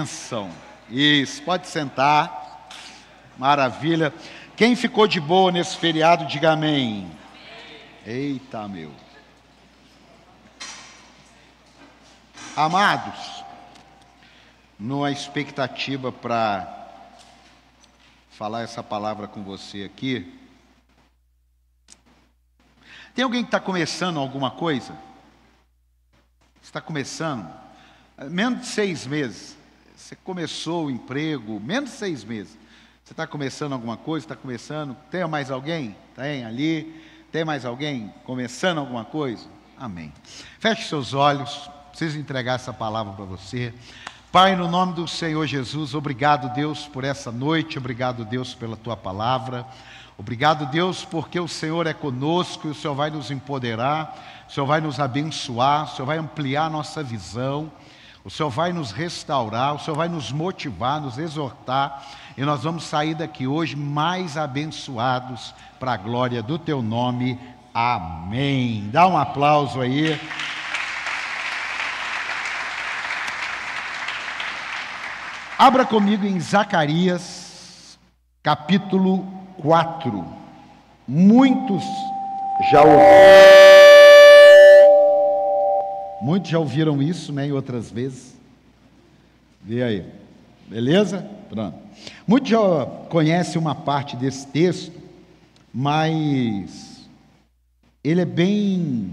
bênção. 0.00 0.50
Isso, 0.88 1.42
pode 1.42 1.68
sentar. 1.68 2.68
Maravilha. 3.36 4.12
Quem 4.56 4.74
ficou 4.74 5.06
de 5.06 5.20
boa 5.20 5.52
nesse 5.52 5.76
feriado, 5.76 6.26
diga 6.26 6.52
amém. 6.52 7.10
Eita, 8.06 8.66
meu. 8.66 8.92
Amados, 12.56 13.44
numa 14.78 15.10
expectativa 15.10 16.10
para 16.10 16.88
falar 18.30 18.62
essa 18.62 18.82
palavra 18.82 19.28
com 19.28 19.42
você 19.42 19.84
aqui. 19.84 20.38
Tem 23.14 23.22
alguém 23.22 23.42
que 23.42 23.48
está 23.48 23.60
começando 23.60 24.18
alguma 24.18 24.50
coisa? 24.50 24.96
Está 26.62 26.80
começando? 26.80 27.48
Menos 28.28 28.60
de 28.60 28.66
seis 28.66 29.06
meses. 29.06 29.59
Você 30.10 30.16
começou 30.24 30.86
o 30.86 30.90
emprego, 30.90 31.60
menos 31.60 31.90
seis 31.90 32.24
meses. 32.24 32.58
Você 33.04 33.12
está 33.12 33.28
começando 33.28 33.74
alguma 33.74 33.96
coisa? 33.96 34.24
Está 34.24 34.34
começando? 34.34 34.96
Tem 35.08 35.24
mais 35.28 35.52
alguém? 35.52 35.94
Tem 36.16 36.44
ali? 36.44 37.00
Tem 37.30 37.44
mais 37.44 37.64
alguém 37.64 38.12
começando 38.24 38.78
alguma 38.78 39.04
coisa? 39.04 39.46
Amém. 39.78 40.12
Feche 40.58 40.88
seus 40.88 41.14
olhos. 41.14 41.70
Preciso 41.90 42.18
entregar 42.18 42.54
essa 42.54 42.72
palavra 42.72 43.12
para 43.12 43.24
você. 43.24 43.72
Pai, 44.32 44.56
no 44.56 44.66
nome 44.66 44.94
do 44.94 45.06
Senhor 45.06 45.46
Jesus, 45.46 45.94
obrigado, 45.94 46.52
Deus, 46.52 46.88
por 46.88 47.04
essa 47.04 47.30
noite, 47.30 47.78
obrigado, 47.78 48.24
Deus, 48.24 48.52
pela 48.52 48.76
tua 48.76 48.96
palavra. 48.96 49.64
Obrigado, 50.18 50.66
Deus, 50.72 51.04
porque 51.04 51.38
o 51.38 51.46
Senhor 51.46 51.86
é 51.86 51.94
conosco 51.94 52.66
e 52.66 52.70
o 52.72 52.74
Senhor 52.74 52.96
vai 52.96 53.10
nos 53.10 53.30
empoderar, 53.30 54.44
o 54.48 54.52
Senhor 54.52 54.66
vai 54.66 54.80
nos 54.80 54.98
abençoar, 54.98 55.84
o 55.84 55.94
Senhor 55.94 56.06
vai 56.06 56.18
ampliar 56.18 56.68
nossa 56.68 57.00
visão, 57.00 57.70
o 58.24 58.30
Senhor 58.30 58.50
vai 58.50 58.72
nos 58.72 58.92
restaurar, 58.92 59.74
o 59.74 59.78
Senhor 59.78 59.96
vai 59.96 60.08
nos 60.08 60.30
motivar, 60.30 61.00
nos 61.00 61.16
exortar, 61.16 62.02
e 62.36 62.42
nós 62.42 62.62
vamos 62.62 62.84
sair 62.84 63.14
daqui 63.14 63.46
hoje 63.46 63.76
mais 63.76 64.36
abençoados 64.36 65.54
para 65.78 65.92
a 65.92 65.96
glória 65.96 66.42
do 66.42 66.58
teu 66.58 66.82
nome. 66.82 67.38
Amém. 67.72 68.88
Dá 68.90 69.06
um 69.06 69.16
aplauso 69.16 69.80
aí. 69.80 70.20
Abra 75.58 75.84
comigo 75.84 76.26
em 76.26 76.40
Zacarias, 76.40 77.98
capítulo 78.42 79.26
4. 79.60 80.24
Muitos 81.06 81.84
já 82.70 82.82
ouviram. 82.82 83.69
Muitos 86.20 86.50
já 86.50 86.58
ouviram 86.58 87.02
isso, 87.02 87.32
né, 87.32 87.46
em 87.46 87.52
outras 87.52 87.90
vezes. 87.90 88.34
Vê 89.62 89.82
aí. 89.82 90.04
Beleza? 90.68 91.28
Pronto. 91.48 91.78
Muitos 92.26 92.50
já 92.50 92.86
conhecem 93.08 93.60
uma 93.60 93.74
parte 93.74 94.16
desse 94.16 94.46
texto, 94.46 94.92
mas 95.72 97.08
ele 98.04 98.20
é 98.20 98.24
bem 98.24 99.10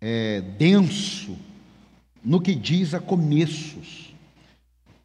é, 0.00 0.40
denso 0.56 1.36
no 2.24 2.40
que 2.40 2.54
diz 2.54 2.94
a 2.94 3.00
começos. 3.00 4.14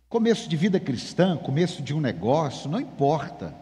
Começo 0.10 0.48
de 0.48 0.56
vida 0.56 0.80
cristã, 0.80 1.38
começo 1.38 1.82
de 1.82 1.94
um 1.94 2.00
negócio, 2.00 2.70
não 2.70 2.80
importa. 2.80 3.54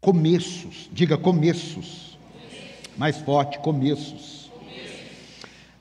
Começos, 0.00 0.88
diga 0.92 1.16
começos. 1.16 2.18
Mais 2.96 3.16
forte, 3.18 3.58
começos. 3.58 4.35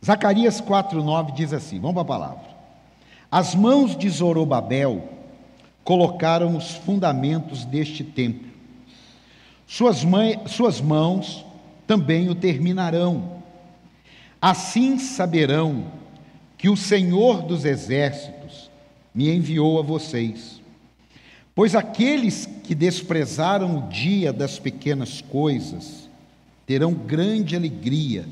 Zacarias 0.05 0.61
4,9 0.61 1.33
diz 1.33 1.51
assim: 1.51 1.79
vamos 1.79 1.95
para 1.95 2.01
a 2.03 2.05
palavra. 2.05 2.55
As 3.31 3.55
mãos 3.55 3.97
de 3.97 4.07
Zorobabel 4.07 5.09
colocaram 5.83 6.55
os 6.55 6.75
fundamentos 6.75 7.65
deste 7.65 8.03
templo. 8.03 8.47
Suas, 9.65 10.03
mãe, 10.03 10.39
suas 10.45 10.79
mãos 10.79 11.43
também 11.87 12.29
o 12.29 12.35
terminarão. 12.35 13.41
Assim 14.39 14.99
saberão 14.99 15.85
que 16.55 16.69
o 16.69 16.77
Senhor 16.77 17.41
dos 17.41 17.65
exércitos 17.65 18.69
me 19.13 19.35
enviou 19.35 19.79
a 19.79 19.81
vocês. 19.81 20.61
Pois 21.55 21.73
aqueles 21.73 22.45
que 22.63 22.75
desprezaram 22.75 23.79
o 23.79 23.87
dia 23.89 24.31
das 24.31 24.59
pequenas 24.59 25.19
coisas 25.19 26.07
terão 26.67 26.93
grande 26.93 27.55
alegria 27.55 28.25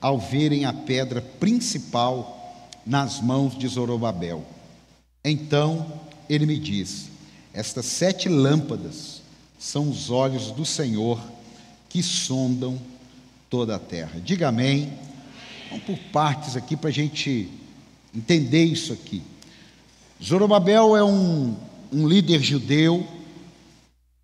ao 0.00 0.18
verem 0.18 0.64
a 0.64 0.72
pedra 0.72 1.20
principal 1.20 2.70
nas 2.84 3.20
mãos 3.20 3.56
de 3.56 3.66
Zorobabel. 3.68 4.44
Então 5.24 6.00
ele 6.28 6.46
me 6.46 6.58
disse: 6.58 7.10
Estas 7.52 7.86
sete 7.86 8.28
lâmpadas 8.28 9.22
são 9.58 9.88
os 9.90 10.10
olhos 10.10 10.50
do 10.52 10.64
Senhor 10.64 11.20
que 11.88 12.02
sondam 12.02 12.78
toda 13.50 13.76
a 13.76 13.78
terra. 13.78 14.20
Diga 14.24 14.48
amém. 14.48 14.92
Vamos 15.70 15.84
por 15.84 15.98
partes 16.12 16.56
aqui 16.56 16.76
para 16.76 16.88
a 16.88 16.92
gente 16.92 17.50
entender 18.14 18.64
isso 18.64 18.92
aqui. 18.92 19.22
Zorobabel 20.22 20.96
é 20.96 21.04
um, 21.04 21.54
um 21.92 22.08
líder 22.08 22.42
judeu 22.42 23.06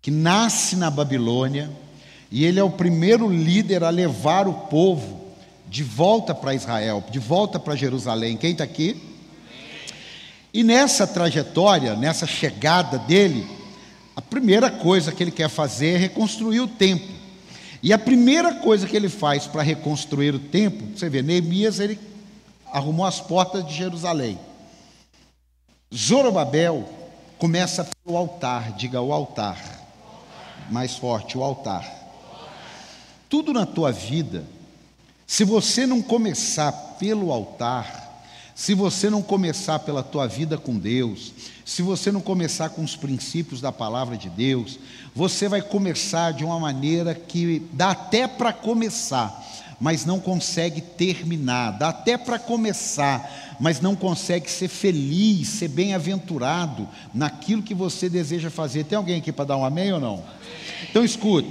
que 0.01 0.11
nasce 0.11 0.75
na 0.75 0.89
Babilônia 0.89 1.71
e 2.31 2.43
ele 2.43 2.59
é 2.59 2.63
o 2.63 2.69
primeiro 2.69 3.29
líder 3.29 3.83
a 3.83 3.89
levar 3.89 4.47
o 4.47 4.53
povo 4.53 5.24
de 5.75 5.83
volta 5.83 6.33
para 6.33 6.53
Israel, 6.55 7.03
de 7.11 7.19
volta 7.19 7.59
para 7.59 7.75
Jerusalém. 7.75 8.37
Quem 8.37 8.53
está 8.53 8.63
aqui? 8.63 8.95
E 10.53 10.63
nessa 10.63 11.05
trajetória, 11.05 11.97
nessa 11.97 12.25
chegada 12.25 12.97
dele, 12.97 13.45
a 14.15 14.21
primeira 14.21 14.71
coisa 14.71 15.11
que 15.11 15.21
ele 15.21 15.31
quer 15.31 15.49
fazer 15.49 15.95
é 15.95 15.97
reconstruir 15.97 16.61
o 16.61 16.67
templo. 16.69 17.13
E 17.83 17.91
a 17.91 17.99
primeira 17.99 18.53
coisa 18.53 18.87
que 18.87 18.95
ele 18.95 19.09
faz 19.09 19.47
para 19.47 19.61
reconstruir 19.63 20.33
o 20.33 20.39
templo, 20.39 20.97
você 20.97 21.09
vê, 21.09 21.21
Neemias 21.21 21.81
ele 21.81 21.99
arrumou 22.71 23.05
as 23.05 23.19
portas 23.19 23.67
de 23.67 23.73
Jerusalém. 23.73 24.39
Zorobabel 25.93 26.87
começa 27.37 27.85
pelo 28.05 28.15
altar, 28.15 28.71
diga 28.77 29.01
o 29.01 29.11
altar. 29.11 29.59
Mais 30.71 30.95
forte, 30.95 31.37
o 31.37 31.43
altar. 31.43 31.85
Tudo 33.27 33.51
na 33.51 33.65
tua 33.65 33.91
vida, 33.91 34.54
se 35.27 35.43
você 35.43 35.85
não 35.85 36.01
começar 36.01 36.71
pelo 36.99 37.31
altar, 37.31 38.23
se 38.53 38.73
você 38.73 39.09
não 39.09 39.21
começar 39.21 39.79
pela 39.79 40.01
tua 40.01 40.27
vida 40.27 40.57
com 40.57 40.77
Deus, 40.77 41.33
se 41.65 41.81
você 41.81 42.11
não 42.11 42.21
começar 42.21 42.69
com 42.69 42.83
os 42.83 42.95
princípios 42.95 43.59
da 43.59 43.71
palavra 43.71 44.15
de 44.15 44.29
Deus, 44.29 44.79
você 45.13 45.49
vai 45.49 45.61
começar 45.61 46.31
de 46.31 46.45
uma 46.45 46.59
maneira 46.59 47.13
que 47.13 47.61
dá 47.73 47.91
até 47.91 48.27
para 48.27 48.53
começar, 48.53 49.43
mas 49.79 50.05
não 50.05 50.19
consegue 50.21 50.79
terminar, 50.79 51.71
dá 51.71 51.89
até 51.89 52.17
para 52.17 52.39
começar, 52.39 53.57
mas 53.59 53.81
não 53.81 53.95
consegue 53.95 54.49
ser 54.49 54.69
feliz, 54.69 55.49
ser 55.49 55.67
bem-aventurado 55.67 56.87
naquilo 57.13 57.63
que 57.63 57.73
você 57.73 58.07
deseja 58.07 58.49
fazer. 58.49 58.85
Tem 58.85 58.97
alguém 58.97 59.17
aqui 59.17 59.31
para 59.31 59.45
dar 59.45 59.57
um 59.57 59.65
amém 59.65 59.91
ou 59.91 59.99
não? 59.99 60.23
Então 60.89 61.03
escute. 61.03 61.49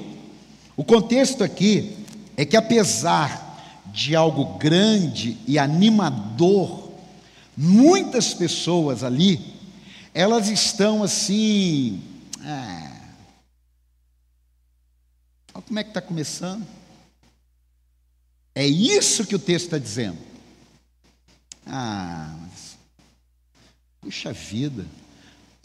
O 0.77 0.85
contexto 0.85 1.45
aqui 1.45 1.97
é 2.37 2.45
que 2.45 2.57
apesar 2.57 3.54
de 3.95 4.17
algo 4.17 4.59
grande 4.59 5.39
e 5.47 5.57
animador, 5.57 6.91
muitas 7.57 8.35
pessoas 8.35 9.05
ali, 9.05 9.55
elas 10.13 10.49
estão 10.49 11.05
assim. 11.05 12.03
Ah, 12.43 12.91
como 15.53 15.79
é 15.79 15.85
que 15.85 15.91
está 15.91 16.03
começando. 16.03 16.67
É 18.53 18.67
isso 18.67 19.25
que 19.27 19.37
o 19.37 19.39
texto 19.39 19.67
está 19.67 19.79
dizendo. 19.79 20.19
Ah, 21.65 22.35
mas, 22.41 22.77
puxa 24.01 24.33
vida. 24.33 24.85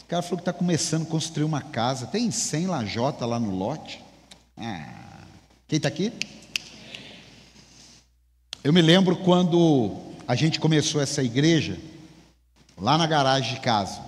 O 0.01 0.05
cara 0.05 0.21
falou 0.21 0.37
que 0.37 0.43
está 0.43 0.53
começando 0.53 1.03
a 1.03 1.09
construir 1.09 1.45
uma 1.45 1.61
casa. 1.61 2.05
Tem 2.05 2.29
100 2.29 2.67
lajota 2.67 3.25
lá 3.25 3.39
no 3.39 3.55
lote. 3.55 4.03
Ah, 4.55 5.25
quem 5.67 5.77
está 5.77 5.89
aqui? 5.89 6.13
Eu 8.69 8.73
me 8.73 8.83
lembro 8.83 9.15
quando 9.15 9.97
a 10.27 10.35
gente 10.35 10.59
começou 10.59 11.01
essa 11.01 11.23
igreja, 11.23 11.75
lá 12.77 12.99
na 12.99 13.07
garagem 13.07 13.55
de 13.55 13.61
casa. 13.61 13.99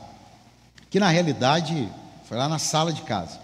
Que 0.87 0.99
na 0.99 1.09
realidade 1.09 1.89
foi 2.25 2.37
lá 2.37 2.47
na 2.47 2.59
sala 2.59 2.93
de 2.93 3.01
casa. 3.01 3.39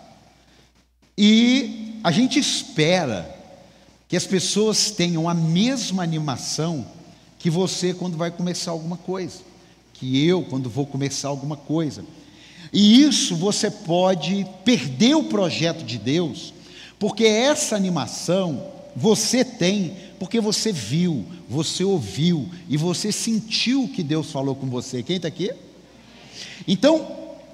E 1.18 2.00
a 2.04 2.12
gente 2.12 2.38
espera 2.38 3.36
que 4.08 4.16
as 4.16 4.28
pessoas 4.28 4.92
tenham 4.92 5.28
a 5.28 5.34
mesma 5.34 6.04
animação 6.04 6.86
que 7.40 7.50
você 7.50 7.96
quando 7.96 8.16
vai 8.16 8.30
começar 8.30 8.70
alguma 8.70 8.98
coisa, 8.98 9.40
que 9.94 10.24
eu 10.24 10.44
quando 10.44 10.70
vou 10.70 10.86
começar 10.86 11.30
alguma 11.30 11.58
coisa. 11.58 12.06
E 12.72 13.02
isso 13.02 13.36
você 13.36 13.72
pode 13.72 14.46
perder 14.64 15.16
o 15.16 15.24
projeto 15.24 15.84
de 15.84 15.98
Deus, 15.98 16.54
porque 17.00 17.26
essa 17.26 17.76
animação 17.76 18.72
você 18.96 19.44
tem 19.44 20.07
porque 20.20 20.40
você 20.40 20.72
viu, 20.72 21.26
você 21.48 21.84
ouviu 21.84 22.50
e 22.68 22.78
você 22.78 23.12
sentiu 23.12 23.90
que 23.94 24.04
Deus 24.04 24.32
falou 24.32 24.56
com 24.56 24.68
você. 24.68 25.04
Quem 25.04 25.18
está 25.18 25.28
aqui? 25.28 25.52
Então, 26.68 27.08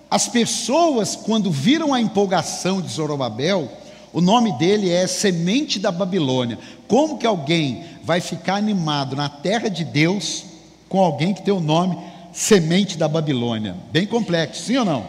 as 0.09 0.27
pessoas, 0.27 1.15
quando 1.15 1.51
viram 1.51 1.93
a 1.93 1.99
empolgação 1.99 2.81
de 2.81 2.91
Zorobabel, 2.91 3.69
o 4.13 4.21
nome 4.21 4.51
dele 4.57 4.89
é 4.89 5.07
Semente 5.07 5.79
da 5.79 5.91
Babilônia. 5.91 6.57
Como 6.87 7.17
que 7.17 7.25
alguém 7.25 7.83
vai 8.03 8.21
ficar 8.21 8.55
animado 8.55 9.15
na 9.15 9.27
terra 9.27 9.69
de 9.69 9.83
Deus 9.83 10.45
com 10.87 10.99
alguém 10.99 11.33
que 11.33 11.41
tem 11.41 11.53
o 11.53 11.59
nome 11.59 11.97
Semente 12.31 12.97
da 12.97 13.07
Babilônia? 13.07 13.75
Bem 13.91 14.05
complexo, 14.05 14.63
sim 14.63 14.77
ou 14.77 14.85
não? 14.85 15.05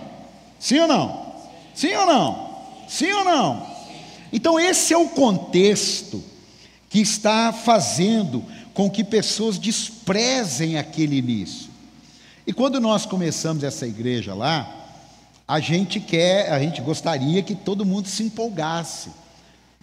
Sim 0.59 0.81
ou 0.81 0.89
não? 0.89 1.35
Sim 1.75 1.95
ou 1.95 2.07
não? 2.07 2.49
Sim 2.89 3.13
ou 3.13 3.25
não? 3.25 3.67
Então, 4.33 4.59
esse 4.59 4.93
é 4.93 4.99
o 4.99 5.09
contexto 5.09 6.34
que 6.95 7.01
está 7.01 7.53
fazendo 7.53 8.45
com 8.73 8.89
que 8.89 9.03
pessoas 9.03 9.59
desprezem 9.59 10.79
aquele 10.79 11.17
início. 11.17 11.69
E 12.47 12.53
quando 12.53 12.81
nós 12.81 13.05
começamos 13.05 13.65
essa 13.65 13.85
igreja 13.85 14.33
lá, 14.33 14.73
a 15.47 15.59
gente 15.59 15.99
quer, 15.99 16.53
a 16.53 16.61
gente 16.61 16.81
gostaria 16.81 17.43
que 17.43 17.57
todo 17.57 17.85
mundo 17.85 18.07
se 18.07 18.23
empolgasse. 18.23 19.11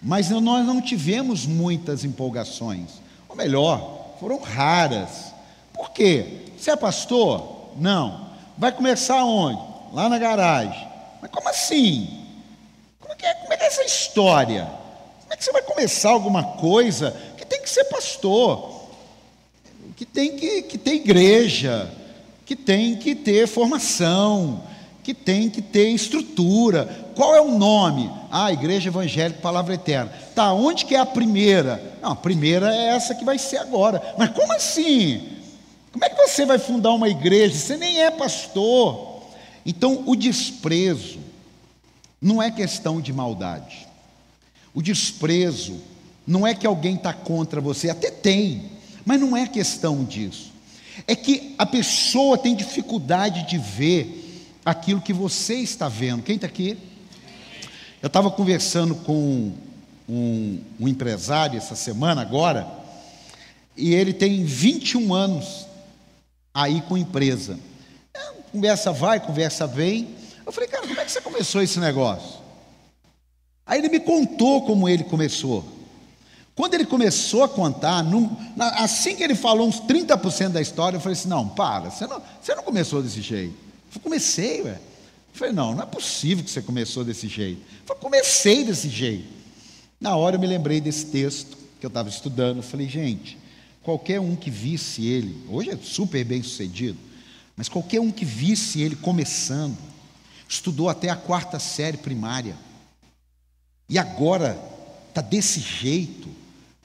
Mas 0.02 0.30
nós 0.30 0.64
não 0.64 0.80
tivemos 0.80 1.44
muitas 1.44 2.02
empolgações. 2.02 2.92
Ou 3.28 3.36
melhor, 3.36 4.14
foram 4.18 4.40
raras. 4.40 5.34
Por 5.74 5.90
quê? 5.90 6.46
Você 6.56 6.70
é 6.70 6.76
pastor? 6.76 7.72
Não. 7.76 8.30
Vai 8.56 8.72
começar 8.72 9.22
onde? 9.22 9.60
Lá 9.92 10.08
na 10.08 10.18
garagem. 10.18 10.88
Mas 11.20 11.30
como 11.30 11.46
assim? 11.50 12.24
Como 12.98 13.12
é 13.12 13.16
que 13.16 13.26
é, 13.26 13.34
como 13.34 13.52
é, 13.52 13.56
é 13.56 13.66
essa 13.66 13.84
história? 13.84 14.80
Como 15.32 15.34
é 15.34 15.36
que 15.36 15.44
você 15.44 15.52
vai 15.52 15.62
começar 15.62 16.10
alguma 16.10 16.44
coisa 16.44 17.16
que 17.38 17.46
tem 17.46 17.62
que 17.62 17.70
ser 17.70 17.84
pastor? 17.84 18.82
Que 19.96 20.04
tem 20.04 20.36
que, 20.36 20.62
que 20.62 20.76
ter 20.76 20.94
igreja? 20.94 21.90
que 22.52 22.56
tem 22.56 22.96
que 22.96 23.14
ter 23.14 23.46
formação, 23.46 24.62
que 25.02 25.14
tem 25.14 25.48
que 25.48 25.62
ter 25.62 25.88
estrutura. 25.88 26.84
Qual 27.14 27.34
é 27.34 27.40
o 27.40 27.56
nome? 27.56 28.10
Ah, 28.30 28.52
Igreja 28.52 28.90
Evangélica 28.90 29.40
Palavra 29.40 29.74
Eterna. 29.74 30.12
Tá, 30.34 30.52
onde 30.52 30.84
que 30.84 30.94
é 30.94 30.98
a 30.98 31.06
primeira? 31.06 31.96
Não, 32.02 32.12
a 32.12 32.16
primeira 32.16 32.74
é 32.74 32.88
essa 32.88 33.14
que 33.14 33.24
vai 33.24 33.38
ser 33.38 33.56
agora. 33.56 34.14
Mas 34.18 34.30
como 34.30 34.52
assim? 34.52 35.30
Como 35.92 36.04
é 36.04 36.10
que 36.10 36.16
você 36.16 36.44
vai 36.44 36.58
fundar 36.58 36.92
uma 36.92 37.08
igreja? 37.08 37.54
Você 37.54 37.76
nem 37.78 38.02
é 38.02 38.10
pastor. 38.10 39.22
Então, 39.64 40.02
o 40.06 40.14
desprezo 40.14 41.20
não 42.20 42.42
é 42.42 42.50
questão 42.50 43.00
de 43.00 43.12
maldade. 43.12 43.88
O 44.74 44.82
desprezo 44.82 45.80
não 46.26 46.46
é 46.46 46.54
que 46.54 46.66
alguém 46.66 46.94
está 46.94 47.12
contra 47.12 47.60
você, 47.60 47.90
até 47.90 48.10
tem, 48.10 48.70
mas 49.04 49.20
não 49.20 49.36
é 49.36 49.46
questão 49.46 50.04
disso 50.04 50.52
é 51.06 51.14
que 51.14 51.54
a 51.58 51.66
pessoa 51.66 52.38
tem 52.38 52.54
dificuldade 52.54 53.48
de 53.48 53.58
ver 53.58 54.50
aquilo 54.64 55.00
que 55.00 55.12
você 55.12 55.54
está 55.54 55.88
vendo. 55.88 56.22
Quem 56.22 56.36
está 56.36 56.46
aqui? 56.46 56.78
Eu 58.00 58.06
estava 58.08 58.30
conversando 58.30 58.94
com 58.94 59.52
um, 60.08 60.60
um, 60.80 60.88
empresário 60.88 61.56
essa 61.56 61.74
semana 61.74 62.20
agora, 62.20 62.66
e 63.76 63.94
ele 63.94 64.12
tem 64.12 64.44
21 64.44 65.14
anos 65.14 65.66
aí 66.52 66.80
com 66.82 66.96
empresa. 66.96 67.58
É, 68.14 68.20
conversa 68.50 68.92
vai, 68.92 69.20
conversa 69.20 69.66
vem. 69.66 70.08
Eu 70.44 70.52
falei, 70.52 70.68
cara, 70.68 70.86
como 70.86 71.00
é 71.00 71.04
que 71.04 71.12
você 71.12 71.20
começou 71.20 71.62
esse 71.62 71.78
negócio? 71.78 72.41
Aí 73.66 73.78
ele 73.78 73.88
me 73.88 74.00
contou 74.00 74.62
como 74.62 74.88
ele 74.88 75.04
começou. 75.04 75.64
Quando 76.54 76.74
ele 76.74 76.84
começou 76.84 77.44
a 77.44 77.48
contar, 77.48 78.02
num, 78.02 78.28
assim 78.58 79.16
que 79.16 79.22
ele 79.22 79.34
falou 79.34 79.66
uns 79.66 79.80
30% 79.80 80.50
da 80.50 80.60
história, 80.60 80.96
eu 80.96 81.00
falei 81.00 81.16
assim: 81.18 81.28
não, 81.28 81.48
para, 81.48 81.90
você 81.90 82.06
não, 82.06 82.22
você 82.40 82.54
não 82.54 82.62
começou 82.62 83.02
desse 83.02 83.22
jeito. 83.22 83.54
Eu 83.94 84.00
comecei, 84.00 84.62
ué. 84.62 84.78
Eu 85.32 85.38
falei, 85.38 85.54
não, 85.54 85.74
não 85.74 85.82
é 85.82 85.86
possível 85.86 86.44
que 86.44 86.50
você 86.50 86.60
começou 86.60 87.04
desse 87.04 87.26
jeito. 87.26 87.60
Eu 87.60 87.86
falei, 87.86 88.02
comecei 88.02 88.64
desse 88.64 88.88
jeito. 88.88 89.24
Na 89.98 90.14
hora 90.16 90.36
eu 90.36 90.40
me 90.40 90.46
lembrei 90.46 90.80
desse 90.80 91.06
texto 91.06 91.56
que 91.80 91.86
eu 91.86 91.88
estava 91.88 92.08
estudando. 92.08 92.58
Eu 92.58 92.62
falei, 92.62 92.88
gente, 92.88 93.38
qualquer 93.82 94.20
um 94.20 94.36
que 94.36 94.50
visse 94.50 95.06
ele, 95.06 95.42
hoje 95.48 95.70
é 95.70 95.76
super 95.76 96.22
bem 96.24 96.42
sucedido, 96.42 96.98
mas 97.56 97.68
qualquer 97.68 98.00
um 98.00 98.10
que 98.10 98.24
visse 98.24 98.80
ele 98.80 98.94
começando, 98.94 99.76
estudou 100.48 100.88
até 100.88 101.08
a 101.08 101.16
quarta 101.16 101.58
série 101.58 101.96
primária, 101.96 102.56
e 103.92 103.98
agora 103.98 104.58
está 105.10 105.20
desse 105.20 105.60
jeito, 105.60 106.28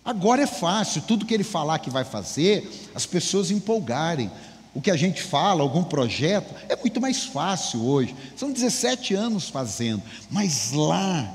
Agora 0.07 0.44
é 0.44 0.48
fácil, 0.48 1.01
tudo 1.01 1.25
que 1.25 1.33
ele 1.33 1.44
falar 1.44 1.80
que 1.80 1.89
vai 1.89 2.06
fazer, 2.06 2.89
as 2.95 3.06
pessoas 3.06 3.51
empolgarem. 3.51 4.31
O 4.74 4.80
que 4.80 4.89
a 4.89 4.95
gente 4.95 5.21
fala, 5.21 5.62
algum 5.62 5.83
projeto, 5.83 6.56
é 6.69 6.77
muito 6.77 7.01
mais 7.01 7.25
fácil 7.25 7.83
hoje. 7.83 8.15
São 8.33 8.50
17 8.50 9.13
anos 9.13 9.50
fazendo, 9.50 10.01
mas 10.31 10.71
lá, 10.71 11.30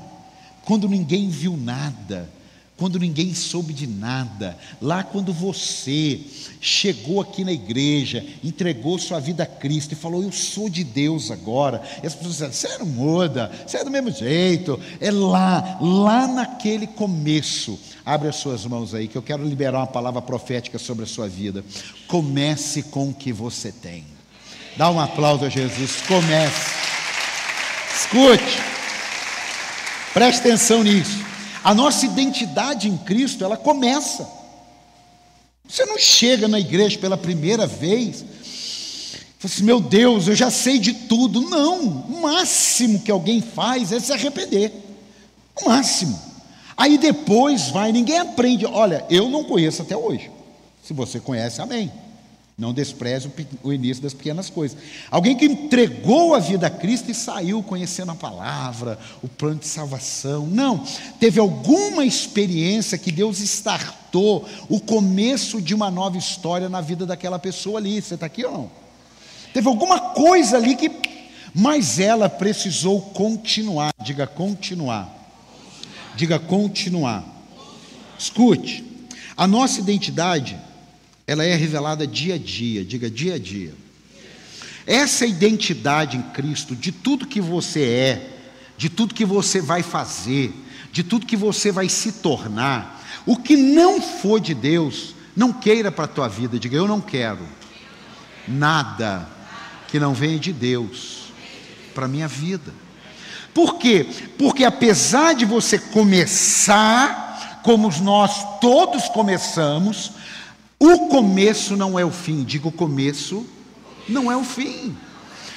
quando 0.65 0.89
ninguém 0.89 1.29
viu 1.29 1.55
nada, 1.55 2.27
quando 2.75 2.97
ninguém 2.97 3.35
soube 3.35 3.71
de 3.71 3.85
nada, 3.85 4.57
lá 4.81 5.03
quando 5.03 5.31
você 5.31 6.19
chegou 6.59 7.21
aqui 7.21 7.43
na 7.43 7.51
igreja, 7.51 8.25
entregou 8.43 8.97
sua 8.97 9.19
vida 9.19 9.43
a 9.43 9.45
Cristo 9.45 9.91
e 9.91 9.95
falou: 9.95 10.23
Eu 10.23 10.31
sou 10.31 10.67
de 10.67 10.83
Deus 10.83 11.29
agora, 11.29 11.83
e 12.01 12.07
as 12.07 12.15
pessoas 12.15 12.51
disseram: 12.51 12.51
Você 12.51 12.77
não 12.79 12.85
muda, 12.87 13.51
você 13.65 13.77
é 13.77 13.83
do 13.83 13.91
mesmo 13.91 14.11
jeito. 14.11 14.79
É 14.99 15.11
lá, 15.11 15.77
lá 15.79 16.27
naquele 16.27 16.87
começo. 16.87 17.79
Abre 18.03 18.27
as 18.27 18.37
suas 18.37 18.65
mãos 18.65 18.93
aí, 18.93 19.07
que 19.07 19.17
eu 19.17 19.21
quero 19.21 19.47
liberar 19.47 19.79
uma 19.79 19.87
palavra 19.87 20.21
profética 20.21 20.79
sobre 20.79 21.03
a 21.03 21.07
sua 21.07 21.29
vida. 21.29 21.63
Comece 22.07 22.83
com 22.83 23.09
o 23.09 23.13
que 23.13 23.31
você 23.31 23.71
tem. 23.71 24.03
Dá 24.75 24.89
um 24.89 24.99
aplauso 24.99 25.45
a 25.45 25.49
Jesus. 25.49 26.01
Comece. 26.07 26.71
Escute. 27.95 28.61
Preste 30.13 30.39
atenção 30.39 30.83
nisso. 30.83 31.32
A 31.63 31.73
nossa 31.73 32.05
identidade 32.05 32.89
em 32.89 32.97
Cristo, 32.97 33.43
ela 33.43 33.55
começa. 33.55 34.27
Você 35.67 35.85
não 35.85 35.97
chega 35.97 36.47
na 36.47 36.59
igreja 36.59 36.99
pela 36.99 37.17
primeira 37.17 37.65
vez, 37.65 38.25
fala 39.39 39.53
assim, 39.53 39.63
meu 39.63 39.79
Deus, 39.79 40.27
eu 40.27 40.35
já 40.35 40.51
sei 40.51 40.77
de 40.77 40.93
tudo. 40.93 41.41
Não, 41.41 41.81
o 41.81 42.21
máximo 42.21 42.99
que 42.99 43.09
alguém 43.09 43.41
faz 43.41 43.91
é 43.91 43.99
se 43.99 44.11
arrepender. 44.11 44.71
O 45.61 45.69
máximo. 45.69 46.19
Aí 46.75 46.97
depois 46.97 47.69
vai, 47.69 47.91
ninguém 47.91 48.19
aprende. 48.19 48.65
Olha, 48.65 49.05
eu 49.09 49.29
não 49.29 49.43
conheço 49.43 49.81
até 49.83 49.95
hoje. 49.95 50.29
Se 50.83 50.93
você 50.93 51.19
conhece, 51.19 51.61
amém. 51.61 51.91
Não 52.55 52.71
despreze 52.71 53.31
o 53.63 53.73
início 53.73 54.03
das 54.03 54.13
pequenas 54.13 54.47
coisas. 54.49 54.77
Alguém 55.09 55.35
que 55.35 55.45
entregou 55.45 56.35
a 56.35 56.39
vida 56.39 56.67
a 56.67 56.69
Cristo 56.69 57.09
e 57.09 57.13
saiu 57.13 57.63
conhecendo 57.63 58.11
a 58.11 58.15
palavra, 58.15 58.99
o 59.23 59.27
plano 59.27 59.59
de 59.59 59.67
salvação. 59.67 60.45
Não, 60.45 60.85
teve 61.19 61.39
alguma 61.39 62.05
experiência 62.05 62.97
que 62.97 63.11
Deus 63.11 63.39
startou 63.39 64.47
o 64.69 64.79
começo 64.79 65.59
de 65.59 65.73
uma 65.73 65.89
nova 65.89 66.15
história 66.15 66.69
na 66.69 66.79
vida 66.79 67.07
daquela 67.07 67.39
pessoa 67.39 67.79
ali. 67.79 67.99
Você 67.99 68.13
está 68.13 68.27
aqui 68.27 68.45
ou 68.45 68.51
não? 68.51 68.71
Teve 69.51 69.67
alguma 69.67 69.99
coisa 69.99 70.57
ali 70.57 70.75
que. 70.75 70.91
Mas 71.55 71.99
ela 71.99 72.29
precisou 72.29 73.01
continuar. 73.01 73.91
Diga 74.03 74.27
continuar. 74.27 75.09
Diga 76.15 76.37
continuar. 76.37 77.23
Escute, 78.17 78.83
a 79.35 79.47
nossa 79.47 79.79
identidade 79.79 80.57
ela 81.25 81.43
é 81.43 81.55
revelada 81.55 82.05
dia 82.05 82.35
a 82.35 82.37
dia, 82.37 82.83
diga 82.83 83.09
dia 83.09 83.35
a 83.35 83.39
dia. 83.39 83.73
Essa 84.85 85.25
identidade 85.25 86.17
em 86.17 86.21
Cristo, 86.21 86.75
de 86.75 86.91
tudo 86.91 87.25
que 87.25 87.39
você 87.39 87.83
é, 87.83 88.29
de 88.77 88.89
tudo 88.89 89.13
que 89.13 89.23
você 89.23 89.61
vai 89.61 89.81
fazer, 89.81 90.53
de 90.91 91.03
tudo 91.03 91.25
que 91.25 91.37
você 91.37 91.71
vai 91.71 91.87
se 91.87 92.13
tornar, 92.13 93.01
o 93.25 93.37
que 93.37 93.55
não 93.55 94.01
for 94.01 94.39
de 94.39 94.53
Deus, 94.53 95.15
não 95.35 95.53
queira 95.53 95.91
para 95.91 96.05
a 96.05 96.09
tua 96.09 96.27
vida, 96.27 96.59
diga 96.59 96.75
eu 96.75 96.87
não 96.87 96.99
quero 96.99 97.47
nada 98.47 99.27
que 99.87 99.99
não 99.99 100.13
venha 100.13 100.37
de 100.37 100.51
Deus 100.51 101.31
para 101.93 102.05
a 102.05 102.09
minha 102.09 102.27
vida. 102.27 102.73
Por 103.53 103.77
quê? 103.77 104.05
Porque 104.37 104.65
apesar 104.65 105.33
de 105.33 105.45
você 105.45 105.77
começar, 105.77 107.61
como 107.63 107.89
nós 108.01 108.59
todos 108.59 109.07
começamos, 109.09 110.11
o 110.85 111.07
começo 111.07 111.77
não 111.77 111.97
é 111.97 112.03
o 112.03 112.11
fim, 112.11 112.43
digo 112.43 112.67
o 112.67 112.71
começo 112.71 113.45
não 114.09 114.29
é 114.29 114.35
o 114.35 114.43
fim. 114.43 114.93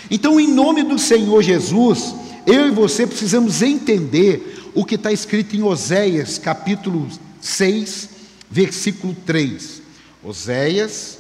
Então, 0.09 0.39
em 0.39 0.47
nome 0.47 0.85
do 0.85 1.01
Senhor 1.01 1.43
Jesus, 1.43 2.15
eu 2.47 2.69
e 2.69 2.71
você 2.71 3.05
precisamos 3.09 3.61
entender 3.61 4.71
o 4.73 4.85
que 4.85 4.95
está 4.95 5.11
escrito 5.11 5.57
em 5.57 5.65
Oséias, 5.65 6.39
capítulo 6.39 7.09
6, 7.41 8.09
versículo 8.49 9.17
3. 9.27 9.83
Oséias, 10.23 11.19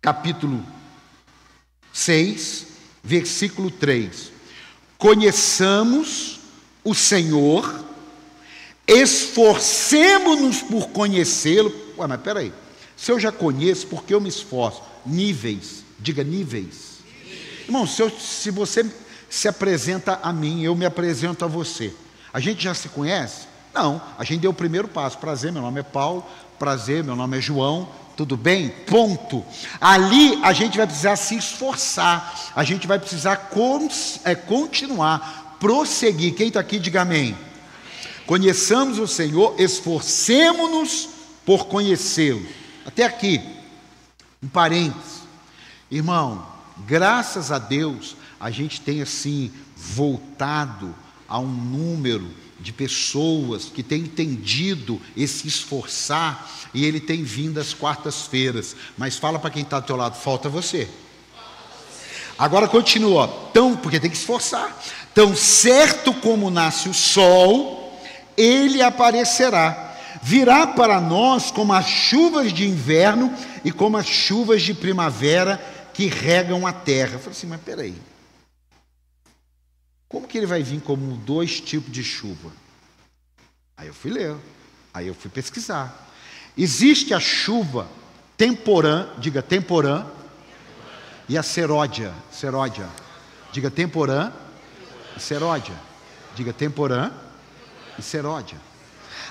capítulo 0.00 0.64
6, 1.92 2.68
versículo 3.04 3.70
3. 3.70 4.32
Conheçamos 4.96 6.40
o 6.82 6.94
Senhor, 6.94 7.84
esforcemos-nos 8.88 10.62
por 10.62 10.88
conhecê-lo. 10.88 11.70
Ué, 11.98 12.06
mas 12.06 12.20
peraí. 12.22 12.46
aí 12.46 12.69
se 13.00 13.10
eu 13.10 13.18
já 13.18 13.32
conheço, 13.32 13.86
por 13.86 14.04
que 14.04 14.12
eu 14.12 14.20
me 14.20 14.28
esforço? 14.28 14.82
Níveis, 15.06 15.82
diga 15.98 16.22
níveis. 16.22 16.98
Irmão, 17.64 17.86
se, 17.86 18.02
eu, 18.02 18.10
se 18.10 18.50
você 18.50 18.84
se 19.30 19.48
apresenta 19.48 20.20
a 20.22 20.30
mim, 20.34 20.62
eu 20.62 20.76
me 20.76 20.84
apresento 20.84 21.42
a 21.42 21.48
você. 21.48 21.94
A 22.30 22.38
gente 22.38 22.62
já 22.62 22.74
se 22.74 22.90
conhece? 22.90 23.46
Não, 23.72 24.02
a 24.18 24.22
gente 24.22 24.42
deu 24.42 24.50
o 24.50 24.54
primeiro 24.54 24.86
passo. 24.86 25.16
Prazer, 25.16 25.50
meu 25.50 25.62
nome 25.62 25.80
é 25.80 25.82
Paulo. 25.82 26.26
Prazer, 26.58 27.02
meu 27.02 27.16
nome 27.16 27.38
é 27.38 27.40
João. 27.40 27.88
Tudo 28.18 28.36
bem? 28.36 28.68
Ponto. 28.68 29.42
Ali 29.80 30.38
a 30.42 30.52
gente 30.52 30.76
vai 30.76 30.86
precisar 30.86 31.16
se 31.16 31.34
esforçar, 31.34 32.52
a 32.54 32.62
gente 32.62 32.86
vai 32.86 32.98
precisar 32.98 33.48
con 33.48 33.88
é, 34.24 34.34
continuar, 34.34 35.56
prosseguir. 35.58 36.34
Quem 36.34 36.48
está 36.48 36.60
aqui, 36.60 36.78
diga 36.78 37.00
amém. 37.00 37.34
Conheçamos 38.26 38.98
o 38.98 39.06
Senhor, 39.06 39.54
esforcemos-nos 39.58 41.08
por 41.46 41.64
conhecê-lo. 41.64 42.59
Até 42.90 43.04
aqui, 43.04 43.40
um 44.42 44.48
parênteses. 44.48 45.22
Irmão, 45.88 46.44
graças 46.88 47.52
a 47.52 47.58
Deus, 47.58 48.16
a 48.40 48.50
gente 48.50 48.80
tem 48.80 49.00
assim 49.00 49.52
voltado 49.76 50.92
a 51.28 51.38
um 51.38 51.46
número 51.46 52.28
de 52.58 52.72
pessoas 52.72 53.66
que 53.66 53.84
têm 53.84 54.00
entendido 54.02 55.00
esse 55.16 55.46
esforçar 55.46 56.50
e 56.74 56.84
ele 56.84 56.98
tem 56.98 57.22
vindo 57.22 57.60
às 57.60 57.72
quartas-feiras. 57.72 58.74
Mas 58.98 59.16
fala 59.16 59.38
para 59.38 59.50
quem 59.50 59.62
está 59.62 59.78
do 59.78 59.86
teu 59.86 59.96
lado, 59.96 60.16
falta 60.16 60.48
você. 60.48 60.88
Agora 62.36 62.66
continua, 62.66 63.28
tão, 63.54 63.76
porque 63.76 64.00
tem 64.00 64.10
que 64.10 64.16
esforçar. 64.16 64.76
Tão 65.14 65.36
certo 65.36 66.12
como 66.12 66.50
nasce 66.50 66.88
o 66.88 66.94
sol, 66.94 68.02
ele 68.36 68.82
aparecerá. 68.82 69.89
Virá 70.22 70.66
para 70.66 71.00
nós 71.00 71.50
como 71.50 71.72
as 71.72 71.86
chuvas 71.86 72.52
de 72.52 72.66
inverno 72.66 73.34
e 73.64 73.72
como 73.72 73.96
as 73.96 74.06
chuvas 74.06 74.62
de 74.62 74.74
primavera 74.74 75.58
que 75.94 76.06
regam 76.06 76.66
a 76.66 76.72
terra. 76.72 77.14
Eu 77.14 77.18
falei 77.18 77.36
assim, 77.36 77.46
mas 77.46 77.60
peraí. 77.60 77.96
Como 80.08 80.26
que 80.26 80.36
ele 80.36 80.46
vai 80.46 80.62
vir 80.62 80.80
como 80.80 81.16
dois 81.16 81.60
tipos 81.60 81.92
de 81.92 82.02
chuva? 82.02 82.52
Aí 83.76 83.86
eu 83.86 83.94
fui 83.94 84.10
ler, 84.10 84.36
aí 84.92 85.06
eu 85.06 85.14
fui 85.14 85.30
pesquisar. 85.30 86.08
Existe 86.56 87.14
a 87.14 87.20
chuva 87.20 87.88
temporã, 88.36 89.08
diga 89.18 89.40
temporã, 89.40 90.04
e 91.28 91.38
a 91.38 91.42
seródia, 91.42 92.12
seródia, 92.30 92.88
diga 93.52 93.70
temporã 93.70 94.32
e 95.16 95.20
seródia, 95.20 95.74
diga 96.34 96.52
temporã 96.52 97.12
e 97.96 98.02
seródia. 98.02 98.58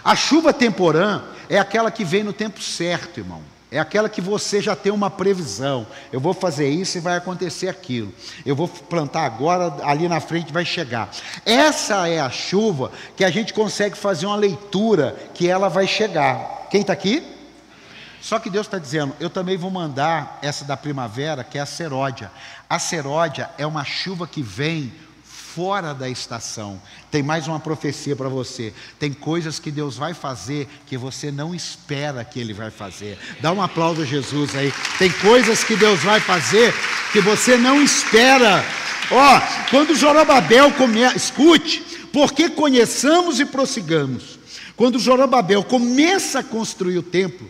A 0.04 0.16
chuva 0.16 0.54
temporã 0.54 1.24
é 1.50 1.60
aquela 1.60 1.92
que 1.92 2.04
vem 2.04 2.24
no 2.24 2.34
tempo 2.34 2.62
certo, 2.62 3.20
irmão. 3.20 3.42
É 3.72 3.78
aquela 3.80 4.10
que 4.10 4.20
você 4.20 4.62
já 4.62 4.76
tem 4.76 4.92
uma 4.92 5.12
previsão. 5.12 5.86
Eu 6.12 6.20
vou 6.20 6.34
fazer 6.34 6.68
isso 6.70 6.98
e 6.98 7.02
vai 7.02 7.16
acontecer 7.16 7.68
aquilo. 7.68 8.12
Eu 8.44 8.56
vou 8.56 8.68
plantar 8.68 9.26
agora, 9.26 9.76
ali 9.84 10.08
na 10.08 10.20
frente 10.20 10.52
vai 10.52 10.66
chegar. 10.66 11.10
Essa 11.46 12.08
é 12.08 12.20
a 12.20 12.32
chuva 12.32 12.92
que 13.16 13.24
a 13.24 13.30
gente 13.30 13.54
consegue 13.54 13.96
fazer 13.96 14.26
uma 14.26 14.36
leitura 14.36 15.16
que 15.36 15.48
ela 15.48 15.70
vai 15.70 15.86
chegar. 15.86 16.68
Quem 16.72 16.82
está 16.82 16.94
aqui? 16.94 17.24
Só 18.22 18.40
que 18.40 18.50
Deus 18.50 18.68
está 18.68 18.80
dizendo, 18.80 19.16
eu 19.20 19.30
também 19.30 19.56
vou 19.56 19.72
mandar 19.72 20.40
essa 20.42 20.66
da 20.66 20.76
primavera, 20.76 21.44
que 21.44 21.58
é 21.58 21.62
a 21.62 21.66
seródia. 21.66 22.32
A 22.68 22.80
seródia 22.80 23.50
é 23.58 23.66
uma 23.66 23.86
chuva 23.86 24.28
que 24.28 24.42
vem 24.42 24.92
fora 25.56 25.94
da 25.94 26.10
estação. 26.10 26.82
Tem 27.10 27.24
mais 27.24 27.48
uma 27.48 27.60
profecia 27.60 28.16
para 28.16 28.30
você. 28.30 28.74
Tem 29.00 29.12
coisas 29.12 29.60
que 29.60 29.72
Deus 29.72 29.98
vai 29.98 30.14
fazer 30.14 30.68
que 30.86 30.98
você 30.98 31.32
não 31.32 31.56
espera 31.56 32.24
que 32.24 32.40
Ele 32.40 32.54
vai 32.54 32.70
fazer. 32.70 33.18
Dá 33.42 33.52
um 33.52 33.62
aplauso 33.62 34.02
a 34.02 34.06
Jesus 34.06 34.56
aí. 34.56 34.74
Tem 34.98 35.12
coisas 35.12 35.64
que 35.64 35.76
Deus 35.76 36.02
vai 36.02 36.20
fazer 36.20 36.74
que 37.12 37.22
você 37.22 37.58
não 37.58 37.82
espera. 37.82 38.64
Ó, 39.12 39.38
oh, 39.38 39.70
quando 39.70 39.96
Zorobabel 39.96 40.72
começa, 40.74 41.18
escute, 41.18 41.82
porque 42.14 42.50
conheçamos 42.50 43.40
e 43.40 43.46
prossigamos. 43.46 44.38
Quando 44.76 45.00
Zorobabel 45.00 45.64
começa 45.64 46.40
a 46.40 46.44
construir 46.44 46.98
o 46.98 47.04
templo, 47.04 47.50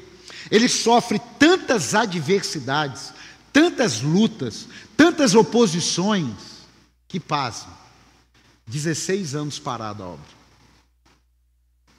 ele 0.49 0.69
sofre 0.69 1.19
tantas 1.37 1.93
adversidades, 1.93 3.13
tantas 3.51 4.01
lutas, 4.01 4.67
tantas 4.95 5.35
oposições, 5.35 6.49
que 7.09 7.19
pasmem. 7.19 7.79
16 8.69 9.33
anos 9.33 9.57
parada 9.57 10.03
a 10.03 10.07
obra. 10.07 10.39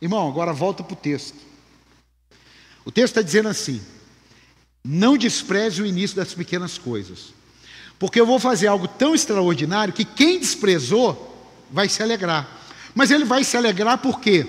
Irmão, 0.01 0.29
agora 0.29 0.53
volta 0.53 0.85
para 0.85 0.95
o 0.95 0.97
texto. 0.97 1.37
O 2.85 2.93
texto 2.93 3.17
está 3.17 3.23
dizendo 3.23 3.49
assim: 3.49 3.83
não 4.85 5.19
despreze 5.19 5.83
o 5.83 5.87
início 5.87 6.17
das 6.17 6.33
pequenas 6.33 6.79
coisas, 6.79 7.35
porque 7.99 8.21
eu 8.21 8.25
vou 8.25 8.39
fazer 8.39 8.69
algo 8.69 8.87
tão 8.87 9.15
extraordinário 9.15 9.93
que 9.93 10.05
quem 10.05 10.39
desprezou 10.39 11.27
vai 11.73 11.89
se 11.89 12.03
alegrar. 12.03 12.49
Mas 12.95 13.11
ele 13.11 13.25
vai 13.25 13.43
se 13.43 13.57
alegrar 13.57 13.99
por 13.99 14.21
quê? 14.21 14.47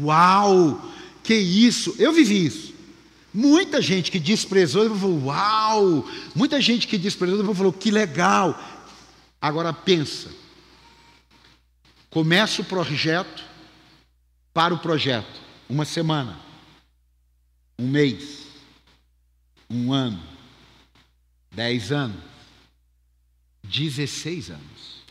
Uau, 0.00 0.92
que 1.22 1.34
isso! 1.34 1.94
Eu 1.98 2.12
vivi 2.12 2.44
isso. 2.44 2.74
Muita 3.32 3.80
gente 3.80 4.10
que 4.10 4.18
desprezou, 4.18 4.88
falou, 4.96 5.24
uau! 5.26 6.08
Muita 6.34 6.60
gente 6.60 6.88
que 6.88 6.98
desprezou, 6.98 7.54
falou, 7.54 7.72
que 7.72 7.90
legal! 7.90 8.58
Agora 9.40 9.72
pensa, 9.72 10.28
Começa 12.10 12.62
o 12.62 12.64
projeto 12.64 13.44
para 14.52 14.74
o 14.74 14.78
projeto. 14.78 15.40
Uma 15.68 15.84
semana, 15.84 16.38
um 17.78 17.88
mês, 17.88 18.46
um 19.68 19.92
ano, 19.92 20.22
dez 21.50 21.90
anos, 21.90 22.22
dezesseis 23.62 24.50
anos. 24.50 25.02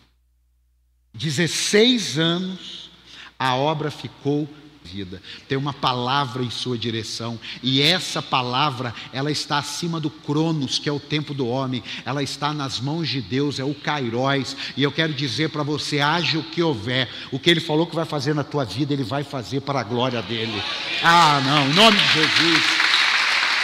Dezesseis 1.13 2.17
anos 2.17 2.89
a 3.37 3.55
obra 3.55 3.91
ficou 3.91 4.49
vida. 4.85 5.21
Tem 5.49 5.57
uma 5.57 5.73
palavra 5.73 6.43
em 6.43 6.49
sua 6.49 6.77
direção, 6.77 7.39
e 7.63 7.81
essa 7.81 8.21
palavra, 8.21 8.93
ela 9.11 9.31
está 9.31 9.57
acima 9.57 9.99
do 9.99 10.09
Cronos, 10.09 10.77
que 10.77 10.87
é 10.87 10.91
o 10.91 10.99
tempo 10.99 11.33
do 11.33 11.47
homem. 11.47 11.83
Ela 12.05 12.21
está 12.21 12.53
nas 12.53 12.79
mãos 12.79 13.09
de 13.09 13.21
Deus, 13.21 13.59
é 13.59 13.63
o 13.63 13.73
Cairóis. 13.73 14.55
E 14.77 14.83
eu 14.83 14.91
quero 14.91 15.13
dizer 15.13 15.49
para 15.49 15.63
você, 15.63 15.99
haja 15.99 16.37
o 16.37 16.43
que 16.43 16.61
houver. 16.61 17.09
O 17.31 17.39
que 17.39 17.49
ele 17.49 17.59
falou 17.59 17.87
que 17.87 17.95
vai 17.95 18.05
fazer 18.05 18.35
na 18.35 18.43
tua 18.43 18.63
vida, 18.63 18.93
ele 18.93 19.03
vai 19.03 19.23
fazer 19.23 19.61
para 19.61 19.79
a 19.79 19.83
glória 19.83 20.21
dele. 20.21 20.61
Ah, 21.03 21.41
não, 21.43 21.67
em 21.69 21.73
nome 21.73 21.97
de 21.97 22.13
Jesus. 22.13 22.63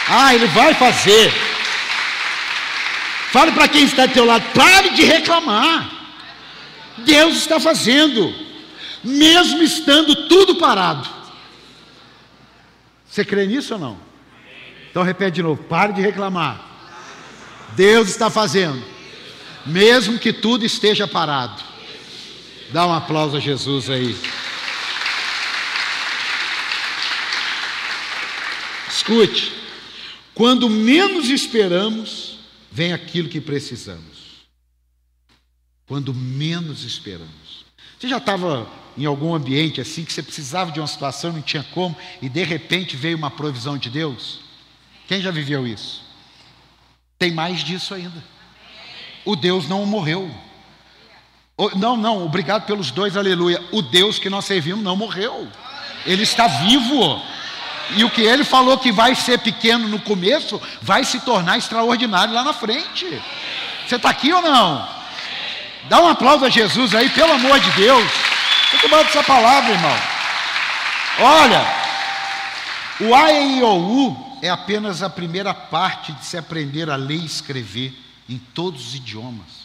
Ah, 0.09 0.33
ele 0.33 0.47
vai 0.47 0.73
fazer. 0.73 1.31
Fale 3.31 3.51
para 3.51 3.67
quem 3.67 3.85
está 3.85 4.05
do 4.05 4.13
teu 4.13 4.25
lado, 4.25 4.43
pare 4.53 4.89
de 4.89 5.03
reclamar. 5.03 5.89
Deus 6.97 7.37
está 7.37 7.59
fazendo 7.59 8.50
mesmo 9.03 9.61
estando 9.61 10.27
tudo 10.27 10.55
parado. 10.55 11.07
Você 13.05 13.25
crê 13.25 13.45
nisso 13.45 13.73
ou 13.73 13.79
não? 13.79 13.99
Então 14.89 15.03
repete 15.03 15.35
de 15.35 15.43
novo: 15.43 15.63
pare 15.63 15.93
de 15.93 16.01
reclamar. 16.01 16.69
Deus 17.75 18.09
está 18.09 18.29
fazendo, 18.29 18.83
mesmo 19.65 20.19
que 20.19 20.33
tudo 20.33 20.65
esteja 20.65 21.07
parado. 21.07 21.61
Dá 22.71 22.85
um 22.85 22.93
aplauso 22.93 23.37
a 23.37 23.39
Jesus 23.39 23.89
aí. 23.89 24.15
Escute, 28.89 29.51
quando 30.33 30.69
menos 30.69 31.29
esperamos, 31.29 32.39
vem 32.71 32.93
aquilo 32.93 33.29
que 33.29 33.41
precisamos. 33.41 34.45
Quando 35.85 36.13
menos 36.13 36.83
esperamos. 36.83 37.65
Você 37.99 38.07
já 38.07 38.17
estava 38.17 38.69
em 38.97 39.05
algum 39.05 39.33
ambiente 39.33 39.79
assim, 39.79 40.03
que 40.03 40.11
você 40.11 40.21
precisava 40.21 40.71
de 40.71 40.79
uma 40.79 40.87
situação, 40.87 41.31
não 41.31 41.41
tinha 41.41 41.65
como, 41.73 41.95
e 42.21 42.29
de 42.29 42.43
repente 42.43 42.95
veio 42.95 43.17
uma 43.17 43.31
provisão 43.31 43.77
de 43.77 43.89
Deus? 43.89 44.39
Quem 45.07 45.21
já 45.21 45.31
viveu 45.31 45.67
isso? 45.67 46.03
Tem 47.17 47.31
mais 47.31 47.63
disso 47.63 47.93
ainda. 47.93 48.23
O 49.23 49.35
Deus 49.35 49.67
não 49.67 49.85
morreu. 49.85 50.29
Não, 51.75 51.95
não, 51.95 52.25
obrigado 52.25 52.65
pelos 52.65 52.89
dois, 52.89 53.15
aleluia. 53.15 53.63
O 53.71 53.81
Deus 53.81 54.17
que 54.17 54.29
nós 54.29 54.45
servimos 54.45 54.83
não 54.83 54.95
morreu. 54.95 55.47
Ele 56.05 56.23
está 56.23 56.47
vivo. 56.47 57.21
E 57.95 58.03
o 58.03 58.09
que 58.09 58.21
ele 58.21 58.43
falou 58.43 58.77
que 58.77 58.91
vai 58.91 59.13
ser 59.13 59.37
pequeno 59.39 59.87
no 59.87 59.99
começo, 59.99 60.59
vai 60.81 61.03
se 61.03 61.19
tornar 61.19 61.57
extraordinário 61.57 62.33
lá 62.33 62.43
na 62.43 62.53
frente. 62.53 63.21
Você 63.85 63.97
está 63.97 64.09
aqui 64.09 64.31
ou 64.31 64.41
não? 64.41 64.87
Dá 65.89 66.01
um 66.01 66.07
aplauso 66.07 66.45
a 66.45 66.49
Jesus 66.49 66.95
aí, 66.95 67.09
pelo 67.09 67.33
amor 67.33 67.59
de 67.59 67.69
Deus. 67.71 68.30
Muito 68.71 68.89
bom 68.89 68.97
essa 68.97 69.23
palavra, 69.23 69.71
irmão. 69.71 69.97
Olha, 71.19 71.61
o 73.01 73.13
A, 73.15 73.31
E, 73.31 73.57
I, 73.57 73.63
O, 73.63 74.07
U 74.07 74.39
é 74.41 74.49
apenas 74.49 75.03
a 75.03 75.09
primeira 75.09 75.53
parte 75.53 76.13
de 76.13 76.25
se 76.25 76.37
aprender 76.37 76.89
a 76.89 76.95
ler 76.95 77.19
e 77.19 77.25
escrever 77.25 77.93
em 78.29 78.37
todos 78.37 78.87
os 78.87 78.95
idiomas. 78.95 79.61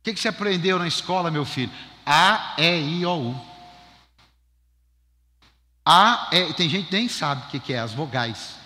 O 0.00 0.04
que, 0.04 0.16
você 0.16 0.28
aprendeu 0.28 0.78
na 0.78 0.86
escola, 0.86 1.30
meu 1.30 1.44
filho? 1.44 1.72
A, 2.04 2.54
E, 2.58 3.00
I, 3.00 3.06
O, 3.06 3.30
U. 3.30 3.46
A, 5.84 6.28
E, 6.32 6.52
tem 6.52 6.68
gente 6.68 6.88
que 6.88 6.96
nem 6.96 7.08
sabe 7.08 7.46
o 7.46 7.48
que, 7.48 7.58
que 7.58 7.72
é, 7.72 7.78
as 7.78 7.92
vogais. 7.92 8.56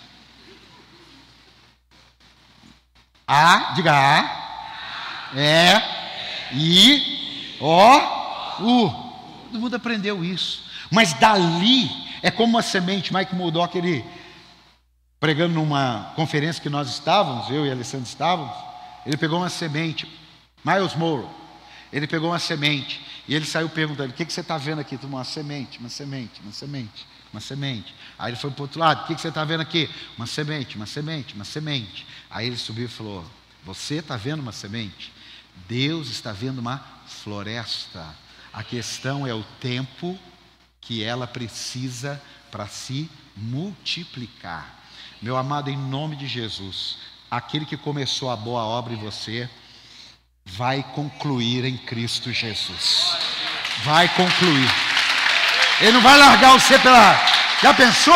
A, 3.26 3.73
diga 3.75 3.92
A, 3.92 4.46
É. 5.35 5.96
I. 6.52 7.58
O. 7.61 8.25
U. 8.62 8.90
Todo 9.46 9.60
mundo 9.60 9.76
aprendeu 9.76 10.25
isso. 10.25 10.64
Mas 10.90 11.12
dali 11.14 11.90
é 12.22 12.30
como 12.30 12.54
uma 12.54 12.62
semente. 12.62 13.12
Mike 13.12 13.34
Murdock, 13.34 13.76
ele 13.76 14.04
pregando 15.18 15.54
numa 15.54 16.12
conferência 16.14 16.62
que 16.62 16.68
nós 16.68 16.88
estávamos, 16.88 17.50
eu 17.50 17.66
e 17.66 17.70
Alessandro 17.70 18.06
estávamos, 18.06 18.54
ele 19.04 19.16
pegou 19.16 19.38
uma 19.38 19.48
semente. 19.48 20.06
Miles 20.64 20.94
Morrow. 20.94 21.32
Ele 21.92 22.06
pegou 22.06 22.30
uma 22.30 22.38
semente 22.38 23.00
e 23.28 23.34
ele 23.34 23.44
saiu 23.44 23.68
perguntando: 23.68 24.10
O 24.10 24.12
que, 24.12 24.25
que 24.25 24.32
você 24.32 24.40
está 24.40 24.58
vendo 24.58 24.80
aqui? 24.80 24.98
Uma 25.02 25.25
semente, 25.25 25.78
uma 25.78 25.88
semente, 25.88 26.40
uma 26.42 26.52
semente, 26.52 27.06
uma 27.32 27.40
semente. 27.40 27.94
Aí 28.18 28.30
ele 28.30 28.36
foi 28.36 28.50
para 28.50 28.60
o 28.60 28.62
outro 28.62 28.80
lado: 28.80 29.04
O 29.04 29.06
que, 29.06 29.14
que 29.14 29.20
você 29.20 29.28
está 29.28 29.44
vendo 29.44 29.60
aqui? 29.60 29.88
Uma 30.16 30.26
semente, 30.26 30.76
uma 30.76 30.86
semente, 30.86 31.34
uma 31.34 31.44
semente. 31.44 32.06
Aí 32.28 32.48
ele 32.48 32.56
subiu 32.56 32.86
e 32.86 32.88
falou: 32.88 33.25
Você 33.64 33.96
está 33.96 34.16
vendo 34.16 34.40
uma 34.40 34.52
semente? 34.52 35.12
Deus 35.68 36.08
está 36.08 36.32
vendo 36.32 36.58
uma 36.58 36.84
floresta. 37.06 38.04
A 38.56 38.64
questão 38.64 39.26
é 39.26 39.34
o 39.34 39.44
tempo 39.60 40.18
que 40.80 41.04
ela 41.04 41.26
precisa 41.26 42.18
para 42.50 42.66
se 42.66 43.10
multiplicar. 43.36 44.80
Meu 45.20 45.36
amado, 45.36 45.68
em 45.68 45.76
nome 45.76 46.16
de 46.16 46.26
Jesus, 46.26 46.96
aquele 47.30 47.66
que 47.66 47.76
começou 47.76 48.30
a 48.30 48.36
boa 48.36 48.64
obra 48.64 48.94
em 48.94 48.96
você, 48.96 49.46
vai 50.46 50.82
concluir 50.94 51.66
em 51.66 51.76
Cristo 51.76 52.32
Jesus. 52.32 53.14
Vai 53.84 54.08
concluir. 54.14 54.70
Ele 55.82 55.92
não 55.92 56.00
vai 56.00 56.16
largar 56.18 56.58
você 56.58 56.78
pela. 56.78 57.14
Já 57.60 57.75
pensou? 57.75 58.14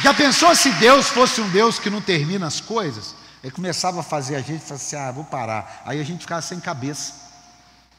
Já 0.00 0.12
pensou 0.14 0.52
se 0.56 0.72
Deus 0.72 1.10
fosse 1.10 1.40
um 1.40 1.48
Deus 1.50 1.78
que 1.78 1.88
não 1.88 2.00
termina 2.00 2.48
as 2.48 2.60
coisas? 2.60 3.14
Ele 3.40 3.52
começava 3.52 4.00
a 4.00 4.02
fazer 4.02 4.34
a 4.34 4.40
gente, 4.40 4.62
falava 4.62 4.74
assim: 4.74 4.96
ah, 4.96 5.12
vou 5.12 5.24
parar. 5.24 5.84
Aí 5.86 6.00
a 6.00 6.04
gente 6.04 6.22
ficava 6.22 6.42
sem 6.42 6.58
cabeça, 6.58 7.14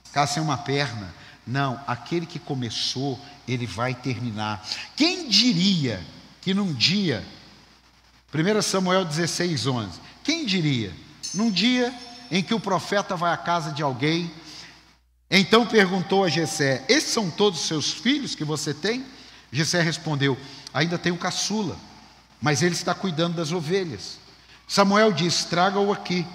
ficava 0.03 0.27
sem 0.27 0.43
uma 0.43 0.58
perna. 0.58 1.17
Não, 1.50 1.82
aquele 1.88 2.27
que 2.27 2.38
começou, 2.38 3.20
ele 3.48 3.65
vai 3.65 3.96
terminar. 3.96 4.63
Quem 4.96 5.27
diria 5.27 6.00
que 6.41 6.53
num 6.53 6.72
dia, 6.72 7.25
1 8.32 8.62
Samuel 8.62 9.03
16, 9.03 9.65
11, 9.65 10.00
quem 10.24 10.46
diria, 10.46 10.94
num 11.34 11.50
dia 11.50 11.91
em 12.29 12.44
que 12.44 12.53
o 12.53 12.60
profeta 12.60 13.15
vai 13.15 13.34
à 13.34 13.38
casa 13.38 13.72
de 13.72 13.82
alguém. 13.82 14.32
Então 15.29 15.65
perguntou 15.65 16.24
a 16.24 16.29
Jessé: 16.29 16.86
Esses 16.88 17.10
são 17.10 17.32
todos 17.32 17.62
os 17.62 17.68
seus 17.68 17.91
filhos 17.91 18.36
que 18.36 18.44
você 18.44 18.72
tem? 18.72 19.03
Jessé 19.51 19.82
respondeu: 19.82 20.38
Ainda 20.72 21.00
tenho 21.00 21.18
caçula, 21.18 21.75
mas 22.39 22.62
ele 22.62 22.75
está 22.75 22.94
cuidando 22.94 23.38
das 23.38 23.51
ovelhas. 23.51 24.20
Samuel 24.68 25.12
disse: 25.12 25.48
Traga-o 25.48 25.91
aqui. 25.91 26.27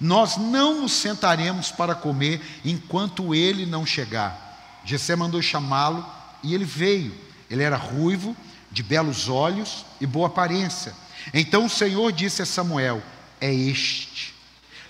Nós 0.00 0.36
não 0.36 0.80
nos 0.80 0.92
sentaremos 0.92 1.72
para 1.72 1.94
comer 1.94 2.40
enquanto 2.64 3.34
ele 3.34 3.66
não 3.66 3.84
chegar. 3.84 4.49
Jessé 4.84 5.16
mandou 5.16 5.40
chamá-lo 5.42 6.06
e 6.42 6.54
ele 6.54 6.64
veio. 6.64 7.14
Ele 7.50 7.62
era 7.62 7.76
ruivo, 7.76 8.36
de 8.70 8.82
belos 8.82 9.28
olhos 9.28 9.84
e 10.00 10.06
boa 10.06 10.28
aparência. 10.28 10.94
Então 11.34 11.66
o 11.66 11.70
Senhor 11.70 12.12
disse 12.12 12.42
a 12.42 12.46
Samuel: 12.46 13.02
É 13.40 13.52
este 13.52 14.40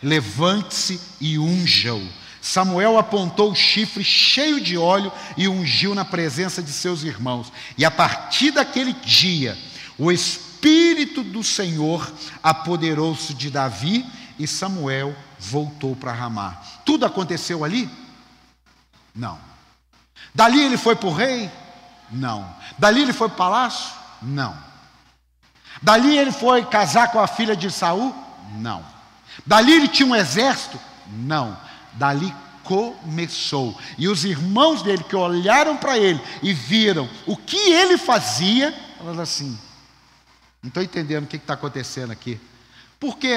levante-se 0.02 1.00
e 1.20 1.38
unja-o. 1.38 2.06
Samuel 2.40 2.98
apontou 2.98 3.52
o 3.52 3.54
chifre 3.54 4.02
cheio 4.02 4.60
de 4.60 4.76
óleo 4.76 5.12
e 5.36 5.46
ungiu 5.46 5.94
na 5.94 6.04
presença 6.04 6.62
de 6.62 6.72
seus 6.72 7.02
irmãos. 7.02 7.52
E 7.76 7.84
a 7.84 7.90
partir 7.90 8.50
daquele 8.50 8.94
dia, 8.94 9.58
o 9.98 10.10
Espírito 10.10 11.22
do 11.22 11.44
Senhor 11.44 12.10
apoderou-se 12.42 13.34
de 13.34 13.50
Davi 13.50 14.06
e 14.38 14.46
Samuel 14.46 15.14
voltou 15.38 15.94
para 15.94 16.12
Ramá. 16.12 16.52
Tudo 16.84 17.04
aconteceu 17.04 17.62
ali? 17.62 17.90
Não. 19.14 19.49
Dali 20.34 20.60
ele 20.60 20.76
foi 20.76 20.96
para 20.96 21.08
o 21.08 21.12
rei? 21.12 21.50
Não. 22.10 22.48
Dali 22.78 23.02
ele 23.02 23.12
foi 23.12 23.28
para 23.28 23.34
o 23.34 23.38
palácio? 23.38 23.92
Não. 24.22 24.56
Dali 25.82 26.16
ele 26.16 26.32
foi 26.32 26.64
casar 26.64 27.10
com 27.10 27.20
a 27.20 27.26
filha 27.26 27.56
de 27.56 27.70
Saul? 27.70 28.14
Não. 28.56 28.84
Dali 29.46 29.72
ele 29.72 29.88
tinha 29.88 30.08
um 30.08 30.16
exército? 30.16 30.78
Não. 31.06 31.56
Dali 31.94 32.34
começou. 32.62 33.78
E 33.98 34.08
os 34.08 34.24
irmãos 34.24 34.82
dele 34.82 35.02
que 35.02 35.16
olharam 35.16 35.76
para 35.76 35.98
ele 35.98 36.20
e 36.42 36.52
viram 36.52 37.08
o 37.26 37.36
que 37.36 37.56
ele 37.56 37.98
fazia, 37.98 38.72
falaram 38.98 39.22
assim: 39.22 39.58
não 40.62 40.68
estou 40.68 40.82
entendendo 40.82 41.24
o 41.24 41.26
que 41.26 41.36
está 41.36 41.54
acontecendo 41.54 42.10
aqui. 42.10 42.40
Por 42.98 43.16
quê? 43.16 43.36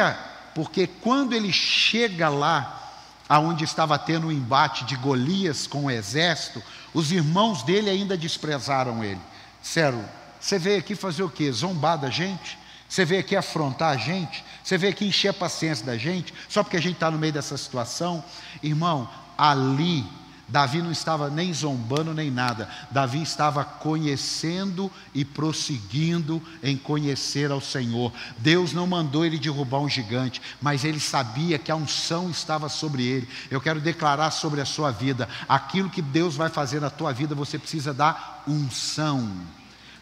Porque 0.53 0.85
quando 0.87 1.33
ele 1.33 1.51
chega 1.51 2.29
lá, 2.29 2.81
aonde 3.27 3.63
estava 3.63 3.97
tendo 3.97 4.25
o 4.25 4.27
um 4.27 4.31
embate 4.31 4.83
de 4.85 4.95
Golias 4.95 5.65
com 5.65 5.85
o 5.85 5.91
exército, 5.91 6.61
os 6.93 7.11
irmãos 7.11 7.63
dele 7.63 7.89
ainda 7.89 8.17
desprezaram 8.17 9.03
ele. 9.03 9.19
Sério, 9.61 10.03
você 10.39 10.59
veio 10.59 10.79
aqui 10.79 10.95
fazer 10.95 11.23
o 11.23 11.29
quê? 11.29 11.51
Zombar 11.51 11.97
da 11.97 12.09
gente? 12.09 12.57
Você 12.87 13.03
veio 13.05 13.21
aqui 13.21 13.35
afrontar 13.35 13.91
a 13.91 13.97
gente? 13.97 14.43
Você 14.63 14.77
veio 14.77 14.93
aqui 14.93 15.05
encher 15.05 15.29
a 15.29 15.33
paciência 15.33 15.85
da 15.85 15.97
gente, 15.97 16.33
só 16.47 16.61
porque 16.61 16.77
a 16.77 16.81
gente 16.81 16.93
está 16.93 17.09
no 17.09 17.17
meio 17.17 17.33
dessa 17.33 17.57
situação. 17.57 18.23
Irmão, 18.61 19.09
ali, 19.37 20.05
Davi 20.47 20.81
não 20.81 20.91
estava 20.91 21.29
nem 21.29 21.53
zombando 21.53 22.13
nem 22.13 22.29
nada, 22.29 22.69
Davi 22.91 23.21
estava 23.21 23.63
conhecendo 23.63 24.91
e 25.13 25.23
prosseguindo 25.23 26.41
em 26.61 26.75
conhecer 26.75 27.49
ao 27.49 27.61
Senhor. 27.61 28.11
Deus 28.37 28.73
não 28.73 28.85
mandou 28.85 29.25
ele 29.25 29.39
derrubar 29.39 29.79
um 29.79 29.89
gigante, 29.89 30.41
mas 30.61 30.83
ele 30.83 30.99
sabia 30.99 31.57
que 31.57 31.71
a 31.71 31.75
unção 31.75 32.29
estava 32.29 32.67
sobre 32.67 33.03
ele. 33.03 33.29
Eu 33.49 33.61
quero 33.61 33.79
declarar 33.79 34.31
sobre 34.31 34.59
a 34.59 34.65
sua 34.65 34.91
vida: 34.91 35.29
aquilo 35.47 35.89
que 35.89 36.01
Deus 36.01 36.35
vai 36.35 36.49
fazer 36.49 36.81
na 36.81 36.89
tua 36.89 37.13
vida, 37.13 37.33
você 37.33 37.57
precisa 37.57 37.93
da 37.93 38.41
unção. 38.45 39.31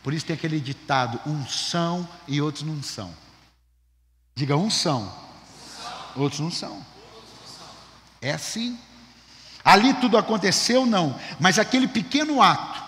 Por 0.02 0.14
isso 0.14 0.26
tem 0.26 0.34
aquele 0.34 0.60
ditado: 0.60 1.20
unção 1.26 2.08
e 2.28 2.42
outros 2.42 2.64
não 2.64 2.82
são. 2.82 3.14
Diga 4.36 4.58
uns 4.58 4.74
são, 4.74 5.12
outros 6.16 6.40
não 6.40 6.50
são. 6.50 6.84
É 8.20 8.32
assim. 8.32 8.80
Ali 9.64 9.94
tudo 9.96 10.18
aconteceu, 10.18 10.86
não, 10.86 11.20
mas 11.40 11.60
aquele 11.60 11.88
pequeno 11.88 12.42
ato, 12.42 12.82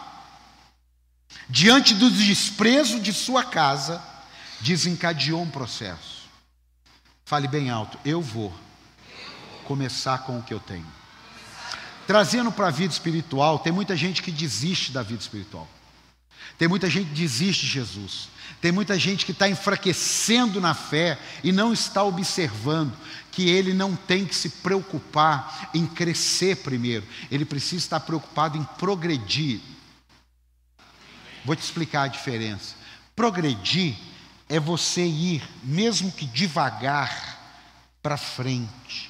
diante 1.48 1.94
do 1.94 2.10
desprezo 2.10 3.00
de 3.00 3.14
sua 3.14 3.44
casa, 3.44 4.02
desencadeou 4.60 5.42
um 5.42 5.50
processo. 5.50 6.24
Fale 7.26 7.48
bem 7.48 7.70
alto, 7.70 7.98
eu 8.04 8.22
vou 8.22 8.54
começar 9.66 10.20
com 10.20 10.40
o 10.40 10.44
que 10.44 10.54
eu 10.54 10.60
tenho. 10.60 10.86
Trazendo 12.06 12.52
para 12.52 12.68
a 12.68 12.72
vida 12.72 12.92
espiritual, 12.92 13.60
tem 13.60 13.72
muita 13.72 13.96
gente 13.96 14.22
que 14.22 14.32
desiste 14.32 14.92
da 14.92 15.02
vida 15.02 15.22
espiritual. 15.22 15.68
Tem 16.58 16.68
muita 16.68 16.90
gente 16.90 17.10
que 17.10 17.16
desiste 17.16 17.66
de 17.66 17.72
Jesus. 17.72 18.30
Tem 18.62 18.72
muita 18.72 18.98
gente 18.98 19.26
que 19.26 19.32
está 19.32 19.50
enfraquecendo 19.50 20.62
na 20.62 20.74
fé 20.74 21.20
e 21.44 21.52
não 21.52 21.74
está 21.74 22.04
observando 22.04 22.94
que 23.32 23.50
ele 23.50 23.74
não 23.74 23.96
tem 23.96 24.26
que 24.26 24.36
se 24.36 24.48
preocupar 24.48 25.70
em 25.74 25.86
crescer 25.86 26.58
primeiro, 26.58 27.06
ele 27.32 27.44
precisa 27.44 27.78
estar 27.78 28.00
preocupado 28.00 28.58
em 28.58 28.64
progredir. 28.78 29.60
Vou 31.44 31.56
te 31.56 31.64
explicar 31.64 32.04
a 32.04 32.08
diferença. 32.08 32.76
Progredir 33.16 33.96
é 34.48 34.60
você 34.60 35.04
ir, 35.04 35.44
mesmo 35.64 36.12
que 36.12 36.26
devagar, 36.26 37.42
para 38.02 38.18
frente. 38.18 39.10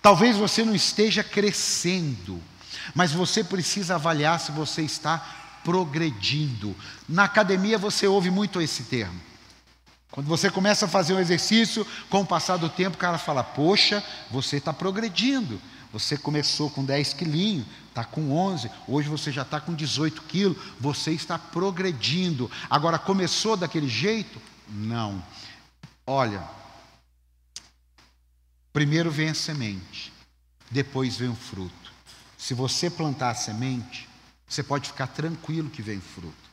Talvez 0.00 0.36
você 0.36 0.64
não 0.64 0.74
esteja 0.74 1.24
crescendo, 1.24 2.40
mas 2.94 3.12
você 3.12 3.42
precisa 3.42 3.96
avaliar 3.96 4.38
se 4.38 4.52
você 4.52 4.82
está 4.82 5.39
progredindo. 5.64 6.74
Na 7.08 7.24
academia 7.24 7.78
você 7.78 8.06
ouve 8.06 8.30
muito 8.30 8.60
esse 8.60 8.84
termo. 8.84 9.20
Quando 10.10 10.26
você 10.26 10.50
começa 10.50 10.86
a 10.86 10.88
fazer 10.88 11.14
um 11.14 11.20
exercício, 11.20 11.86
com 12.08 12.22
o 12.22 12.26
passar 12.26 12.56
do 12.56 12.68
tempo, 12.68 12.96
o 12.96 13.00
cara 13.00 13.18
fala: 13.18 13.44
Poxa, 13.44 14.02
você 14.30 14.56
está 14.56 14.72
progredindo. 14.72 15.60
Você 15.92 16.16
começou 16.16 16.70
com 16.70 16.84
10 16.84 17.14
quilinhos, 17.14 17.66
está 17.88 18.04
com 18.04 18.30
11, 18.30 18.70
hoje 18.86 19.08
você 19.08 19.32
já 19.32 19.42
está 19.42 19.60
com 19.60 19.74
18 19.74 20.22
quilos, 20.22 20.56
você 20.78 21.10
está 21.10 21.36
progredindo. 21.36 22.48
Agora, 22.68 22.96
começou 22.96 23.56
daquele 23.56 23.88
jeito? 23.88 24.40
Não. 24.68 25.20
Olha, 26.06 26.44
primeiro 28.72 29.10
vem 29.10 29.30
a 29.30 29.34
semente, 29.34 30.12
depois 30.70 31.16
vem 31.16 31.28
o 31.28 31.34
fruto. 31.34 31.92
Se 32.38 32.54
você 32.54 32.88
plantar 32.88 33.30
a 33.30 33.34
semente, 33.34 34.08
você 34.50 34.64
pode 34.64 34.88
ficar 34.88 35.06
tranquilo 35.06 35.70
que 35.70 35.80
vem 35.80 36.00
fruto. 36.00 36.50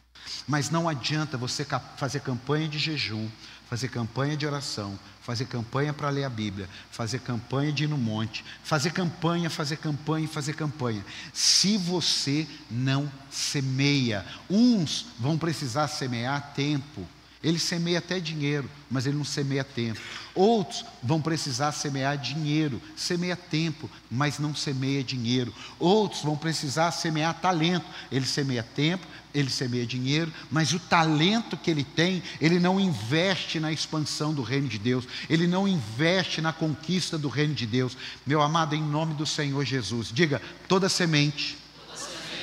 Mas 0.47 0.69
não 0.69 0.87
adianta 0.87 1.37
você 1.37 1.65
fazer 1.97 2.19
campanha 2.19 2.67
de 2.67 2.77
jejum, 2.77 3.27
fazer 3.67 3.87
campanha 3.87 4.37
de 4.37 4.45
oração, 4.45 4.97
fazer 5.21 5.45
campanha 5.45 5.91
para 5.91 6.09
ler 6.09 6.23
a 6.23 6.29
Bíblia, 6.29 6.69
fazer 6.91 7.19
campanha 7.19 7.71
de 7.71 7.85
ir 7.85 7.87
no 7.87 7.97
monte, 7.97 8.45
fazer 8.63 8.91
campanha, 8.91 9.49
fazer 9.49 9.77
campanha 9.77 10.27
fazer 10.27 10.53
campanha. 10.53 11.03
Se 11.33 11.75
você 11.77 12.47
não 12.69 13.11
semeia, 13.31 14.23
uns 14.49 15.07
vão 15.19 15.37
precisar 15.37 15.87
semear 15.87 16.53
tempo 16.53 17.07
Ele 17.43 17.59
semeia 17.59 17.99
até 17.99 18.19
dinheiro, 18.19 18.69
mas 18.89 19.05
ele 19.05 19.15
não 19.15 19.23
semeia 19.23 19.63
tempo. 19.63 19.99
Outros 20.33 20.83
vão 21.03 21.21
precisar 21.21 21.71
semear 21.71 22.17
dinheiro, 22.17 22.81
semeia 22.95 23.35
tempo, 23.35 23.89
mas 24.09 24.39
não 24.39 24.55
semeia 24.55 25.03
dinheiro. 25.03 25.53
Outros 25.77 26.23
vão 26.23 26.35
precisar 26.35 26.91
semear 26.91 27.39
talento, 27.39 27.85
ele 28.11 28.25
semeia 28.25 28.63
tempo, 28.63 29.05
ele 29.35 29.51
semeia 29.51 29.85
dinheiro, 29.85 30.33
mas 30.49 30.73
o 30.73 30.79
talento 30.79 31.55
que 31.55 31.69
ele 31.69 31.83
tem, 31.83 32.23
ele 32.41 32.59
não 32.59 32.79
investe 32.79 33.59
na 33.59 33.71
expansão 33.71 34.33
do 34.33 34.41
reino 34.41 34.67
de 34.67 34.79
Deus, 34.79 35.07
ele 35.29 35.45
não 35.45 35.67
investe 35.67 36.41
na 36.41 36.51
conquista 36.51 37.19
do 37.19 37.29
reino 37.29 37.53
de 37.53 37.67
Deus. 37.67 37.95
Meu 38.25 38.41
amado, 38.41 38.73
em 38.73 38.81
nome 38.81 39.13
do 39.13 39.27
Senhor 39.27 39.63
Jesus, 39.63 40.09
diga: 40.11 40.41
toda 40.67 40.89
semente, 40.89 41.55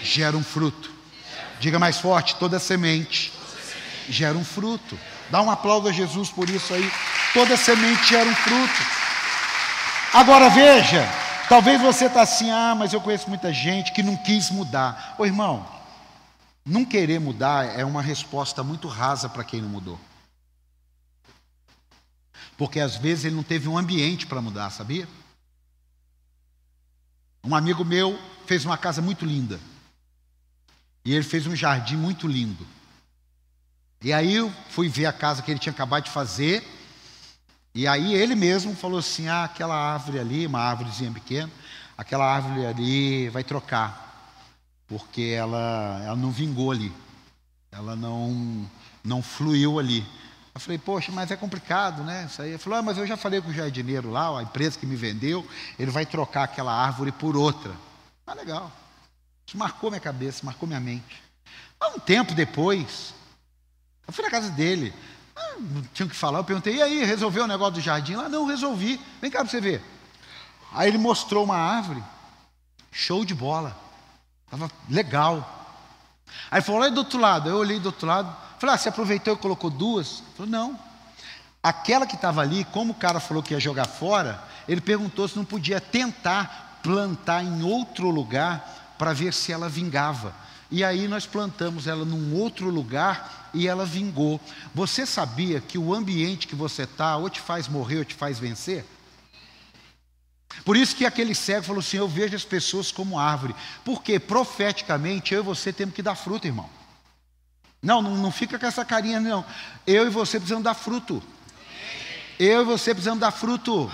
gera 0.05 0.37
um 0.37 0.45
fruto. 0.45 0.93
Diga 1.59 1.81
mais 1.81 1.99
forte: 1.99 2.37
toda 2.37 2.61
semente 2.61 3.33
gera 4.09 4.37
um 4.37 4.45
fruto. 4.45 4.99
Dá 5.31 5.41
um 5.43 5.51
aplauso 5.51 5.89
a 5.89 5.93
Jesus 5.93 6.31
por 6.31 6.49
isso 6.49 6.73
aí. 6.75 6.91
Toda 7.33 7.57
semente 7.57 8.09
gera 8.09 8.29
um 8.29 8.35
fruto. 8.35 8.83
Agora 10.13 10.49
veja, 10.49 11.07
talvez 11.49 11.81
você 11.81 12.07
está 12.07 12.23
assim, 12.23 12.51
ah, 12.51 12.75
mas 12.77 12.93
eu 12.93 13.01
conheço 13.01 13.29
muita 13.29 13.53
gente 13.53 13.93
que 13.93 14.03
não 14.03 14.17
quis 14.17 14.51
mudar. 14.51 15.15
Ô 15.19 15.25
irmão, 15.25 15.67
não 16.65 16.85
querer 16.85 17.19
mudar 17.19 17.79
é 17.79 17.85
uma 17.85 18.01
resposta 18.01 18.63
muito 18.63 18.89
rasa 18.89 19.29
para 19.29 19.45
quem 19.45 19.61
não 19.61 19.69
mudou. 19.69 19.99
Porque 22.57 22.79
às 22.81 22.97
vezes 22.97 23.25
ele 23.25 23.35
não 23.35 23.43
teve 23.43 23.69
um 23.69 23.77
ambiente 23.77 24.27
para 24.27 24.41
mudar, 24.41 24.71
sabia? 24.71 25.09
Um 27.43 27.55
amigo 27.55 27.85
meu 27.85 28.19
fez 28.47 28.65
uma 28.65 28.79
casa 28.79 29.03
muito 29.03 29.27
linda. 29.27 29.61
E 31.05 31.13
ele 31.13 31.25
fez 31.25 31.47
um 31.47 31.55
jardim 31.55 31.97
muito 31.97 32.27
lindo. 32.27 32.67
E 34.05 34.13
aí 34.13 34.35
eu 34.35 34.53
fui 34.69 34.87
ver 34.87 35.07
a 35.07 35.13
casa 35.15 35.41
que 35.41 35.51
ele 35.51 35.59
tinha 35.59 35.73
acabado 35.73 36.05
de 36.05 36.11
fazer. 36.11 36.63
E 37.75 37.89
aí 37.89 38.13
ele 38.13 38.35
mesmo 38.35 38.77
falou 38.77 38.99
assim: 38.99 39.29
ah, 39.29 39.45
aquela 39.45 39.75
árvore 39.75 40.19
ali, 40.19 40.47
uma 40.47 40.61
árvorezinha 40.61 41.11
pequena, 41.11 41.51
aquela 41.97 42.31
árvore 42.31 42.67
ali 42.67 43.31
vai 43.31 43.43
trocar, 43.43 44.37
porque 44.87 45.35
ela, 45.35 46.03
ela 46.05 46.17
não 46.17 46.31
vingou 46.31 46.71
ali, 46.71 46.93
ela 47.73 47.97
não, 47.97 48.69
não 49.03 49.23
fluiu 49.23 49.79
ali. 49.79 50.07
Eu 50.55 50.61
falei, 50.61 50.79
poxa, 50.79 51.11
mas 51.11 51.31
é 51.31 51.37
complicado, 51.37 52.05
né? 52.05 52.27
Isso 52.31 52.43
aí. 52.43 52.51
Ele 52.51 52.59
falou, 52.59 52.79
ah, 52.79 52.83
mas 52.83 52.99
eu 52.99 53.07
já 53.07 53.17
falei 53.17 53.41
com 53.41 53.49
o 53.49 53.55
jardineiro 53.55 54.11
lá, 54.11 54.39
a 54.39 54.43
empresa 54.43 54.79
que 54.79 54.85
me 54.85 54.97
vendeu, 54.97 55.49
ele 55.79 55.91
vai 55.91 56.05
trocar 56.05 56.45
aquela 56.45 56.73
árvore 56.73 57.11
por 57.11 57.39
outra. 57.39 57.73
Ah, 58.27 58.35
legal. 58.35 58.71
Isso 59.47 59.57
marcou 59.57 59.91
minha 59.91 60.01
cabeça, 60.01 60.45
marcou 60.45 60.69
minha 60.69 60.79
mente. 60.79 61.23
Há 61.81 61.89
um 61.89 61.99
tempo 61.99 62.35
depois, 62.35 63.14
eu 64.07 64.13
fui 64.13 64.25
na 64.25 64.31
casa 64.31 64.51
dele. 64.51 64.93
Ah, 65.35 65.55
não 65.59 65.83
tinha 65.93 66.07
o 66.07 66.09
que 66.09 66.17
falar. 66.17 66.39
Eu 66.39 66.45
perguntei, 66.45 66.77
e 66.77 66.83
aí, 66.83 67.05
resolveu 67.05 67.45
o 67.45 67.47
negócio 67.47 67.75
do 67.75 67.81
jardim 67.81 68.15
lá? 68.15 68.29
Não, 68.29 68.47
resolvi. 68.47 69.01
Vem 69.21 69.31
cá 69.31 69.41
para 69.41 69.49
você 69.49 69.61
ver. 69.61 69.83
Aí 70.73 70.89
ele 70.89 70.99
mostrou 70.99 71.45
uma 71.45 71.57
árvore. 71.57 72.03
Show 72.93 73.25
de 73.25 73.35
bola. 73.35 73.77
Estava 74.45 74.71
legal. 74.89 75.77
Aí 76.51 76.61
falou, 76.61 76.83
olha 76.83 76.91
do 76.91 76.99
outro 76.99 77.19
lado. 77.19 77.49
Eu 77.49 77.57
olhei 77.57 77.81
do 77.81 77.87
outro 77.87 78.07
lado. 78.07 78.35
Falei, 78.59 78.75
ah, 78.75 78.79
você 78.79 78.89
aproveitou 78.89 79.35
e 79.35 79.39
colocou 79.39 79.71
duas? 79.71 80.23
Falou, 80.37 80.51
não. 80.51 80.79
Aquela 81.63 82.07
que 82.07 82.15
estava 82.15 82.43
ali, 82.43 82.65
como 82.65 82.93
o 82.93 82.97
cara 82.97 83.19
falou 83.19 83.43
que 83.43 83.55
ia 83.55 83.61
jogar 83.61 83.87
fora, 83.87 84.43
ele 84.69 84.81
perguntou 84.81 85.27
se 85.27 85.37
não 85.37 85.45
podia 85.45 85.81
tentar 85.81 86.81
plantar 86.83 87.43
em 87.43 87.63
outro 87.63 88.11
lugar 88.11 88.95
para 88.99 89.13
ver 89.13 89.33
se 89.33 89.51
ela 89.51 89.69
vingava. 89.69 90.35
E 90.71 90.85
aí 90.85 91.09
nós 91.09 91.27
plantamos 91.27 91.87
ela 91.87 92.05
num 92.05 92.35
outro 92.35 92.69
lugar 92.69 93.44
e 93.55 93.69
ela 93.69 93.87
vingou. 93.87 94.41
Você 94.75 95.07
sabia 95.07 95.61
que 95.61 95.79
o 95.79 95.95
ambiente 95.95 96.47
que 96.47 96.55
você 96.55 96.83
está 96.83 97.17
ou 97.17 97.31
te 97.31 97.41
faz 97.41 97.69
morrer 97.69 97.99
ou 97.99 98.05
te 98.05 98.15
faz 98.15 98.39
vencer? 98.39 98.85
Por 100.65 100.77
isso 100.77 100.95
que 100.95 101.07
aquele 101.07 101.35
cego 101.35 101.65
falou 101.65 101.81
assim: 101.81 101.97
Eu 101.97 102.09
vejo 102.09 102.37
as 102.37 102.45
pessoas 102.45 102.93
como 102.93 103.19
árvore. 103.19 103.55
Porque 103.85 104.19
profeticamente 104.19 105.35
eu 105.35 105.41
e 105.41 105.45
você 105.45 105.73
temos 105.73 105.95
que 105.95 106.03
dar 106.03 106.15
fruto, 106.15 106.47
irmão. 106.47 106.69
Não, 107.83 108.01
não, 108.01 108.17
não 108.17 108.33
fica 108.33 108.59
com 108.59 108.67
essa 108.67 108.85
carinha, 108.85 109.21
não. 109.21 109.45
Eu 109.87 110.07
e 110.07 110.11
você 110.11 110.39
precisamos 110.39 110.65
dar 110.65 110.75
fruto. 110.75 111.23
Eu 112.39 112.63
e 112.63 112.65
você 112.65 112.95
precisamos 112.95 113.21
dar 113.21 113.31
fruto. 113.31 113.91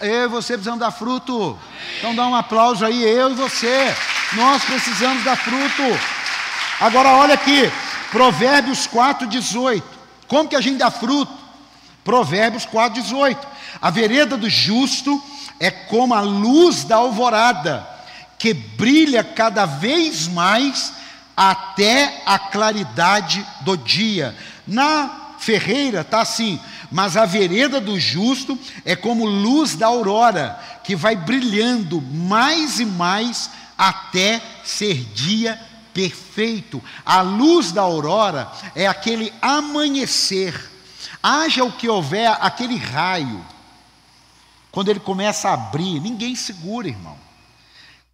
Eu 0.00 0.24
e 0.24 0.28
você 0.28 0.54
precisamos 0.54 0.80
dar 0.80 0.90
fruto. 0.90 1.58
Então 1.98 2.14
dá 2.14 2.26
um 2.26 2.34
aplauso 2.34 2.84
aí, 2.84 3.02
eu 3.02 3.30
e 3.30 3.34
você. 3.34 3.94
Nós 4.34 4.64
precisamos 4.64 5.24
dar 5.24 5.36
fruto. 5.36 5.82
Agora 6.80 7.10
olha 7.10 7.34
aqui, 7.34 7.70
Provérbios 8.12 8.86
4, 8.86 9.26
18. 9.26 9.82
Como 10.28 10.46
que 10.46 10.54
a 10.54 10.60
gente 10.60 10.76
dá 10.76 10.90
fruto? 10.90 11.32
Provérbios 12.04 12.66
4, 12.66 13.02
18. 13.02 13.48
A 13.80 13.90
vereda 13.90 14.36
do 14.36 14.50
justo 14.50 15.20
é 15.58 15.70
como 15.70 16.12
a 16.12 16.20
luz 16.20 16.84
da 16.84 16.96
alvorada, 16.96 17.88
que 18.38 18.52
brilha 18.52 19.24
cada 19.24 19.64
vez 19.64 20.28
mais 20.28 20.92
até 21.34 22.22
a 22.26 22.38
claridade 22.38 23.46
do 23.62 23.78
dia. 23.78 24.36
Na 24.66 25.36
ferreira 25.38 26.02
está 26.02 26.20
assim, 26.20 26.60
mas 26.90 27.16
a 27.16 27.24
vereda 27.24 27.80
do 27.80 27.98
justo 27.98 28.58
é 28.84 28.94
como 28.94 29.24
luz 29.24 29.74
da 29.74 29.86
aurora, 29.86 30.60
que 30.84 30.94
vai 30.94 31.16
brilhando 31.16 32.02
mais 32.02 32.78
e 32.78 32.84
mais 32.84 33.48
até 33.78 34.42
ser 34.62 35.02
dia 35.14 35.58
perfeito. 35.92 36.82
A 37.04 37.20
luz 37.20 37.72
da 37.72 37.82
aurora 37.82 38.50
é 38.74 38.86
aquele 38.86 39.32
amanhecer. 39.40 40.70
Haja 41.22 41.64
o 41.64 41.72
que 41.72 41.88
houver, 41.88 42.36
aquele 42.40 42.76
raio. 42.76 43.44
Quando 44.70 44.88
ele 44.88 45.00
começa 45.00 45.50
a 45.50 45.54
abrir, 45.54 46.00
ninguém 46.00 46.34
segura, 46.34 46.88
irmão. 46.88 47.18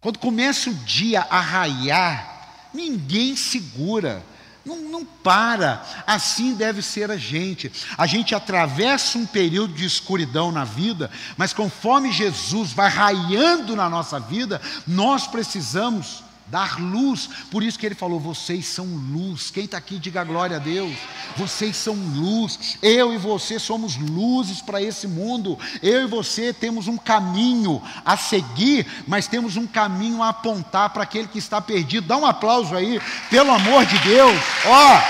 Quando 0.01 0.19
começa 0.19 0.69
o 0.69 0.73
dia 0.73 1.25
a 1.29 1.39
raiar, 1.39 2.69
ninguém 2.73 3.35
segura. 3.35 4.23
Não, 4.65 4.77
não, 4.77 5.05
para. 5.05 5.83
Assim 6.05 6.53
deve 6.53 6.81
ser 6.81 7.09
a 7.09 7.17
gente. 7.17 7.71
A 7.97 8.05
gente 8.05 8.35
atravessa 8.35 9.17
um 9.17 9.25
período 9.25 9.73
de 9.73 9.85
escuridão 9.85 10.51
na 10.51 10.63
vida, 10.63 11.09
mas 11.37 11.53
conforme 11.53 12.11
Jesus 12.11 12.71
vai 12.71 12.89
raiando 12.89 13.75
na 13.75 13.89
nossa 13.89 14.19
vida, 14.19 14.61
nós 14.85 15.25
precisamos 15.27 16.23
dar 16.49 16.79
luz. 16.79 17.29
Por 17.49 17.63
isso 17.63 17.77
que 17.77 17.85
ele 17.85 17.95
falou: 17.95 18.19
vocês 18.19 18.65
são 18.65 18.85
luz. 18.85 19.51
Quem 19.51 19.65
está 19.65 19.77
aqui, 19.77 19.97
diga 19.97 20.23
glória 20.23 20.57
a 20.57 20.59
Deus. 20.59 20.95
Vocês 21.37 21.75
são 21.75 21.95
luz. 21.95 22.77
Eu 22.81 23.13
e 23.13 23.17
você 23.17 23.59
somos 23.59 23.95
luzes 23.95 24.61
para 24.61 24.81
esse 24.81 25.07
mundo. 25.07 25.57
Eu 25.81 26.03
e 26.03 26.07
você 26.07 26.53
temos 26.53 26.87
um 26.87 26.97
caminho 26.97 27.81
a 28.05 28.17
seguir, 28.17 28.85
mas 29.07 29.27
temos 29.27 29.55
um 29.55 29.67
caminho 29.67 30.21
a 30.21 30.29
apontar 30.29 30.89
para 30.89 31.03
aquele 31.03 31.27
que 31.27 31.39
está 31.39 31.61
perdido. 31.61 32.07
Dá 32.07 32.17
um 32.17 32.25
aplauso 32.25 32.75
aí, 32.75 33.01
pelo 33.29 33.51
amor 33.51 33.85
de 33.85 33.97
Deus. 33.99 34.37
Ó, 34.65 35.01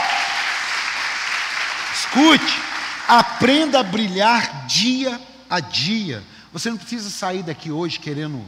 escute, 1.94 2.62
aprenda 3.08 3.80
a 3.80 3.84
brilhar 3.84 4.66
dia 4.68 5.20
a 5.50 5.60
dia. 5.60 6.24
Você 6.52 6.70
não 6.70 6.78
precisa 6.78 7.10
sair 7.10 7.44
daqui 7.44 7.72
hoje 7.72 8.00
querendo 8.00 8.44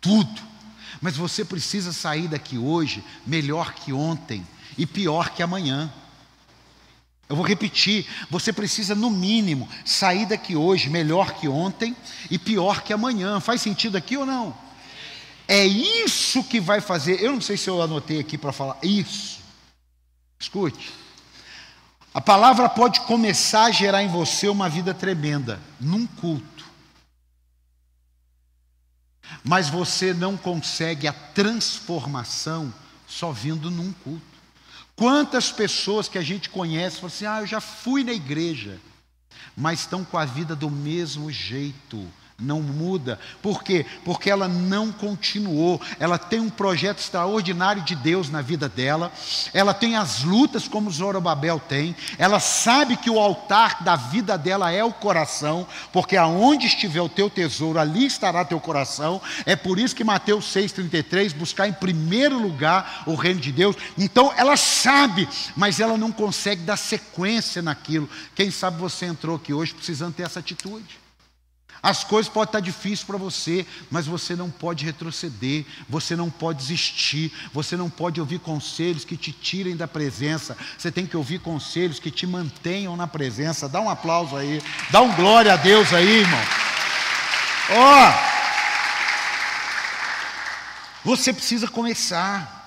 tudo. 0.00 0.49
Mas 1.00 1.16
você 1.16 1.44
precisa 1.44 1.92
sair 1.92 2.28
daqui 2.28 2.58
hoje 2.58 3.02
melhor 3.26 3.72
que 3.72 3.92
ontem 3.92 4.46
e 4.76 4.86
pior 4.86 5.30
que 5.30 5.42
amanhã. 5.42 5.92
Eu 7.28 7.36
vou 7.36 7.44
repetir, 7.44 8.06
você 8.28 8.52
precisa, 8.52 8.94
no 8.94 9.08
mínimo, 9.08 9.68
sair 9.84 10.26
daqui 10.26 10.56
hoje 10.56 10.90
melhor 10.90 11.34
que 11.34 11.46
ontem 11.46 11.96
e 12.28 12.36
pior 12.36 12.82
que 12.82 12.92
amanhã. 12.92 13.38
Faz 13.38 13.62
sentido 13.62 13.96
aqui 13.96 14.16
ou 14.16 14.26
não? 14.26 14.52
É 15.46 15.64
isso 15.64 16.42
que 16.42 16.60
vai 16.60 16.80
fazer. 16.80 17.22
Eu 17.22 17.32
não 17.32 17.40
sei 17.40 17.56
se 17.56 17.70
eu 17.70 17.80
anotei 17.80 18.18
aqui 18.18 18.36
para 18.36 18.52
falar. 18.52 18.76
Isso. 18.82 19.38
Escute. 20.40 20.90
A 22.12 22.20
palavra 22.20 22.68
pode 22.68 23.00
começar 23.02 23.66
a 23.66 23.70
gerar 23.70 24.02
em 24.02 24.08
você 24.08 24.48
uma 24.48 24.68
vida 24.68 24.92
tremenda, 24.92 25.60
num 25.80 26.06
culto. 26.06 26.49
Mas 29.42 29.68
você 29.68 30.12
não 30.12 30.36
consegue 30.36 31.08
a 31.08 31.12
transformação 31.12 32.72
só 33.06 33.32
vindo 33.32 33.70
num 33.70 33.92
culto. 33.92 34.22
Quantas 34.94 35.50
pessoas 35.50 36.08
que 36.08 36.18
a 36.18 36.22
gente 36.22 36.50
conhece 36.50 36.96
falam 36.96 37.08
assim: 37.08 37.26
ah, 37.26 37.40
eu 37.40 37.46
já 37.46 37.60
fui 37.60 38.04
na 38.04 38.12
igreja, 38.12 38.78
mas 39.56 39.80
estão 39.80 40.04
com 40.04 40.18
a 40.18 40.24
vida 40.24 40.54
do 40.54 40.70
mesmo 40.70 41.30
jeito, 41.30 42.06
não 42.40 42.60
muda. 42.60 43.18
Por 43.42 43.62
quê? 43.62 43.84
Porque 44.04 44.30
ela 44.30 44.48
não 44.48 44.90
continuou. 44.90 45.80
Ela 45.98 46.18
tem 46.18 46.40
um 46.40 46.50
projeto 46.50 46.98
extraordinário 46.98 47.82
de 47.82 47.94
Deus 47.94 48.30
na 48.30 48.42
vida 48.42 48.68
dela. 48.68 49.12
Ela 49.52 49.74
tem 49.74 49.96
as 49.96 50.22
lutas 50.22 50.66
como 50.66 50.90
Zorobabel 50.90 51.60
tem. 51.60 51.94
Ela 52.18 52.40
sabe 52.40 52.96
que 52.96 53.10
o 53.10 53.18
altar 53.18 53.82
da 53.82 53.96
vida 53.96 54.36
dela 54.36 54.70
é 54.70 54.82
o 54.82 54.92
coração, 54.92 55.66
porque 55.92 56.16
aonde 56.16 56.66
estiver 56.66 57.00
o 57.00 57.08
teu 57.08 57.28
tesouro, 57.28 57.78
ali 57.78 58.06
estará 58.06 58.44
teu 58.44 58.60
coração. 58.60 59.20
É 59.44 59.56
por 59.56 59.78
isso 59.78 59.94
que 59.94 60.04
Mateus 60.04 60.46
6:33 60.46 61.32
buscar 61.32 61.68
em 61.68 61.72
primeiro 61.72 62.38
lugar 62.38 63.02
o 63.06 63.14
reino 63.14 63.40
de 63.40 63.52
Deus. 63.52 63.76
Então 63.98 64.32
ela 64.36 64.56
sabe, 64.56 65.28
mas 65.56 65.80
ela 65.80 65.96
não 65.96 66.12
consegue 66.12 66.62
dar 66.62 66.76
sequência 66.76 67.62
naquilo. 67.62 68.08
Quem 68.34 68.50
sabe 68.50 68.78
você 68.78 69.06
entrou 69.06 69.36
aqui 69.36 69.52
hoje 69.52 69.74
precisando 69.74 70.14
ter 70.14 70.24
essa 70.24 70.40
atitude. 70.40 71.00
As 71.82 72.04
coisas 72.04 72.30
podem 72.30 72.50
estar 72.50 72.60
difíceis 72.60 73.04
para 73.04 73.16
você, 73.16 73.66
mas 73.90 74.06
você 74.06 74.36
não 74.36 74.50
pode 74.50 74.84
retroceder, 74.84 75.64
você 75.88 76.14
não 76.14 76.28
pode 76.28 76.58
desistir, 76.58 77.32
você 77.54 77.74
não 77.76 77.88
pode 77.88 78.20
ouvir 78.20 78.38
conselhos 78.38 79.04
que 79.04 79.16
te 79.16 79.32
tirem 79.32 79.74
da 79.76 79.88
presença, 79.88 80.56
você 80.76 80.92
tem 80.92 81.06
que 81.06 81.16
ouvir 81.16 81.40
conselhos 81.40 81.98
que 81.98 82.10
te 82.10 82.26
mantenham 82.26 82.96
na 82.96 83.06
presença. 83.06 83.68
Dá 83.68 83.80
um 83.80 83.88
aplauso 83.88 84.36
aí, 84.36 84.62
dá 84.90 85.00
um 85.00 85.14
glória 85.14 85.54
a 85.54 85.56
Deus 85.56 85.92
aí, 85.94 86.18
irmão. 86.18 86.40
Ó, 87.72 88.08
oh, 88.08 88.30
você 91.04 91.32
precisa 91.32 91.66
começar 91.66 92.58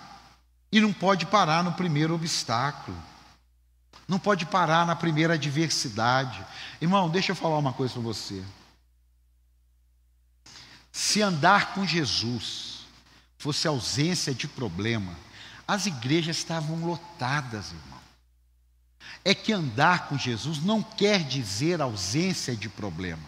e 0.71 0.81
não 0.81 0.91
pode 0.91 1.27
parar 1.27 1.63
no 1.63 1.73
primeiro 1.73 2.15
obstáculo. 2.15 2.97
Não 4.07 4.17
pode 4.17 4.45
parar 4.45 4.87
na 4.87 4.95
primeira 4.95 5.35
adversidade. 5.35 6.43
Irmão, 6.81 7.09
deixa 7.09 7.31
eu 7.31 7.35
falar 7.35 7.59
uma 7.59 7.73
coisa 7.73 7.93
para 7.93 8.01
você. 8.01 8.43
Se 10.93 11.23
andar 11.23 11.73
com 11.73 11.87
Jesus 11.87 12.85
fosse 13.39 13.67
ausência 13.67 14.31
de 14.31 14.47
problema, 14.47 15.17
as 15.67 15.87
igrejas 15.87 16.37
estavam 16.37 16.85
lotadas, 16.85 17.71
irmão. 17.71 17.99
É 19.25 19.33
que 19.33 19.51
andar 19.51 20.07
com 20.07 20.17
Jesus 20.17 20.63
não 20.63 20.83
quer 20.83 21.23
dizer 21.23 21.81
ausência 21.81 22.55
de 22.55 22.69
problema. 22.69 23.23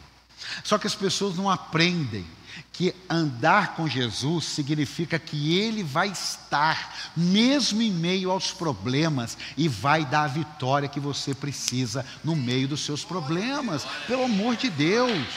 Só 0.64 0.78
que 0.78 0.86
as 0.86 0.94
pessoas 0.94 1.36
não 1.36 1.50
aprendem 1.50 2.24
que 2.72 2.94
andar 3.10 3.76
com 3.76 3.88
Jesus 3.88 4.46
significa 4.46 5.18
que 5.18 5.58
Ele 5.58 5.82
vai 5.82 6.10
estar, 6.10 7.12
mesmo 7.18 7.82
em 7.82 7.92
meio 7.92 8.30
aos 8.30 8.52
problemas, 8.52 9.38
e 9.58 9.68
vai 9.68 10.06
dar 10.06 10.26
a 10.26 10.28
vitória 10.28 10.88
que 10.88 11.00
você 11.00 11.34
precisa 11.34 12.06
no 12.24 12.36
meio 12.36 12.68
dos 12.68 12.86
seus 12.86 13.04
problemas, 13.04 13.86
pelo 14.06 14.26
amor 14.26 14.56
de 14.56 14.70
Deus. 14.70 15.28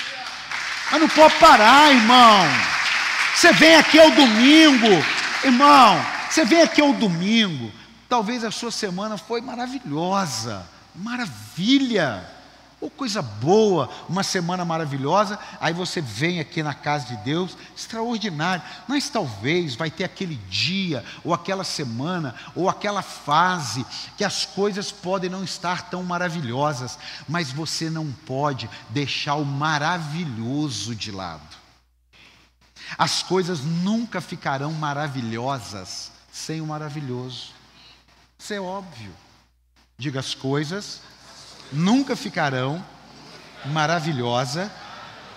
Mas 0.90 1.01
não 1.01 1.09
pode 1.09 1.35
parar, 1.35 1.92
irmão. 1.92 2.46
Você 3.35 3.53
vem 3.53 3.77
aqui 3.77 3.98
ao 3.98 4.11
domingo, 4.11 5.05
irmão. 5.44 6.05
Você 6.31 6.44
vem 6.44 6.62
aqui 6.62 6.81
ao 6.81 6.92
domingo. 6.92 7.70
Talvez 8.09 8.42
a 8.42 8.51
sua 8.51 8.70
semana 8.70 9.18
foi 9.18 9.40
maravilhosa, 9.40 10.66
maravilha. 10.94 12.38
Ou 12.81 12.88
coisa 12.88 13.21
boa, 13.21 13.91
uma 14.09 14.23
semana 14.23 14.64
maravilhosa, 14.64 15.37
aí 15.61 15.73
você 15.73 16.01
vem 16.01 16.38
aqui 16.38 16.62
na 16.62 16.75
casa 16.75 17.07
de 17.07 17.17
Deus, 17.25 17.57
extraordinário. 17.77 18.62
Mas 18.87 19.11
talvez 19.11 19.75
vai 19.75 19.91
ter 19.91 20.05
aquele 20.05 20.37
dia, 20.49 21.05
ou 21.25 21.35
aquela 21.35 21.64
semana, 21.64 22.37
ou 22.55 22.69
aquela 22.69 23.03
fase, 23.03 23.85
que 24.17 24.23
as 24.23 24.45
coisas 24.45 24.93
podem 24.93 25.29
não 25.29 25.43
estar 25.43 25.91
tão 25.91 26.05
maravilhosas, 26.05 26.97
mas 27.29 27.51
você 27.51 27.91
não 27.91 28.12
pode 28.12 28.71
deixar 28.91 29.35
o 29.35 29.45
maravilhoso 29.45 30.95
de 30.95 31.11
lado. 31.11 31.57
As 32.97 33.25
coisas 33.25 33.61
nunca 33.61 34.21
ficarão 34.21 34.73
maravilhosas 34.73 36.12
sem 36.31 36.61
o 36.61 36.67
maravilhoso. 36.67 37.49
Isso 38.38 38.55
é 38.55 38.61
óbvio. 38.61 39.12
Diga 39.99 40.21
as 40.21 40.33
coisas 40.33 41.01
nunca 41.73 42.17
ficarão 42.17 42.85
maravilhosa 43.67 44.71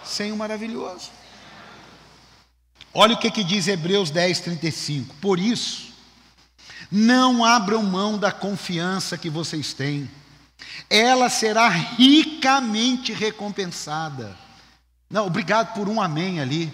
sem 0.03 0.31
o 0.31 0.37
maravilhoso. 0.37 1.09
Olha 2.93 3.15
o 3.15 3.17
que, 3.17 3.31
que 3.31 3.43
diz 3.43 3.67
Hebreus 3.67 4.09
10, 4.09 4.39
35. 4.41 5.15
Por 5.15 5.39
isso, 5.39 5.93
não 6.91 7.45
abram 7.45 7.83
mão 7.83 8.17
da 8.17 8.31
confiança 8.31 9.17
que 9.17 9.29
vocês 9.29 9.73
têm, 9.73 10.09
ela 10.89 11.29
será 11.29 11.69
ricamente 11.69 13.13
recompensada. 13.13 14.35
Não, 15.09 15.25
obrigado 15.25 15.73
por 15.73 15.87
um 15.87 16.01
amém 16.01 16.39
ali. 16.39 16.71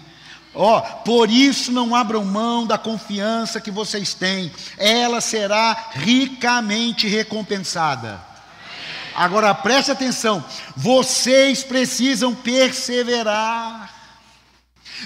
Ó, 0.54 0.78
oh, 0.78 0.82
por 1.04 1.30
isso 1.30 1.70
não 1.70 1.94
abram 1.94 2.24
mão 2.24 2.66
da 2.66 2.76
confiança 2.76 3.60
que 3.60 3.70
vocês 3.70 4.14
têm, 4.14 4.50
ela 4.76 5.20
será 5.20 5.90
ricamente 5.92 7.06
recompensada. 7.06 8.20
Agora 9.18 9.52
preste 9.52 9.90
atenção: 9.90 10.44
vocês 10.76 11.64
precisam 11.64 12.32
perseverar, 12.32 13.92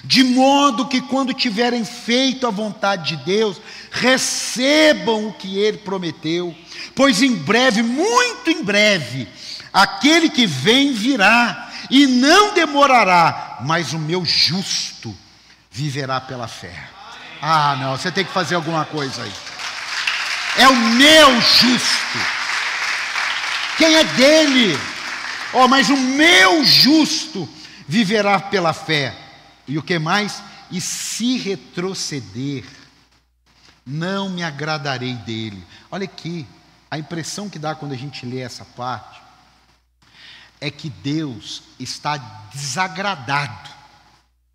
de 0.04 0.22
modo 0.22 0.86
que 0.86 1.00
quando 1.00 1.32
tiverem 1.32 1.82
feito 1.82 2.46
a 2.46 2.50
vontade 2.50 3.16
de 3.16 3.24
Deus, 3.24 3.58
recebam 3.90 5.28
o 5.28 5.32
que 5.32 5.58
Ele 5.58 5.78
prometeu, 5.78 6.54
pois 6.94 7.22
em 7.22 7.34
breve, 7.34 7.82
muito 7.82 8.50
em 8.50 8.62
breve, 8.62 9.26
aquele 9.72 10.28
que 10.28 10.46
vem 10.46 10.92
virá 10.92 11.70
e 11.88 12.06
não 12.06 12.52
demorará, 12.52 13.60
mas 13.62 13.94
o 13.94 13.98
meu 13.98 14.26
justo 14.26 15.16
viverá 15.70 16.20
pela 16.20 16.46
fé. 16.46 16.74
Ah, 17.40 17.76
não, 17.80 17.96
você 17.96 18.12
tem 18.12 18.26
que 18.26 18.32
fazer 18.32 18.56
alguma 18.56 18.84
coisa 18.84 19.22
aí. 19.22 19.32
É 20.58 20.68
o 20.68 20.76
meu 20.76 21.40
justo 21.40 22.41
quem 23.78 23.94
é 23.96 24.04
dele. 24.04 24.78
Oh, 25.52 25.68
mas 25.68 25.90
o 25.90 25.96
meu 25.96 26.64
justo 26.64 27.48
viverá 27.86 28.40
pela 28.40 28.72
fé. 28.72 29.16
E 29.66 29.78
o 29.78 29.82
que 29.82 29.98
mais? 29.98 30.42
E 30.70 30.80
se 30.80 31.38
retroceder, 31.38 32.64
não 33.86 34.30
me 34.30 34.42
agradarei 34.42 35.14
dele. 35.14 35.62
Olha 35.90 36.04
aqui, 36.04 36.46
a 36.90 36.98
impressão 36.98 37.50
que 37.50 37.58
dá 37.58 37.74
quando 37.74 37.92
a 37.92 37.96
gente 37.96 38.24
lê 38.24 38.40
essa 38.40 38.64
parte 38.64 39.20
é 40.60 40.70
que 40.70 40.88
Deus 40.88 41.62
está 41.78 42.16
desagradado. 42.52 43.70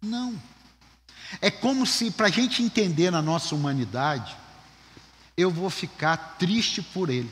Não. 0.02 0.42
É 1.42 1.52
como 1.52 1.86
se, 1.86 2.10
para 2.10 2.28
a 2.28 2.32
gente 2.32 2.64
entender 2.64 3.12
na 3.12 3.22
nossa 3.22 3.54
humanidade, 3.54 4.36
eu 5.36 5.52
vou 5.52 5.70
ficar 5.70 6.36
triste 6.40 6.82
por 6.82 7.10
ele. 7.10 7.30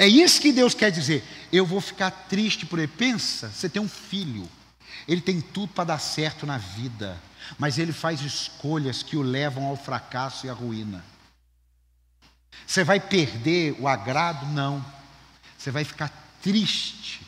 É 0.00 0.08
isso 0.08 0.40
que 0.40 0.50
Deus 0.50 0.72
quer 0.72 0.90
dizer. 0.90 1.22
Eu 1.52 1.66
vou 1.66 1.78
ficar 1.78 2.10
triste 2.10 2.64
por 2.64 2.78
ele. 2.78 2.88
Pensa, 2.88 3.50
você 3.50 3.68
tem 3.68 3.82
um 3.82 3.88
filho. 3.88 4.48
Ele 5.06 5.20
tem 5.20 5.42
tudo 5.42 5.74
para 5.74 5.84
dar 5.84 5.98
certo 5.98 6.46
na 6.46 6.56
vida, 6.56 7.20
mas 7.58 7.78
ele 7.78 7.92
faz 7.92 8.22
escolhas 8.22 9.02
que 9.02 9.14
o 9.14 9.20
levam 9.20 9.66
ao 9.66 9.76
fracasso 9.76 10.46
e 10.46 10.48
à 10.48 10.54
ruína. 10.54 11.04
Você 12.66 12.82
vai 12.82 12.98
perder 12.98 13.76
o 13.78 13.86
agrado? 13.86 14.46
Não. 14.46 14.82
Você 15.58 15.70
vai 15.70 15.84
ficar 15.84 16.10
triste 16.40 17.20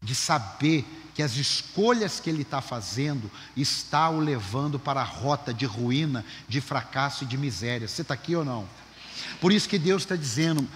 de 0.00 0.14
saber 0.14 0.84
que 1.16 1.22
as 1.22 1.34
escolhas 1.34 2.20
que 2.20 2.30
ele 2.30 2.42
está 2.42 2.60
fazendo 2.60 3.28
está 3.56 4.08
o 4.08 4.20
levando 4.20 4.78
para 4.78 5.00
a 5.00 5.04
rota 5.04 5.52
de 5.52 5.66
ruína, 5.66 6.24
de 6.48 6.60
fracasso 6.60 7.24
e 7.24 7.26
de 7.26 7.36
miséria. 7.36 7.88
Você 7.88 8.02
está 8.02 8.14
aqui 8.14 8.36
ou 8.36 8.44
não? 8.44 8.68
Por 9.40 9.52
isso 9.52 9.68
que 9.68 9.78
Deus 9.78 10.02
está 10.02 10.14
dizendo: 10.14 10.68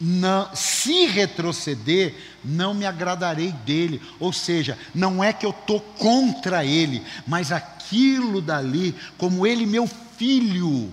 não, 0.00 0.48
se 0.54 1.06
retroceder, 1.06 2.14
não 2.42 2.72
me 2.72 2.86
agradarei 2.86 3.52
dele. 3.52 4.00
Ou 4.18 4.32
seja, 4.32 4.78
não 4.94 5.22
é 5.22 5.32
que 5.32 5.44
eu 5.44 5.50
estou 5.50 5.80
contra 5.80 6.64
ele, 6.64 7.02
mas 7.26 7.52
aquilo 7.52 8.40
dali, 8.40 8.94
como 9.18 9.46
ele 9.46 9.66
meu 9.66 9.86
filho, 10.16 10.90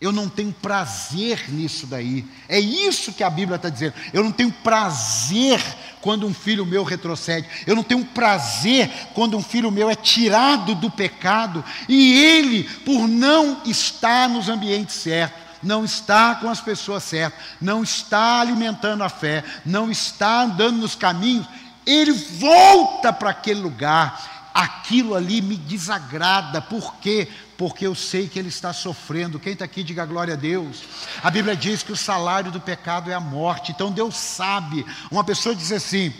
eu 0.00 0.12
não 0.12 0.28
tenho 0.28 0.52
prazer 0.52 1.50
nisso 1.50 1.86
daí. 1.86 2.24
É 2.48 2.60
isso 2.60 3.12
que 3.12 3.24
a 3.24 3.30
Bíblia 3.30 3.56
está 3.56 3.68
dizendo. 3.68 3.94
Eu 4.12 4.22
não 4.22 4.30
tenho 4.30 4.52
prazer 4.52 5.60
quando 6.00 6.26
um 6.26 6.34
filho 6.34 6.66
meu 6.66 6.84
retrocede. 6.84 7.48
Eu 7.66 7.74
não 7.74 7.82
tenho 7.82 8.04
prazer 8.04 8.88
quando 9.14 9.36
um 9.36 9.42
filho 9.42 9.70
meu 9.70 9.90
é 9.90 9.96
tirado 9.96 10.74
do 10.74 10.90
pecado 10.90 11.64
e 11.88 12.12
ele, 12.12 12.64
por 12.84 13.08
não 13.08 13.62
estar 13.64 14.28
nos 14.28 14.48
ambientes 14.48 14.94
certos 14.96 15.43
não 15.64 15.84
está 15.84 16.34
com 16.36 16.48
as 16.48 16.60
pessoas 16.60 17.02
certas, 17.02 17.40
não 17.60 17.82
está 17.82 18.40
alimentando 18.40 19.02
a 19.02 19.08
fé, 19.08 19.42
não 19.64 19.90
está 19.90 20.42
andando 20.42 20.78
nos 20.78 20.94
caminhos, 20.94 21.46
ele 21.86 22.12
volta 22.12 23.12
para 23.12 23.30
aquele 23.30 23.60
lugar. 23.60 24.32
Aquilo 24.54 25.16
ali 25.16 25.42
me 25.42 25.56
desagrada, 25.56 26.62
por 26.62 26.94
quê? 26.96 27.28
Porque 27.58 27.84
eu 27.84 27.94
sei 27.94 28.28
que 28.28 28.38
ele 28.38 28.48
está 28.48 28.72
sofrendo. 28.72 29.40
Quem 29.40 29.52
está 29.52 29.64
aqui, 29.64 29.82
diga 29.82 30.06
glória 30.06 30.34
a 30.34 30.36
Deus. 30.36 30.84
A 31.24 31.30
Bíblia 31.30 31.56
diz 31.56 31.82
que 31.82 31.90
o 31.90 31.96
salário 31.96 32.52
do 32.52 32.60
pecado 32.60 33.10
é 33.10 33.14
a 33.14 33.20
morte, 33.20 33.72
então 33.72 33.90
Deus 33.90 34.16
sabe. 34.16 34.86
Uma 35.10 35.24
pessoa 35.24 35.56
diz 35.56 35.72
assim: 35.72 36.12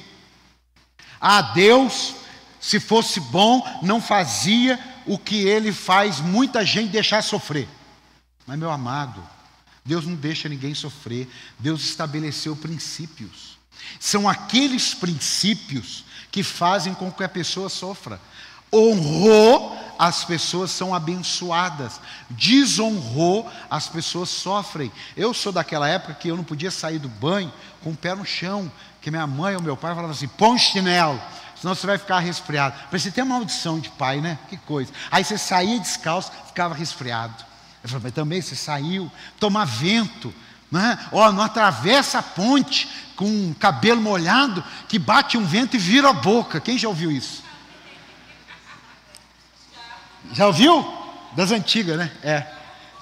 Ah, 1.21 1.43
Deus 1.43 2.17
Se 2.59 2.81
fosse 2.81 3.21
bom, 3.21 3.63
não 3.83 4.01
fazia 4.01 4.81
o 5.07 5.19
que 5.19 5.47
ele 5.47 5.71
faz 5.71 6.19
muita 6.19 6.65
gente 6.65 6.91
deixar 6.91 7.23
sofrer. 7.23 7.69
Mas, 8.47 8.59
meu 8.59 8.71
amado, 8.71 9.23
Deus 9.85 10.07
não 10.07 10.15
deixa 10.15 10.49
ninguém 10.49 10.75
sofrer. 10.75 11.29
Deus 11.59 11.85
estabeleceu 11.85 12.57
princípios. 12.57 13.59
São 14.01 14.29
aqueles 14.29 14.95
princípios 14.95 16.05
que 16.31 16.43
fazem 16.43 16.95
com 16.95 17.13
que 17.13 17.23
a 17.23 17.29
pessoa 17.29 17.69
sofra. 17.69 18.21
Honrou, 18.73 19.79
as 19.99 20.25
pessoas 20.25 20.71
são 20.71 20.95
abençoadas. 20.95 22.01
Desonrou, 22.31 23.51
as 23.71 23.87
pessoas 23.87 24.31
sofrem. 24.31 24.91
Eu 25.17 25.35
sou 25.35 25.53
daquela 25.53 25.87
época 25.87 26.15
que 26.15 26.29
eu 26.29 26.37
não 26.37 26.45
podia 26.45 26.71
sair 26.71 26.99
do 26.99 27.09
banho 27.09 27.53
com 27.83 27.91
o 27.91 27.97
pé 27.97 28.15
no 28.15 28.25
chão, 28.25 28.73
que 29.03 29.11
minha 29.11 29.27
mãe 29.27 29.55
ou 29.55 29.63
meu 29.63 29.77
pai 29.77 29.95
falavam 29.95 30.13
assim: 30.13 30.29
põe 30.29 30.59
chinelo 30.59 31.21
senão 31.65 31.75
você 31.75 31.87
vai 31.87 31.97
ficar 31.97 32.19
resfriado. 32.19 32.77
Parecia 32.91 33.25
uma 33.25 33.37
maldição 33.37 33.81
de 33.81 33.89
pai, 33.89 34.21
né? 34.21 34.39
Que 34.51 34.57
coisa. 34.59 34.93
Aí 35.11 35.25
você 35.25 35.39
saía 35.39 35.81
descalço, 35.81 36.31
ficava 36.47 36.75
resfriado. 36.75 37.35
Falei, 37.87 38.13
também 38.13 38.41
você 38.41 38.57
saiu, 38.57 39.13
tomar 39.39 39.67
vento, 39.67 40.33
né? 40.71 40.99
Ó, 41.13 41.31
não 41.31 41.43
atravessa 41.43 42.19
a 42.19 42.23
ponte 42.23 42.89
com 43.15 43.51
o 43.51 43.55
cabelo 43.55 44.01
molhado, 44.01 44.65
que 44.89 44.99
bate 44.99 45.37
um 45.37 45.45
vento 45.45 45.77
e 45.77 45.79
vira 45.79 46.11
a 46.11 46.13
boca. 46.13 46.61
Quem 46.61 46.79
já 46.79 46.89
ouviu 46.89 47.13
isso? 47.13 47.45
Já 50.33 50.47
ouviu? 50.47 50.85
Das 51.37 51.53
antigas, 51.53 51.99
né? 51.99 52.11
É. 52.23 52.47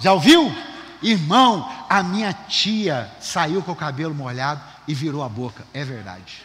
Já 0.00 0.12
ouviu? 0.12 0.52
Irmão, 1.00 1.68
a 1.88 2.02
minha 2.02 2.32
tia 2.32 3.10
saiu 3.20 3.62
com 3.62 3.72
o 3.72 3.76
cabelo 3.76 4.14
molhado 4.14 4.60
e 4.86 4.94
virou 4.94 5.22
a 5.22 5.28
boca. 5.28 5.64
É 5.72 5.84
verdade. 5.84 6.42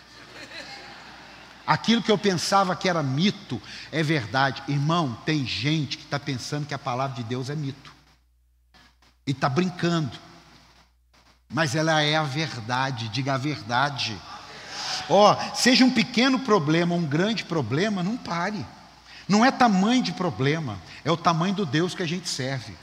Aquilo 1.65 2.01
que 2.01 2.11
eu 2.11 2.17
pensava 2.17 2.75
que 2.75 2.87
era 2.87 3.03
mito 3.03 3.61
é 3.91 4.01
verdade. 4.01 4.63
Irmão, 4.67 5.17
tem 5.25 5.45
gente 5.45 5.97
que 5.97 6.03
está 6.03 6.19
pensando 6.19 6.65
que 6.65 6.73
a 6.73 6.79
palavra 6.79 7.15
de 7.17 7.23
Deus 7.23 7.49
é 7.49 7.55
mito. 7.55 7.96
E 9.27 9.31
está 9.31 9.47
brincando. 9.47 10.17
Mas 11.47 11.75
ela 11.75 12.01
é 12.01 12.15
a 12.15 12.23
verdade, 12.23 13.09
diga 13.09 13.35
a 13.35 13.37
verdade. 13.37 14.17
Ó, 15.09 15.33
oh, 15.33 15.55
seja 15.55 15.85
um 15.85 15.91
pequeno 15.91 16.39
problema, 16.39 16.95
um 16.95 17.05
grande 17.05 17.43
problema, 17.43 18.01
não 18.01 18.17
pare. 18.17 18.65
Não 19.27 19.45
é 19.45 19.51
tamanho 19.51 20.01
de 20.01 20.13
problema, 20.13 20.79
é 21.03 21.11
o 21.11 21.17
tamanho 21.17 21.53
do 21.53 21.65
Deus 21.65 21.93
que 21.93 22.01
a 22.01 22.07
gente 22.07 22.29
serve. 22.29 22.73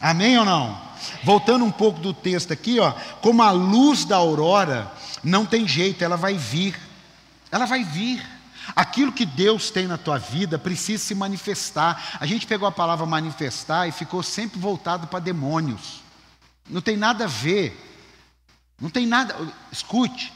Amém 0.00 0.36
ou 0.36 0.44
não? 0.44 0.80
Voltando 1.22 1.64
um 1.64 1.70
pouco 1.70 2.00
do 2.00 2.12
texto 2.12 2.52
aqui, 2.52 2.80
ó, 2.80 2.92
como 3.22 3.42
a 3.42 3.50
luz 3.52 4.04
da 4.04 4.16
aurora, 4.16 4.92
não 5.22 5.46
tem 5.46 5.68
jeito, 5.68 6.02
ela 6.02 6.16
vai 6.16 6.34
vir 6.34 6.74
ela 7.50 7.66
vai 7.66 7.82
vir. 7.82 8.24
Aquilo 8.74 9.12
que 9.12 9.24
Deus 9.26 9.70
tem 9.70 9.86
na 9.86 9.98
tua 9.98 10.18
vida 10.18 10.58
precisa 10.58 11.02
se 11.02 11.14
manifestar. 11.14 12.18
A 12.20 12.26
gente 12.26 12.46
pegou 12.46 12.68
a 12.68 12.72
palavra 12.72 13.06
manifestar 13.06 13.86
e 13.86 13.92
ficou 13.92 14.22
sempre 14.22 14.58
voltado 14.58 15.06
para 15.06 15.18
demônios. 15.18 16.00
Não 16.68 16.80
tem 16.80 16.96
nada 16.96 17.24
a 17.24 17.28
ver. 17.28 17.78
Não 18.80 18.90
tem 18.90 19.06
nada. 19.06 19.36
Escute. 19.70 20.32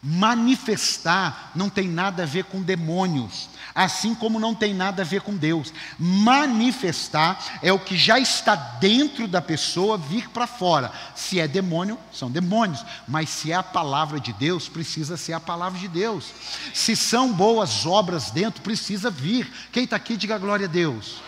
Manifestar 0.00 1.50
não 1.56 1.68
tem 1.68 1.88
nada 1.88 2.22
a 2.22 2.26
ver 2.26 2.44
com 2.44 2.62
demônios, 2.62 3.48
assim 3.74 4.14
como 4.14 4.38
não 4.38 4.54
tem 4.54 4.72
nada 4.72 5.02
a 5.02 5.04
ver 5.04 5.22
com 5.22 5.36
Deus. 5.36 5.72
Manifestar 5.98 7.58
é 7.62 7.72
o 7.72 7.80
que 7.80 7.96
já 7.96 8.16
está 8.16 8.54
dentro 8.54 9.26
da 9.26 9.42
pessoa 9.42 9.98
vir 9.98 10.28
para 10.28 10.46
fora. 10.46 10.92
Se 11.16 11.40
é 11.40 11.48
demônio, 11.48 11.98
são 12.12 12.30
demônios, 12.30 12.84
mas 13.08 13.28
se 13.28 13.50
é 13.50 13.56
a 13.56 13.62
palavra 13.62 14.20
de 14.20 14.32
Deus, 14.32 14.68
precisa 14.68 15.16
ser 15.16 15.32
a 15.32 15.40
palavra 15.40 15.80
de 15.80 15.88
Deus. 15.88 16.26
Se 16.72 16.94
são 16.94 17.32
boas 17.32 17.84
obras 17.84 18.30
dentro, 18.30 18.62
precisa 18.62 19.10
vir. 19.10 19.52
Quem 19.72 19.82
está 19.82 19.96
aqui, 19.96 20.16
diga 20.16 20.38
glória 20.38 20.66
a 20.66 20.70
Deus. 20.70 21.27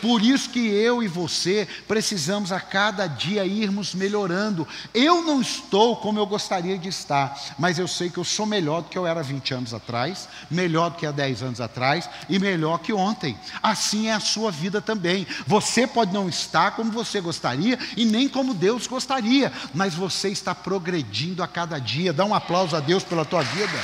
Por 0.00 0.22
isso 0.22 0.50
que 0.50 0.66
eu 0.68 1.02
e 1.02 1.08
você 1.08 1.66
precisamos 1.86 2.52
a 2.52 2.60
cada 2.60 3.06
dia 3.06 3.44
irmos 3.44 3.94
melhorando. 3.94 4.66
Eu 4.94 5.22
não 5.22 5.40
estou 5.40 5.96
como 5.96 6.18
eu 6.18 6.26
gostaria 6.26 6.78
de 6.78 6.88
estar, 6.88 7.38
mas 7.58 7.78
eu 7.78 7.88
sei 7.88 8.10
que 8.10 8.18
eu 8.18 8.24
sou 8.24 8.46
melhor 8.46 8.82
do 8.82 8.88
que 8.88 8.98
eu 8.98 9.06
era 9.06 9.22
20 9.22 9.54
anos 9.54 9.74
atrás, 9.74 10.28
melhor 10.50 10.90
do 10.90 10.96
que 10.96 11.06
há 11.06 11.10
10 11.10 11.42
anos 11.42 11.60
atrás 11.60 12.08
e 12.28 12.38
melhor 12.38 12.78
que 12.78 12.92
ontem. 12.92 13.38
Assim 13.62 14.08
é 14.08 14.14
a 14.14 14.20
sua 14.20 14.50
vida 14.50 14.80
também. 14.80 15.26
Você 15.46 15.86
pode 15.86 16.12
não 16.12 16.28
estar 16.28 16.72
como 16.72 16.90
você 16.90 17.20
gostaria 17.20 17.78
e 17.96 18.04
nem 18.04 18.28
como 18.28 18.54
Deus 18.54 18.86
gostaria, 18.86 19.52
mas 19.74 19.94
você 19.94 20.28
está 20.28 20.54
progredindo 20.54 21.42
a 21.42 21.48
cada 21.48 21.78
dia. 21.78 22.12
Dá 22.12 22.24
um 22.24 22.34
aplauso 22.34 22.76
a 22.76 22.80
Deus 22.80 23.02
pela 23.02 23.24
tua 23.24 23.42
vida. 23.42 23.78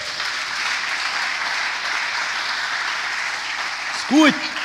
Escute. 3.96 4.63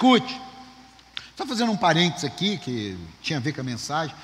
Escute. 0.00 0.40
Só 1.36 1.44
fazendo 1.44 1.72
um 1.72 1.76
parênteses 1.76 2.24
aqui, 2.24 2.56
que 2.56 2.98
tinha 3.20 3.38
a 3.38 3.42
ver 3.42 3.52
com 3.52 3.60
a 3.60 3.64
mensagem. 3.64 4.16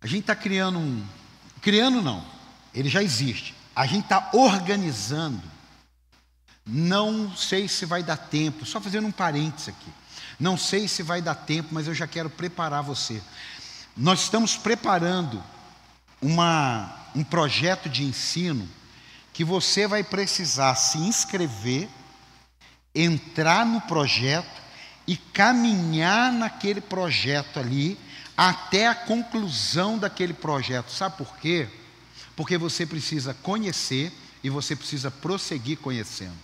A 0.00 0.06
gente 0.08 0.22
está 0.22 0.34
criando 0.34 0.80
um. 0.80 1.06
Criando 1.60 2.02
não, 2.02 2.24
ele 2.74 2.88
já 2.88 3.00
existe. 3.04 3.54
A 3.74 3.86
gente 3.86 4.02
está 4.02 4.30
organizando. 4.32 5.40
Não 6.66 7.36
sei 7.36 7.68
se 7.68 7.86
vai 7.86 8.02
dar 8.02 8.16
tempo, 8.16 8.66
só 8.66 8.80
fazendo 8.80 9.06
um 9.06 9.12
parênteses 9.12 9.68
aqui. 9.68 9.92
Não 10.40 10.58
sei 10.58 10.88
se 10.88 11.04
vai 11.04 11.22
dar 11.22 11.36
tempo, 11.36 11.68
mas 11.70 11.86
eu 11.86 11.94
já 11.94 12.08
quero 12.08 12.28
preparar 12.28 12.82
você. 12.82 13.22
Nós 13.96 14.22
estamos 14.22 14.56
preparando 14.56 15.40
uma, 16.20 16.92
um 17.14 17.22
projeto 17.22 17.88
de 17.88 18.02
ensino 18.02 18.68
que 19.32 19.44
você 19.44 19.86
vai 19.86 20.02
precisar 20.02 20.74
se 20.74 20.98
inscrever 20.98 21.88
entrar 22.94 23.64
no 23.64 23.80
projeto 23.82 24.62
e 25.06 25.16
caminhar 25.16 26.32
naquele 26.32 26.80
projeto 26.80 27.58
ali 27.58 27.98
até 28.36 28.88
a 28.88 28.94
conclusão 28.94 29.98
daquele 29.98 30.32
projeto. 30.32 30.90
Sabe 30.90 31.16
por 31.16 31.36
quê? 31.36 31.68
Porque 32.36 32.56
você 32.56 32.86
precisa 32.86 33.34
conhecer 33.34 34.12
e 34.42 34.50
você 34.50 34.74
precisa 34.74 35.10
prosseguir 35.10 35.78
conhecendo. 35.78 36.36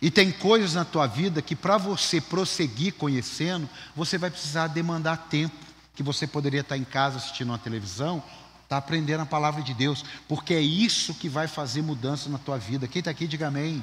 E 0.00 0.10
tem 0.10 0.30
coisas 0.30 0.74
na 0.74 0.84
tua 0.84 1.06
vida 1.06 1.40
que 1.40 1.56
para 1.56 1.78
você 1.78 2.20
prosseguir 2.20 2.94
conhecendo, 2.94 3.68
você 3.94 4.18
vai 4.18 4.30
precisar 4.30 4.66
demandar 4.66 5.28
tempo, 5.30 5.54
que 5.94 6.02
você 6.02 6.26
poderia 6.26 6.60
estar 6.60 6.76
em 6.76 6.84
casa 6.84 7.16
assistindo 7.16 7.48
uma 7.48 7.58
televisão, 7.58 8.22
está 8.62 8.76
aprendendo 8.76 9.22
a 9.22 9.26
palavra 9.26 9.62
de 9.62 9.72
Deus, 9.72 10.04
porque 10.28 10.52
é 10.52 10.60
isso 10.60 11.14
que 11.14 11.28
vai 11.28 11.48
fazer 11.48 11.80
mudança 11.82 12.28
na 12.28 12.36
tua 12.36 12.58
vida. 12.58 12.86
Quem 12.86 12.98
está 12.98 13.10
aqui, 13.10 13.26
diga 13.26 13.48
amém. 13.48 13.82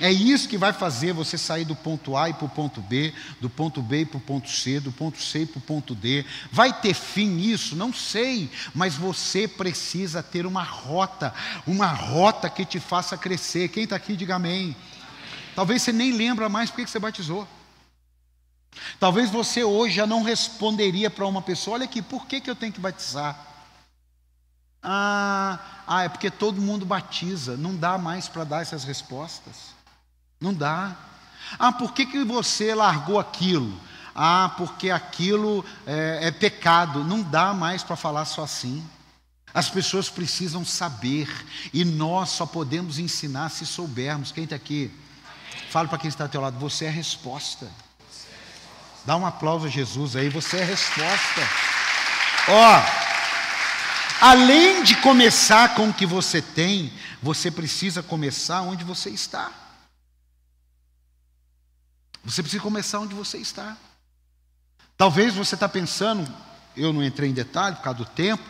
É 0.00 0.10
isso 0.10 0.48
que 0.48 0.56
vai 0.56 0.72
fazer 0.72 1.12
você 1.12 1.36
sair 1.36 1.66
do 1.66 1.76
ponto 1.76 2.16
A 2.16 2.30
e 2.30 2.32
para 2.32 2.46
o 2.46 2.48
ponto 2.48 2.80
B, 2.80 3.12
do 3.38 3.50
ponto 3.50 3.82
B 3.82 4.06
para 4.06 4.16
o 4.16 4.20
ponto 4.20 4.48
C, 4.48 4.80
do 4.80 4.90
ponto 4.90 5.20
C 5.20 5.44
para 5.44 5.58
o 5.58 5.60
ponto 5.60 5.94
D. 5.94 6.24
Vai 6.50 6.72
ter 6.72 6.94
fim 6.94 7.38
isso? 7.38 7.76
Não 7.76 7.92
sei, 7.92 8.50
mas 8.74 8.94
você 8.94 9.46
precisa 9.46 10.22
ter 10.22 10.46
uma 10.46 10.62
rota, 10.62 11.34
uma 11.66 11.88
rota 11.88 12.48
que 12.48 12.64
te 12.64 12.80
faça 12.80 13.18
crescer. 13.18 13.68
Quem 13.68 13.84
está 13.84 13.96
aqui, 13.96 14.16
diga 14.16 14.36
amém. 14.36 14.74
Talvez 15.54 15.82
você 15.82 15.92
nem 15.92 16.12
lembra 16.12 16.48
mais 16.48 16.70
porque 16.70 16.84
que 16.84 16.90
você 16.90 16.98
batizou. 16.98 17.46
Talvez 18.98 19.28
você 19.28 19.62
hoje 19.62 19.96
já 19.96 20.06
não 20.06 20.22
responderia 20.22 21.10
para 21.10 21.26
uma 21.26 21.42
pessoa: 21.42 21.74
olha 21.74 21.84
aqui, 21.84 22.00
por 22.00 22.26
que, 22.26 22.40
que 22.40 22.48
eu 22.48 22.56
tenho 22.56 22.72
que 22.72 22.80
batizar? 22.80 23.38
Ah, 24.82 25.58
ah, 25.86 26.04
é 26.04 26.08
porque 26.08 26.30
todo 26.30 26.58
mundo 26.58 26.86
batiza, 26.86 27.54
não 27.54 27.76
dá 27.76 27.98
mais 27.98 28.28
para 28.28 28.44
dar 28.44 28.62
essas 28.62 28.82
respostas. 28.82 29.78
Não 30.40 30.54
dá. 30.54 30.96
Ah, 31.58 31.70
por 31.70 31.92
que, 31.92 32.06
que 32.06 32.24
você 32.24 32.74
largou 32.74 33.18
aquilo? 33.18 33.78
Ah, 34.14 34.54
porque 34.56 34.90
aquilo 34.90 35.64
é, 35.86 36.20
é 36.22 36.30
pecado. 36.30 37.04
Não 37.04 37.20
dá 37.22 37.52
mais 37.52 37.82
para 37.82 37.94
falar 37.94 38.24
só 38.24 38.44
assim. 38.44 38.82
As 39.52 39.68
pessoas 39.68 40.08
precisam 40.08 40.64
saber 40.64 41.28
e 41.74 41.84
nós 41.84 42.30
só 42.30 42.46
podemos 42.46 42.98
ensinar 42.98 43.50
se 43.50 43.66
soubermos. 43.66 44.32
Quem 44.32 44.44
está 44.44 44.56
aqui? 44.56 44.90
Fala 45.70 45.88
para 45.88 45.98
quem 45.98 46.08
está 46.08 46.24
ao 46.24 46.30
teu 46.30 46.40
lado, 46.40 46.58
você 46.58 46.86
é 46.86 46.88
a 46.88 46.92
resposta. 46.92 47.68
Dá 49.04 49.16
um 49.16 49.26
aplauso 49.26 49.66
a 49.66 49.68
Jesus 49.68 50.16
aí, 50.16 50.28
você 50.28 50.58
é 50.58 50.62
a 50.62 50.66
resposta. 50.66 51.40
Ó, 52.48 52.78
oh, 52.78 54.24
além 54.24 54.84
de 54.84 54.96
começar 54.96 55.74
com 55.74 55.88
o 55.88 55.92
que 55.92 56.06
você 56.06 56.40
tem, 56.40 56.92
você 57.22 57.50
precisa 57.50 58.02
começar 58.02 58.62
onde 58.62 58.84
você 58.84 59.10
está. 59.10 59.50
Você 62.24 62.42
precisa 62.42 62.62
começar 62.62 63.00
onde 63.00 63.14
você 63.14 63.38
está. 63.38 63.76
Talvez 64.96 65.34
você 65.34 65.54
está 65.54 65.68
pensando, 65.68 66.30
eu 66.76 66.92
não 66.92 67.02
entrei 67.02 67.30
em 67.30 67.34
detalhe 67.34 67.76
por 67.76 67.82
causa 67.82 67.98
do 68.00 68.04
tempo, 68.04 68.44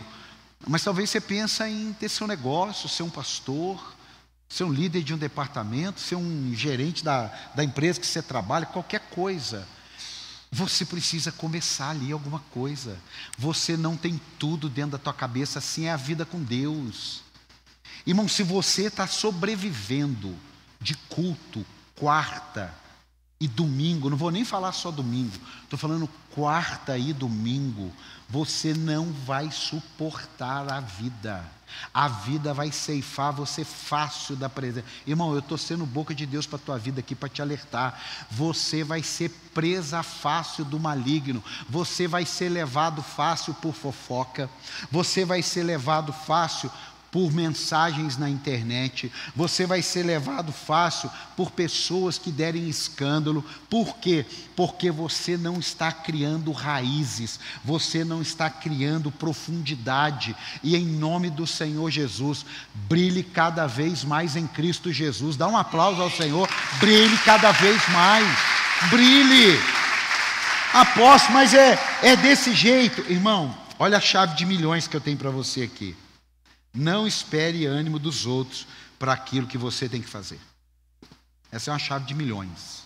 mas 0.66 0.82
talvez 0.82 1.08
você 1.08 1.20
pensa 1.20 1.68
em 1.68 1.92
ter 1.92 2.08
seu 2.08 2.26
negócio, 2.26 2.88
ser 2.88 3.04
um 3.04 3.10
pastor, 3.10 3.94
ser 4.48 4.64
um 4.64 4.72
líder 4.72 5.04
de 5.04 5.14
um 5.14 5.18
departamento, 5.18 6.00
ser 6.00 6.16
um 6.16 6.52
gerente 6.54 7.04
da, 7.04 7.26
da 7.54 7.62
empresa 7.62 8.00
que 8.00 8.06
você 8.06 8.20
trabalha, 8.20 8.66
qualquer 8.66 9.00
coisa. 9.10 9.66
Você 10.50 10.84
precisa 10.84 11.30
começar 11.30 11.90
ali 11.90 12.10
alguma 12.10 12.40
coisa. 12.50 12.98
Você 13.38 13.76
não 13.76 13.96
tem 13.96 14.20
tudo 14.36 14.68
dentro 14.68 14.92
da 14.92 14.98
tua 14.98 15.14
cabeça, 15.14 15.60
assim 15.60 15.86
é 15.86 15.92
a 15.92 15.96
vida 15.96 16.26
com 16.26 16.42
Deus. 16.42 17.22
Irmão, 18.04 18.26
se 18.26 18.42
você 18.42 18.86
está 18.86 19.06
sobrevivendo 19.06 20.36
de 20.80 20.96
culto, 21.08 21.64
quarta 21.94 22.79
e 23.40 23.48
domingo, 23.48 24.10
não 24.10 24.18
vou 24.18 24.30
nem 24.30 24.44
falar 24.44 24.72
só 24.72 24.90
domingo, 24.90 25.32
estou 25.62 25.78
falando 25.78 26.06
quarta 26.34 26.98
e 26.98 27.12
domingo, 27.12 27.90
você 28.28 28.74
não 28.74 29.10
vai 29.12 29.50
suportar 29.50 30.70
a 30.70 30.78
vida. 30.78 31.42
A 31.94 32.08
vida 32.08 32.52
vai 32.52 32.70
ceifar 32.72 33.32
você 33.32 33.64
fácil 33.64 34.36
da 34.36 34.48
presença. 34.48 34.86
Irmão, 35.06 35.32
eu 35.32 35.38
estou 35.38 35.56
sendo 35.56 35.86
boca 35.86 36.14
de 36.14 36.26
Deus 36.26 36.46
para 36.46 36.56
a 36.56 36.62
tua 36.62 36.78
vida 36.78 37.00
aqui 37.00 37.14
para 37.14 37.28
te 37.28 37.40
alertar. 37.40 38.00
Você 38.30 38.82
vai 38.82 39.02
ser 39.02 39.30
presa 39.54 40.02
fácil 40.02 40.64
do 40.64 40.78
maligno. 40.78 41.42
Você 41.68 42.06
vai 42.08 42.26
ser 42.26 42.48
levado 42.48 43.02
fácil 43.02 43.54
por 43.54 43.72
fofoca. 43.72 44.50
Você 44.90 45.24
vai 45.24 45.42
ser 45.42 45.62
levado 45.62 46.12
fácil 46.12 46.70
por 47.10 47.32
mensagens 47.32 48.16
na 48.16 48.30
internet, 48.30 49.10
você 49.34 49.66
vai 49.66 49.82
ser 49.82 50.04
levado 50.04 50.52
fácil 50.52 51.10
por 51.36 51.50
pessoas 51.50 52.18
que 52.18 52.30
derem 52.30 52.68
escândalo. 52.68 53.44
Por 53.68 53.96
quê? 53.96 54.24
Porque 54.54 54.90
você 54.90 55.36
não 55.36 55.58
está 55.58 55.90
criando 55.90 56.52
raízes, 56.52 57.40
você 57.64 58.04
não 58.04 58.22
está 58.22 58.48
criando 58.48 59.10
profundidade. 59.10 60.36
E 60.62 60.76
em 60.76 60.86
nome 60.86 61.30
do 61.30 61.46
Senhor 61.46 61.90
Jesus, 61.90 62.46
brilhe 62.88 63.22
cada 63.22 63.66
vez 63.66 64.04
mais 64.04 64.36
em 64.36 64.46
Cristo 64.46 64.92
Jesus. 64.92 65.36
Dá 65.36 65.48
um 65.48 65.56
aplauso 65.56 66.00
ao 66.00 66.10
Senhor, 66.10 66.48
brilhe 66.78 67.18
cada 67.18 67.50
vez 67.52 67.80
mais. 67.88 68.26
Brilhe. 68.88 69.58
Aposto, 70.72 71.32
mas 71.32 71.52
é, 71.52 71.76
é 72.02 72.14
desse 72.14 72.54
jeito, 72.54 73.00
irmão. 73.10 73.52
Olha 73.78 73.98
a 73.98 74.00
chave 74.00 74.36
de 74.36 74.46
milhões 74.46 74.86
que 74.86 74.96
eu 74.96 75.00
tenho 75.00 75.16
para 75.16 75.30
você 75.30 75.62
aqui. 75.62 75.96
Não 76.72 77.06
espere 77.06 77.66
ânimo 77.66 77.98
dos 77.98 78.26
outros 78.26 78.66
para 78.98 79.12
aquilo 79.12 79.46
que 79.46 79.58
você 79.58 79.88
tem 79.88 80.00
que 80.00 80.08
fazer. 80.08 80.40
Essa 81.50 81.70
é 81.70 81.72
uma 81.72 81.78
chave 81.78 82.06
de 82.06 82.14
milhões. 82.14 82.84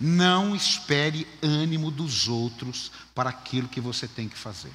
Não 0.00 0.54
espere 0.54 1.26
ânimo 1.42 1.90
dos 1.90 2.28
outros 2.28 2.92
para 3.14 3.30
aquilo 3.30 3.68
que 3.68 3.80
você 3.80 4.06
tem 4.06 4.28
que 4.28 4.38
fazer. 4.38 4.72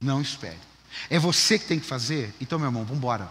Não 0.00 0.20
espere. 0.20 0.58
É 1.08 1.18
você 1.18 1.58
que 1.58 1.66
tem 1.66 1.80
que 1.80 1.86
fazer? 1.86 2.34
Então, 2.40 2.58
meu 2.58 2.68
irmão, 2.68 2.84
vamos 2.84 2.98
embora. 2.98 3.28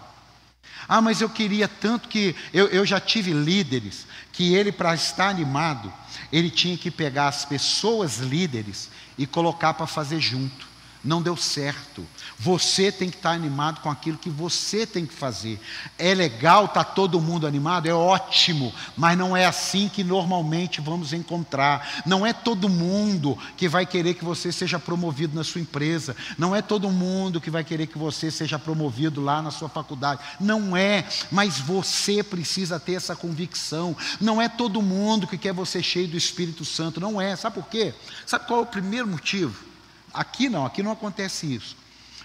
Ah, 0.88 1.01
mas 1.01 1.22
eu 1.22 1.30
queria 1.30 1.67
tanto 1.67 2.09
que. 2.09 2.36
Eu, 2.51 2.67
eu 2.67 2.86
já 2.86 2.99
tive 2.99 3.34
líderes 3.34 4.07
que 4.32 4.53
ele, 4.53 4.72
para 4.72 4.95
estar 4.95 5.30
animado, 5.30 5.93
ele 6.32 6.49
tinha 6.49 6.78
que 6.78 6.89
pegar 6.89 7.28
as 7.28 7.45
pessoas 7.45 8.17
líderes 8.17 8.89
e 9.17 9.28
colocar 9.28 9.74
para 9.74 9.86
fazer 9.86 10.19
junto 10.19 10.70
não 11.03 11.21
deu 11.21 11.35
certo. 11.35 12.05
Você 12.37 12.91
tem 12.91 13.09
que 13.09 13.17
estar 13.17 13.31
animado 13.31 13.81
com 13.81 13.89
aquilo 13.89 14.17
que 14.17 14.29
você 14.29 14.85
tem 14.85 15.05
que 15.05 15.13
fazer. 15.13 15.59
É 15.97 16.13
legal 16.13 16.65
estar 16.65 16.83
tá 16.83 16.91
todo 16.91 17.19
mundo 17.19 17.47
animado, 17.47 17.87
é 17.87 17.93
ótimo, 17.93 18.73
mas 18.95 19.17
não 19.17 19.35
é 19.35 19.45
assim 19.45 19.89
que 19.89 20.03
normalmente 20.03 20.79
vamos 20.79 21.13
encontrar. 21.13 22.03
Não 22.05 22.25
é 22.25 22.33
todo 22.33 22.69
mundo 22.69 23.37
que 23.57 23.67
vai 23.67 23.85
querer 23.85 24.13
que 24.13 24.23
você 24.23 24.51
seja 24.51 24.79
promovido 24.79 25.35
na 25.35 25.43
sua 25.43 25.61
empresa. 25.61 26.15
Não 26.37 26.55
é 26.55 26.61
todo 26.61 26.89
mundo 26.91 27.41
que 27.41 27.49
vai 27.49 27.63
querer 27.63 27.87
que 27.87 27.97
você 27.97 28.29
seja 28.29 28.59
promovido 28.59 29.21
lá 29.21 29.41
na 29.41 29.51
sua 29.51 29.69
faculdade. 29.69 30.21
Não 30.39 30.77
é, 30.77 31.07
mas 31.31 31.59
você 31.59 32.21
precisa 32.21 32.79
ter 32.79 32.93
essa 32.93 33.15
convicção. 33.15 33.95
Não 34.19 34.41
é 34.41 34.47
todo 34.47 34.81
mundo 34.81 35.27
que 35.27 35.37
quer 35.37 35.53
você 35.53 35.81
cheio 35.81 36.07
do 36.07 36.17
Espírito 36.17 36.63
Santo. 36.63 36.99
Não 36.99 37.19
é. 37.19 37.35
Sabe 37.35 37.55
por 37.55 37.65
quê? 37.67 37.93
Sabe 38.25 38.45
qual 38.45 38.59
é 38.59 38.63
o 38.63 38.67
primeiro 38.67 39.07
motivo? 39.07 39.70
Aqui 40.14 40.49
não, 40.49 40.66
aqui 40.66 40.84
não 40.84 40.91
acontece 40.91 41.53
isso. 41.53 41.76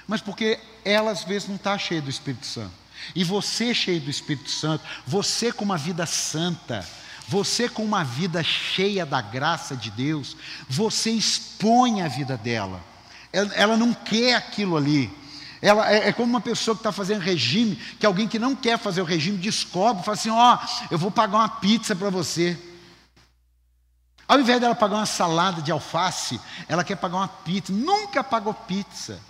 Mas 0.07 0.21
porque 0.21 0.59
ela 0.85 1.11
às 1.11 1.25
vezes 1.25 1.49
não 1.49 1.57
está 1.57 1.77
cheia 1.77 2.01
do 2.01 2.11
Espírito 2.11 2.47
Santo. 2.47 2.73
E 3.15 3.25
você 3.25 3.75
cheio 3.75 4.01
do 4.01 4.11
Espírito 4.11 4.51
Santo, 4.51 4.85
você 5.07 5.53
com 5.53 5.65
uma 5.65 5.77
vida 5.77 6.07
santa, 6.07 6.87
você 7.29 7.69
com 7.69 7.85
uma 7.85 8.05
vida 8.05 8.43
cheia 8.43 9.05
da 9.05 9.21
graça 9.21 9.77
de 9.77 9.91
Deus, 9.91 10.37
você 10.69 11.11
expõe 11.11 12.03
a 12.03 12.09
vida 12.09 12.37
dela. 12.37 12.83
Ela, 13.33 13.55
ela 13.55 13.77
não 13.77 13.93
quer 13.93 14.35
aquilo 14.35 14.77
ali. 14.77 15.11
Ela 15.61 15.91
é, 15.93 16.09
é 16.09 16.13
como 16.13 16.31
uma 16.31 16.41
pessoa 16.41 16.75
que 16.75 16.81
está 16.81 16.93
fazendo 16.93 17.21
regime, 17.21 17.77
que 17.99 18.07
alguém 18.07 18.29
que 18.29 18.39
não 18.39 18.55
quer 18.55 18.79
fazer 18.79 19.01
o 19.01 19.05
regime 19.05 19.39
descobre, 19.39 20.05
fala 20.05 20.17
assim: 20.17 20.31
ó, 20.31 20.55
oh, 20.55 20.87
eu 20.91 20.99
vou 20.99 21.11
pagar 21.11 21.39
uma 21.39 21.49
pizza 21.49 21.95
para 21.95 22.11
você. 22.11 22.57
Ao 24.29 24.41
invés 24.41 24.61
dela 24.61 24.75
pagar 24.75 24.97
uma 24.97 25.07
salada 25.07 25.63
de 25.63 25.71
alface, 25.71 26.41
ela 26.69 26.83
quer 26.83 26.97
pagar 26.97 27.19
uma 27.19 27.29
pizza. 27.29 27.73
Nunca 27.73 28.25
pagou 28.25 28.53
pizza. 28.53 29.21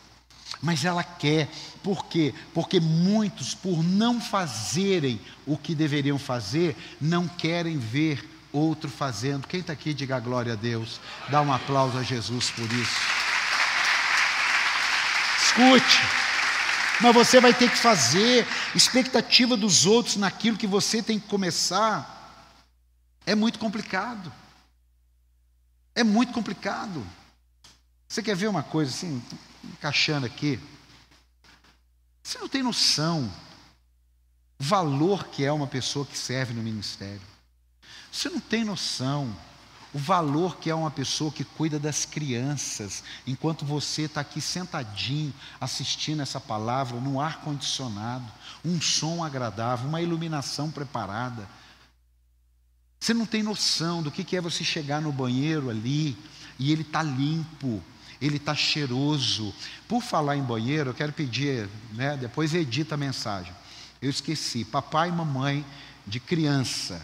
Mas 0.62 0.84
ela 0.84 1.04
quer. 1.04 1.48
Por 1.82 2.06
quê? 2.06 2.34
Porque 2.54 2.80
muitos, 2.80 3.54
por 3.54 3.82
não 3.82 4.20
fazerem 4.20 5.20
o 5.46 5.56
que 5.58 5.74
deveriam 5.74 6.18
fazer, 6.18 6.76
não 7.00 7.28
querem 7.28 7.78
ver 7.78 8.26
outro 8.52 8.88
fazendo. 8.88 9.46
Quem 9.46 9.60
está 9.60 9.74
aqui, 9.74 9.92
diga 9.92 10.18
glória 10.18 10.54
a 10.54 10.56
Deus. 10.56 10.98
Dá 11.28 11.42
um 11.42 11.52
aplauso 11.52 11.98
a 11.98 12.02
Jesus 12.02 12.50
por 12.50 12.70
isso. 12.72 13.00
Escute. 15.44 16.00
Mas 17.00 17.14
você 17.14 17.38
vai 17.38 17.52
ter 17.52 17.70
que 17.70 17.76
fazer. 17.76 18.46
Expectativa 18.74 19.56
dos 19.56 19.84
outros 19.84 20.16
naquilo 20.16 20.56
que 20.56 20.66
você 20.66 21.02
tem 21.02 21.20
que 21.20 21.28
começar. 21.28 22.14
É 23.26 23.34
muito 23.34 23.58
complicado. 23.58 24.32
É 25.96 26.04
muito 26.04 26.32
complicado. 26.34 27.04
Você 28.06 28.22
quer 28.22 28.36
ver 28.36 28.48
uma 28.48 28.62
coisa 28.62 28.90
assim, 28.92 29.20
encaixando 29.64 30.26
aqui? 30.26 30.60
Você 32.22 32.38
não 32.38 32.48
tem 32.48 32.62
noção 32.62 33.32
o 34.58 34.62
valor 34.62 35.28
que 35.28 35.44
é 35.44 35.50
uma 35.50 35.66
pessoa 35.66 36.04
que 36.04 36.16
serve 36.16 36.52
no 36.52 36.62
ministério. 36.62 37.20
Você 38.12 38.28
não 38.28 38.40
tem 38.40 38.62
noção 38.62 39.34
o 39.94 39.98
valor 39.98 40.58
que 40.58 40.68
é 40.68 40.74
uma 40.74 40.90
pessoa 40.90 41.32
que 41.32 41.42
cuida 41.42 41.78
das 41.78 42.04
crianças, 42.04 43.02
enquanto 43.26 43.64
você 43.64 44.02
está 44.02 44.20
aqui 44.20 44.42
sentadinho 44.42 45.32
assistindo 45.58 46.20
essa 46.20 46.38
palavra, 46.38 47.00
no 47.00 47.18
ar 47.18 47.40
condicionado, 47.40 48.30
um 48.62 48.78
som 48.78 49.24
agradável, 49.24 49.88
uma 49.88 50.02
iluminação 50.02 50.70
preparada. 50.70 51.48
Você 52.98 53.14
não 53.14 53.26
tem 53.26 53.42
noção 53.42 54.02
do 54.02 54.10
que 54.10 54.36
é 54.36 54.40
você 54.40 54.64
chegar 54.64 55.00
no 55.00 55.12
banheiro 55.12 55.70
ali 55.70 56.16
e 56.58 56.72
ele 56.72 56.82
está 56.82 57.02
limpo, 57.02 57.82
ele 58.20 58.36
está 58.36 58.54
cheiroso. 58.54 59.54
Por 59.86 60.02
falar 60.02 60.36
em 60.36 60.42
banheiro, 60.42 60.90
eu 60.90 60.94
quero 60.94 61.12
pedir, 61.12 61.68
né, 61.92 62.16
depois 62.16 62.54
edita 62.54 62.94
a 62.94 62.98
mensagem. 62.98 63.52
Eu 64.00 64.10
esqueci, 64.10 64.64
papai 64.64 65.08
e 65.08 65.12
mamãe 65.12 65.64
de 66.06 66.20
criança, 66.20 67.00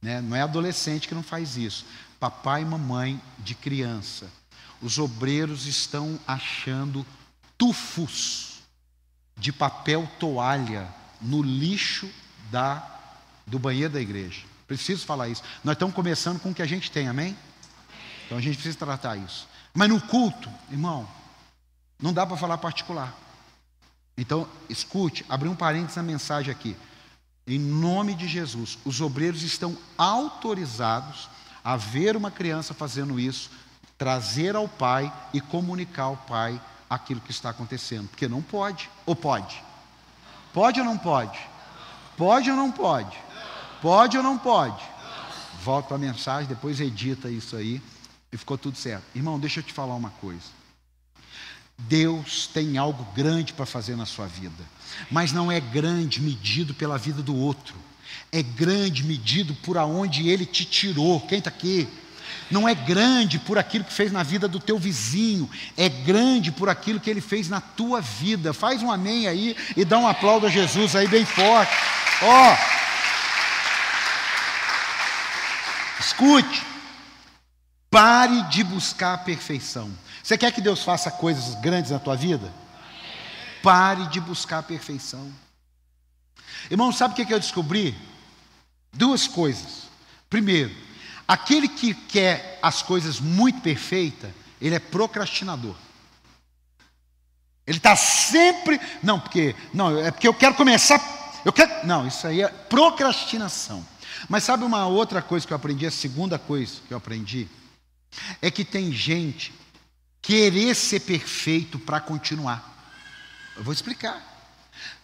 né, 0.00 0.20
não 0.20 0.36
é 0.36 0.42
adolescente 0.42 1.08
que 1.08 1.14
não 1.14 1.22
faz 1.22 1.56
isso. 1.56 1.84
Papai 2.18 2.62
e 2.62 2.64
mamãe 2.64 3.20
de 3.38 3.54
criança. 3.54 4.30
Os 4.80 4.98
obreiros 4.98 5.66
estão 5.66 6.18
achando 6.26 7.06
tufos 7.58 8.62
de 9.36 9.52
papel 9.52 10.08
toalha 10.18 10.88
no 11.20 11.42
lixo 11.42 12.08
da, 12.50 13.00
do 13.46 13.58
banheiro 13.58 13.92
da 13.92 14.00
igreja. 14.00 14.51
Preciso 14.76 15.04
falar 15.04 15.28
isso. 15.28 15.42
Nós 15.62 15.74
estamos 15.74 15.94
começando 15.94 16.40
com 16.40 16.50
o 16.50 16.54
que 16.54 16.62
a 16.62 16.66
gente 16.66 16.90
tem, 16.90 17.08
amém? 17.08 17.36
Então 18.24 18.38
a 18.38 18.40
gente 18.40 18.54
precisa 18.54 18.78
tratar 18.78 19.16
isso. 19.16 19.46
Mas 19.74 19.88
no 19.88 20.00
culto, 20.00 20.48
irmão, 20.70 21.06
não 22.00 22.12
dá 22.12 22.26
para 22.26 22.36
falar 22.36 22.56
particular. 22.58 23.14
Então, 24.16 24.48
escute, 24.68 25.24
abri 25.28 25.48
um 25.48 25.54
parênteses 25.54 25.96
na 25.96 26.02
mensagem 26.02 26.50
aqui. 26.50 26.76
Em 27.46 27.58
nome 27.58 28.14
de 28.14 28.26
Jesus, 28.26 28.78
os 28.84 29.00
obreiros 29.00 29.42
estão 29.42 29.76
autorizados 29.98 31.28
a 31.62 31.76
ver 31.76 32.16
uma 32.16 32.30
criança 32.30 32.72
fazendo 32.72 33.20
isso, 33.20 33.50
trazer 33.98 34.56
ao 34.56 34.68
pai 34.68 35.12
e 35.32 35.40
comunicar 35.40 36.04
ao 36.04 36.16
pai 36.16 36.60
aquilo 36.88 37.20
que 37.20 37.30
está 37.30 37.50
acontecendo. 37.50 38.08
Porque 38.08 38.28
não 38.28 38.40
pode. 38.40 38.88
Ou 39.04 39.14
pode? 39.14 39.62
Pode 40.52 40.80
ou 40.80 40.86
não 40.86 40.96
pode? 40.96 41.38
Pode 42.16 42.50
ou 42.50 42.56
não 42.56 42.70
pode? 42.70 43.16
Pode 43.82 44.16
ou 44.16 44.22
não 44.22 44.38
pode? 44.38 44.80
Volta 45.64 45.88
para 45.88 45.96
a 45.96 46.00
mensagem, 46.00 46.48
depois 46.48 46.80
edita 46.80 47.28
isso 47.28 47.56
aí 47.56 47.82
e 48.32 48.36
ficou 48.36 48.56
tudo 48.56 48.78
certo. 48.78 49.02
Irmão, 49.12 49.40
deixa 49.40 49.58
eu 49.58 49.64
te 49.64 49.72
falar 49.72 49.96
uma 49.96 50.10
coisa. 50.10 50.62
Deus 51.76 52.46
tem 52.46 52.78
algo 52.78 53.04
grande 53.12 53.52
para 53.52 53.66
fazer 53.66 53.96
na 53.96 54.06
sua 54.06 54.26
vida, 54.26 54.64
mas 55.10 55.32
não 55.32 55.50
é 55.50 55.58
grande 55.58 56.20
medido 56.20 56.72
pela 56.72 56.96
vida 56.96 57.22
do 57.22 57.34
outro, 57.34 57.74
é 58.30 58.40
grande 58.40 59.02
medido 59.02 59.52
por 59.54 59.76
aonde 59.76 60.28
Ele 60.28 60.46
te 60.46 60.64
tirou. 60.64 61.20
Quem 61.22 61.38
está 61.38 61.50
aqui? 61.50 61.88
Não 62.50 62.68
é 62.68 62.74
grande 62.74 63.38
por 63.40 63.58
aquilo 63.58 63.84
que 63.84 63.92
fez 63.92 64.12
na 64.12 64.22
vida 64.22 64.46
do 64.46 64.60
teu 64.60 64.78
vizinho, 64.78 65.50
é 65.76 65.88
grande 65.88 66.52
por 66.52 66.68
aquilo 66.68 67.00
que 67.00 67.10
Ele 67.10 67.20
fez 67.20 67.48
na 67.48 67.60
tua 67.60 68.00
vida. 68.00 68.52
Faz 68.52 68.80
um 68.80 68.92
amém 68.92 69.26
aí 69.26 69.56
e 69.76 69.84
dá 69.84 69.98
um 69.98 70.06
aplauso 70.06 70.46
a 70.46 70.50
Jesus 70.50 70.94
aí 70.94 71.08
bem 71.08 71.24
forte. 71.24 71.72
Ó. 72.22 72.52
Oh, 72.52 72.82
Escute, 76.04 76.66
pare 77.88 78.42
de 78.48 78.64
buscar 78.64 79.14
a 79.14 79.18
perfeição. 79.18 79.88
Você 80.20 80.36
quer 80.36 80.50
que 80.50 80.60
Deus 80.60 80.82
faça 80.82 81.12
coisas 81.12 81.54
grandes 81.60 81.92
na 81.92 82.00
tua 82.00 82.16
vida? 82.16 82.52
Pare 83.62 84.08
de 84.08 84.18
buscar 84.18 84.58
a 84.58 84.62
perfeição. 84.64 85.32
Irmão, 86.68 86.90
sabe 86.90 87.12
o 87.12 87.26
que 87.26 87.32
eu 87.32 87.38
descobri? 87.38 87.96
Duas 88.92 89.28
coisas. 89.28 89.84
Primeiro, 90.28 90.74
aquele 91.26 91.68
que 91.68 91.94
quer 91.94 92.58
as 92.60 92.82
coisas 92.82 93.20
muito 93.20 93.60
perfeitas, 93.60 94.32
ele 94.60 94.74
é 94.74 94.80
procrastinador. 94.80 95.76
Ele 97.64 97.78
está 97.78 97.94
sempre. 97.94 98.80
Não, 99.04 99.20
porque. 99.20 99.54
Não, 99.72 99.96
é 100.00 100.10
porque 100.10 100.26
eu 100.26 100.34
quero 100.34 100.56
começar. 100.56 101.00
Eu 101.44 101.52
quero. 101.52 101.86
Não, 101.86 102.08
isso 102.08 102.26
aí 102.26 102.42
é 102.42 102.48
procrastinação. 102.48 103.91
Mas 104.28 104.44
sabe 104.44 104.64
uma 104.64 104.86
outra 104.86 105.22
coisa 105.22 105.46
que 105.46 105.52
eu 105.52 105.56
aprendi? 105.56 105.86
A 105.86 105.90
segunda 105.90 106.38
coisa 106.38 106.74
que 106.86 106.92
eu 106.92 106.98
aprendi 106.98 107.48
é 108.40 108.50
que 108.50 108.64
tem 108.64 108.92
gente 108.92 109.52
querer 110.20 110.74
ser 110.74 111.00
perfeito 111.00 111.78
para 111.78 112.00
continuar. 112.00 112.72
Eu 113.56 113.64
vou 113.64 113.72
explicar. 113.72 114.30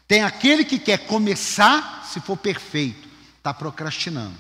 Tem 0.06 0.22
aquele 0.22 0.64
que 0.64 0.78
quer 0.78 1.06
começar, 1.06 2.06
se 2.10 2.20
for 2.20 2.36
perfeito, 2.36 3.08
está 3.36 3.52
procrastinando. 3.52 4.34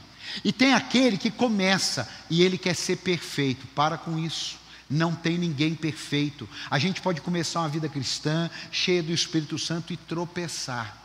E 0.44 0.52
tem 0.52 0.72
aquele 0.72 1.18
que 1.18 1.30
começa 1.30 2.08
e 2.30 2.42
ele 2.42 2.56
quer 2.56 2.74
ser 2.74 2.96
perfeito. 2.96 3.66
Para 3.68 3.98
com 3.98 4.18
isso. 4.18 4.58
Não 4.88 5.14
tem 5.14 5.36
ninguém 5.36 5.74
perfeito. 5.74 6.48
A 6.70 6.78
gente 6.78 7.02
pode 7.02 7.20
começar 7.20 7.60
uma 7.60 7.68
vida 7.68 7.88
cristã 7.88 8.50
cheia 8.72 9.02
do 9.02 9.12
Espírito 9.12 9.58
Santo 9.58 9.92
e 9.92 9.96
tropeçar. 9.96 10.96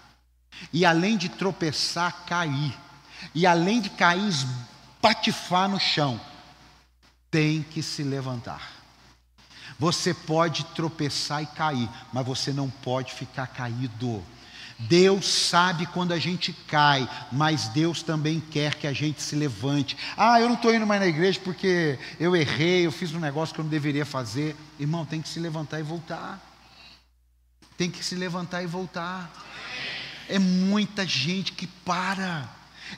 E 0.71 0.85
além 0.85 1.17
de 1.17 1.27
tropeçar, 1.29 2.25
cair. 2.25 2.73
E 3.33 3.45
além 3.45 3.81
de 3.81 3.89
cair, 3.89 4.33
patifar 5.01 5.67
no 5.69 5.79
chão. 5.79 6.19
Tem 7.29 7.63
que 7.63 7.81
se 7.81 8.03
levantar. 8.03 8.83
Você 9.79 10.13
pode 10.13 10.63
tropeçar 10.67 11.41
e 11.43 11.47
cair, 11.47 11.89
mas 12.11 12.25
você 12.25 12.53
não 12.53 12.69
pode 12.69 13.13
ficar 13.13 13.47
caído. 13.47 14.23
Deus 14.79 15.27
sabe 15.27 15.85
quando 15.85 16.11
a 16.11 16.19
gente 16.19 16.51
cai, 16.67 17.07
mas 17.31 17.67
Deus 17.69 18.01
também 18.01 18.39
quer 18.39 18.75
que 18.75 18.87
a 18.87 18.93
gente 18.93 19.21
se 19.21 19.35
levante. 19.35 19.97
Ah, 20.17 20.39
eu 20.39 20.47
não 20.47 20.55
estou 20.55 20.73
indo 20.73 20.85
mais 20.85 21.01
na 21.01 21.07
igreja 21.07 21.39
porque 21.43 21.97
eu 22.19 22.35
errei, 22.35 22.85
eu 22.85 22.91
fiz 22.91 23.13
um 23.13 23.19
negócio 23.19 23.53
que 23.53 23.61
eu 23.61 23.63
não 23.63 23.71
deveria 23.71 24.05
fazer. 24.05 24.55
Irmão, 24.79 25.05
tem 25.05 25.21
que 25.21 25.29
se 25.29 25.39
levantar 25.39 25.79
e 25.79 25.83
voltar. 25.83 26.41
Tem 27.77 27.89
que 27.89 28.03
se 28.03 28.15
levantar 28.15 28.63
e 28.63 28.67
voltar. 28.67 29.31
É 30.27 30.39
muita 30.39 31.05
gente 31.05 31.53
que 31.53 31.67
para. 31.67 32.49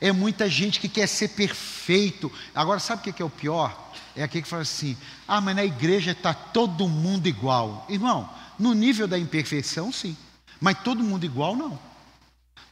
É 0.02 0.12
muita 0.12 0.50
gente 0.50 0.80
que 0.80 0.90
quer 0.90 1.08
ser 1.08 1.30
perfeito. 1.30 2.32
Agora, 2.54 2.80
sabe 2.80 3.10
o 3.10 3.14
que 3.14 3.22
é 3.22 3.26
o 3.26 3.30
pior? 3.30 3.92
É 4.16 4.24
aquele 4.24 4.44
que 4.44 4.50
fala 4.50 4.62
assim: 4.62 4.98
ah, 5.28 5.42
mas 5.42 5.56
na 5.56 5.66
igreja 5.66 6.12
está 6.12 6.34
todo 6.34 6.88
mundo 6.88 7.28
igual. 7.28 7.86
Irmão, 7.90 8.30
no 8.58 8.74
nível 8.74 9.08
da 9.08 9.18
imperfeição, 9.18 9.92
sim. 9.92 10.16
Mas 10.60 10.80
todo 10.84 11.04
mundo 11.04 11.26
igual, 11.26 11.56
não. 11.56 11.78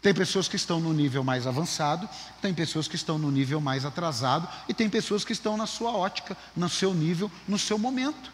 Tem 0.02 0.14
pessoas 0.14 0.50
que 0.50 0.58
estão 0.58 0.82
no 0.82 0.92
nível 0.92 1.24
mais 1.24 1.48
avançado, 1.48 2.10
tem 2.42 2.54
pessoas 2.54 2.90
que 2.90 2.96
estão 2.98 3.18
no 3.18 3.32
nível 3.32 3.62
mais 3.62 3.86
atrasado, 3.86 4.50
e 4.68 4.74
tem 4.74 4.90
pessoas 4.90 5.24
que 5.24 5.32
estão 5.32 5.56
na 5.56 5.66
sua 5.66 5.92
ótica, 5.92 6.36
no 6.54 6.68
seu 6.68 6.94
nível, 6.94 7.32
no 7.48 7.58
seu 7.58 7.78
momento. 7.78 8.33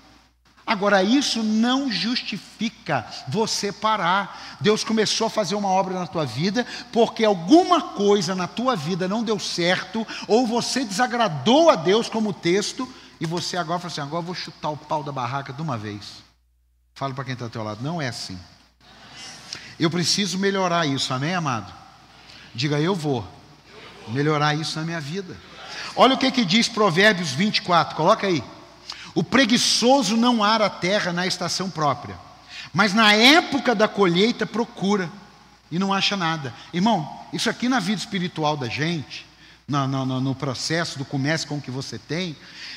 Agora, 0.69 1.01
isso 1.01 1.41
não 1.41 1.91
justifica 1.91 3.03
você 3.27 3.71
parar. 3.71 4.57
Deus 4.61 4.83
começou 4.83 5.25
a 5.25 5.29
fazer 5.31 5.55
uma 5.55 5.67
obra 5.67 5.97
na 5.97 6.05
tua 6.05 6.27
vida 6.27 6.63
porque 6.93 7.25
alguma 7.25 7.81
coisa 7.81 8.35
na 8.35 8.45
tua 8.45 8.75
vida 8.75 9.07
não 9.07 9.23
deu 9.23 9.39
certo, 9.39 10.05
ou 10.27 10.45
você 10.45 10.85
desagradou 10.85 11.71
a 11.71 11.75
Deus, 11.75 12.07
como 12.07 12.31
texto, 12.31 12.87
e 13.19 13.25
você 13.25 13.57
agora 13.57 13.79
fala 13.79 13.91
assim: 13.91 14.01
agora 14.01 14.21
eu 14.21 14.27
vou 14.27 14.35
chutar 14.35 14.69
o 14.69 14.77
pau 14.77 15.01
da 15.01 15.11
barraca 15.11 15.51
de 15.51 15.59
uma 15.59 15.75
vez. 15.75 16.21
Fala 16.93 17.15
para 17.15 17.23
quem 17.23 17.33
está 17.33 17.45
ao 17.45 17.49
teu 17.49 17.63
lado: 17.63 17.83
não 17.83 17.99
é 17.99 18.09
assim. 18.09 18.39
Eu 19.79 19.89
preciso 19.89 20.37
melhorar 20.37 20.85
isso, 20.85 21.11
amém, 21.11 21.33
amado? 21.33 21.73
Diga, 22.53 22.79
eu 22.79 22.93
vou 22.93 23.27
melhorar 24.09 24.53
isso 24.53 24.77
na 24.77 24.85
minha 24.85 25.01
vida. 25.01 25.35
Olha 25.95 26.13
o 26.13 26.17
que, 26.19 26.29
que 26.29 26.45
diz 26.45 26.69
Provérbios 26.69 27.31
24, 27.31 27.95
coloca 27.95 28.27
aí. 28.27 28.43
O 29.15 29.23
preguiçoso 29.23 30.15
não 30.15 30.43
ara 30.43 30.65
a 30.67 30.69
terra 30.69 31.11
na 31.11 31.25
estação 31.25 31.69
própria, 31.69 32.17
mas 32.73 32.93
na 32.93 33.13
época 33.13 33.73
da 33.73 33.87
colheita 33.87 34.45
procura 34.45 35.09
e 35.71 35.79
não 35.79 35.93
acha 35.93 36.15
nada. 36.15 36.53
Irmão, 36.73 37.19
isso 37.33 37.49
aqui 37.49 37.69
na 37.69 37.79
vida 37.79 37.99
espiritual 37.99 38.55
da 38.55 38.67
gente, 38.67 39.25
no, 39.67 39.87
no, 39.87 40.21
no 40.21 40.35
processo 40.35 40.97
do 40.97 41.05
comércio 41.05 41.47
com 41.47 41.57
o 41.57 41.61
que 41.61 41.71
você 41.71 41.97
tem, 41.97 42.35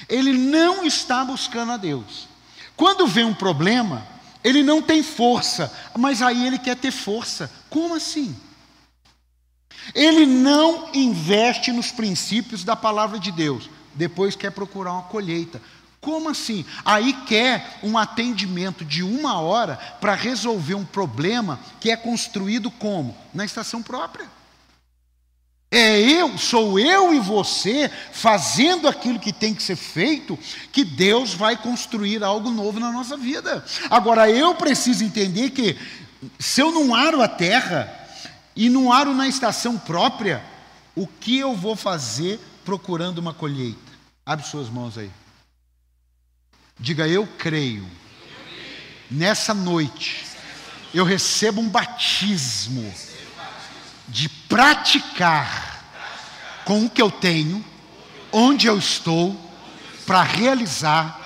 ele 0.09 0.33
não 0.33 0.85
está 0.85 1.24
buscando 1.24 1.72
a 1.72 1.76
Deus. 1.76 2.28
Quando 2.76 3.07
vem 3.07 3.24
um 3.24 3.35
problema, 3.35 4.07
ele 4.43 4.62
não 4.62 4.83
tem 4.83 5.03
força, 5.03 5.72
mas 5.97 6.20
aí 6.20 6.47
ele 6.47 6.59
quer 6.59 6.76
ter 6.76 6.91
força. 6.91 7.51
Como 7.70 7.95
assim? 7.95 8.37
Ele 9.95 10.26
não 10.26 10.91
investe 10.95 11.72
nos 11.72 11.91
princípios 11.91 12.64
da 12.64 12.76
palavra 12.76 13.18
de 13.18 13.33
Deus, 13.33 13.68
depois 13.95 14.37
quer 14.37 14.51
procurar 14.51 14.93
uma 14.93 15.03
colheita. 15.03 15.61
Como 16.03 16.28
assim? 16.28 16.64
Aí 16.84 17.12
quer 17.12 17.78
um 17.80 17.96
atendimento 17.96 18.84
de 18.84 19.05
uma 19.05 19.40
hora 19.40 19.76
para 20.00 20.16
resolver 20.16 20.74
um 20.74 20.84
problema 20.84 21.61
que 21.78 21.92
é 21.92 21.96
construído 21.96 22.72
como? 22.72 23.16
Na 23.32 23.44
estação 23.44 23.80
própria. 23.80 24.26
É 25.70 26.00
eu, 26.00 26.36
sou 26.36 26.76
eu 26.76 27.14
e 27.14 27.20
você 27.20 27.88
fazendo 28.12 28.88
aquilo 28.88 29.20
que 29.20 29.32
tem 29.32 29.55
que 29.55 29.62
ser 29.62 29.76
feito, 29.76 30.36
que 30.72 30.84
Deus 30.84 31.34
vai 31.34 31.57
construir 31.57 32.22
algo 32.24 32.50
novo 32.50 32.80
na 32.80 32.90
nossa 32.90 33.16
vida. 33.16 33.64
Agora, 33.88 34.28
eu 34.28 34.57
preciso 34.57 35.05
entender 35.05 35.50
que 35.50 35.78
se 36.36 36.61
eu 36.61 36.72
não 36.72 36.96
aro 36.96 37.22
a 37.22 37.28
terra 37.28 37.90
e 38.57 38.68
não 38.68 38.92
aro 38.92 39.14
na 39.14 39.28
estação 39.28 39.78
própria, 39.78 40.44
o 40.96 41.07
que 41.07 41.38
eu 41.38 41.55
vou 41.55 41.76
fazer 41.76 42.40
procurando 42.64 43.18
uma 43.18 43.32
colheita? 43.32 43.92
Abre 44.26 44.44
suas 44.44 44.68
mãos 44.68 44.98
aí. 44.98 45.22
Diga, 46.83 47.07
eu 47.07 47.24
creio. 47.39 47.89
Nessa 49.09 49.55
noite, 49.55 50.24
eu 50.93 51.05
recebo 51.05 51.61
um 51.61 51.68
batismo 51.68 52.93
de 54.09 54.28
praticar 54.28 55.85
com 56.64 56.85
o 56.85 56.91
que 56.91 57.01
eu 57.01 57.09
tenho, 57.09 57.64
onde 58.33 58.66
eu 58.66 58.76
estou, 58.76 59.41
para 60.05 60.24
realizar 60.24 61.20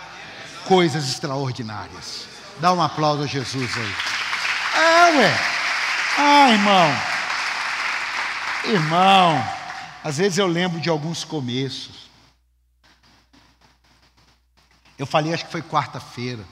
coisas 0.66 1.08
extraordinárias. 1.08 2.26
Dá 2.60 2.74
um 2.74 2.82
aplauso 2.82 3.22
a 3.22 3.26
Jesus 3.26 3.70
aí. 3.78 3.94
Ah, 4.74 5.10
ué. 5.16 5.38
Ah, 6.18 6.50
irmão. 6.50 6.96
Irmão, 8.74 9.48
às 10.04 10.18
vezes 10.18 10.36
eu 10.36 10.46
lembro 10.46 10.78
de 10.80 10.90
alguns 10.90 11.24
começos. 11.24 12.05
Eu 14.98 15.06
falei, 15.06 15.32
acho 15.32 15.46
que 15.46 15.52
foi 15.52 15.62
quarta-feira. 15.62 16.44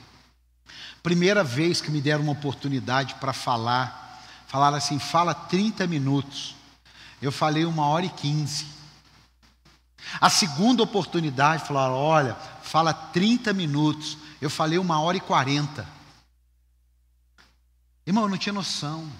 Primeira 1.01 1.43
vez 1.43 1.81
que 1.81 1.91
me 1.91 2.01
deram 2.01 2.23
uma 2.23 2.33
oportunidade 2.33 3.15
para 3.15 3.33
falar 3.33 4.05
Falaram 4.55 4.77
assim: 4.77 4.99
fala 4.99 5.33
30 5.33 5.85
minutos. 5.85 6.55
Eu 7.21 7.29
falei 7.29 7.65
uma 7.65 7.87
hora 7.87 8.05
e 8.05 8.09
quinze. 8.09 8.65
A 10.21 10.29
segunda 10.29 10.81
oportunidade, 10.81 11.65
falaram: 11.65 11.95
olha, 11.95 12.35
fala 12.63 12.93
30 12.93 13.51
minutos. 13.51 14.17
Eu 14.39 14.49
falei 14.49 14.77
uma 14.77 15.01
hora 15.01 15.17
e 15.17 15.19
quarenta. 15.19 15.85
Irmão, 18.07 18.23
eu 18.23 18.29
não 18.29 18.37
tinha 18.37 18.53
noção. 18.53 19.11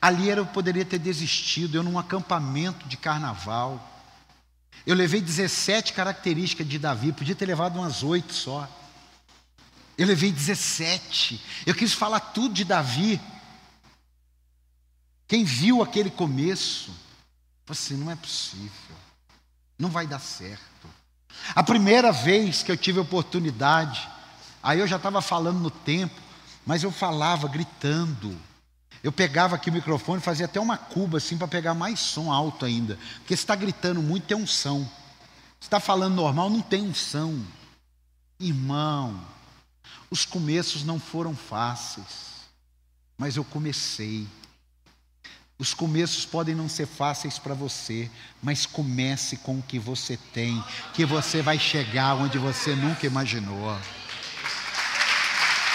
Ali 0.00 0.30
eu 0.30 0.46
poderia 0.46 0.86
ter 0.86 0.98
desistido, 0.98 1.74
eu 1.74 1.82
num 1.82 1.98
acampamento 1.98 2.88
de 2.88 2.96
carnaval. 2.96 3.93
Eu 4.86 4.94
levei 4.94 5.20
17 5.20 5.92
características 5.92 6.68
de 6.68 6.78
Davi, 6.78 7.12
podia 7.12 7.34
ter 7.34 7.46
levado 7.46 7.78
umas 7.78 8.02
oito 8.02 8.34
só. 8.34 8.68
Eu 9.96 10.06
levei 10.06 10.30
17. 10.30 11.40
Eu 11.64 11.74
quis 11.74 11.92
falar 11.92 12.20
tudo 12.20 12.54
de 12.54 12.64
Davi. 12.64 13.20
Quem 15.26 15.44
viu 15.44 15.82
aquele 15.82 16.10
começo, 16.10 16.90
falou 17.64 17.70
assim: 17.70 17.96
não 17.96 18.10
é 18.10 18.16
possível, 18.16 18.96
não 19.78 19.88
vai 19.88 20.06
dar 20.06 20.18
certo. 20.18 20.88
A 21.54 21.62
primeira 21.62 22.12
vez 22.12 22.62
que 22.62 22.70
eu 22.70 22.76
tive 22.76 22.98
oportunidade, 23.00 24.08
aí 24.62 24.80
eu 24.80 24.86
já 24.86 24.96
estava 24.96 25.22
falando 25.22 25.60
no 25.60 25.70
tempo, 25.70 26.20
mas 26.66 26.82
eu 26.82 26.92
falava 26.92 27.48
gritando. 27.48 28.38
Eu 29.04 29.12
pegava 29.12 29.54
aqui 29.54 29.68
o 29.68 29.72
microfone 29.72 30.18
fazia 30.22 30.46
até 30.46 30.58
uma 30.58 30.78
cuba 30.78 31.18
assim 31.18 31.36
para 31.36 31.46
pegar 31.46 31.74
mais 31.74 32.00
som 32.00 32.32
alto 32.32 32.64
ainda. 32.64 32.98
Porque 33.18 33.36
se 33.36 33.42
está 33.42 33.54
gritando 33.54 34.00
muito, 34.02 34.26
tem 34.26 34.34
unção. 34.34 34.90
Se 35.60 35.66
está 35.66 35.78
falando 35.78 36.14
normal, 36.14 36.48
não 36.48 36.62
tem 36.62 36.80
unção. 36.80 37.38
Irmão, 38.40 39.20
os 40.10 40.24
começos 40.24 40.84
não 40.84 40.98
foram 40.98 41.36
fáceis, 41.36 42.48
mas 43.18 43.36
eu 43.36 43.44
comecei. 43.44 44.26
Os 45.58 45.74
começos 45.74 46.24
podem 46.24 46.54
não 46.54 46.66
ser 46.66 46.86
fáceis 46.86 47.38
para 47.38 47.52
você, 47.52 48.10
mas 48.42 48.64
comece 48.64 49.36
com 49.36 49.58
o 49.58 49.62
que 49.62 49.78
você 49.78 50.16
tem, 50.32 50.64
que 50.94 51.04
você 51.04 51.42
vai 51.42 51.58
chegar 51.58 52.14
onde 52.14 52.38
você 52.38 52.74
nunca 52.74 53.06
imaginou. 53.06 53.78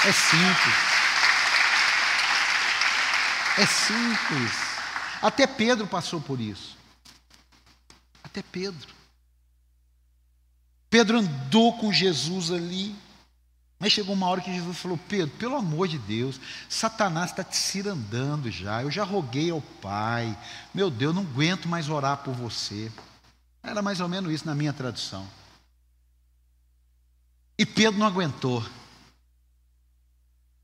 É 0.03 0.11
simples. 0.11 0.98
É 3.59 3.65
simples. 3.65 4.53
Até 5.21 5.45
Pedro 5.45 5.85
passou 5.85 6.21
por 6.21 6.39
isso. 6.39 6.77
Até 8.23 8.41
Pedro. 8.41 8.87
Pedro 10.89 11.19
andou 11.19 11.77
com 11.77 11.91
Jesus 11.91 12.51
ali. 12.51 12.95
Mas 13.77 13.91
chegou 13.91 14.15
uma 14.15 14.27
hora 14.27 14.39
que 14.39 14.53
Jesus 14.53 14.77
falou: 14.77 14.97
Pedro, 15.09 15.35
pelo 15.35 15.57
amor 15.57 15.89
de 15.89 15.97
Deus, 15.97 16.39
Satanás 16.69 17.31
está 17.31 17.43
te 17.43 17.57
cirandando 17.57 18.49
já. 18.49 18.81
Eu 18.81 18.89
já 18.89 19.03
roguei 19.03 19.51
ao 19.51 19.61
Pai. 19.61 20.37
Meu 20.73 20.89
Deus, 20.89 21.13
não 21.13 21.23
aguento 21.23 21.67
mais 21.67 21.89
orar 21.89 22.19
por 22.19 22.33
você. 22.33 22.89
Era 23.61 23.81
mais 23.81 23.99
ou 23.99 24.07
menos 24.07 24.31
isso 24.31 24.45
na 24.45 24.55
minha 24.55 24.71
tradução. 24.71 25.27
E 27.57 27.65
Pedro 27.65 27.99
não 27.99 28.07
aguentou. 28.07 28.65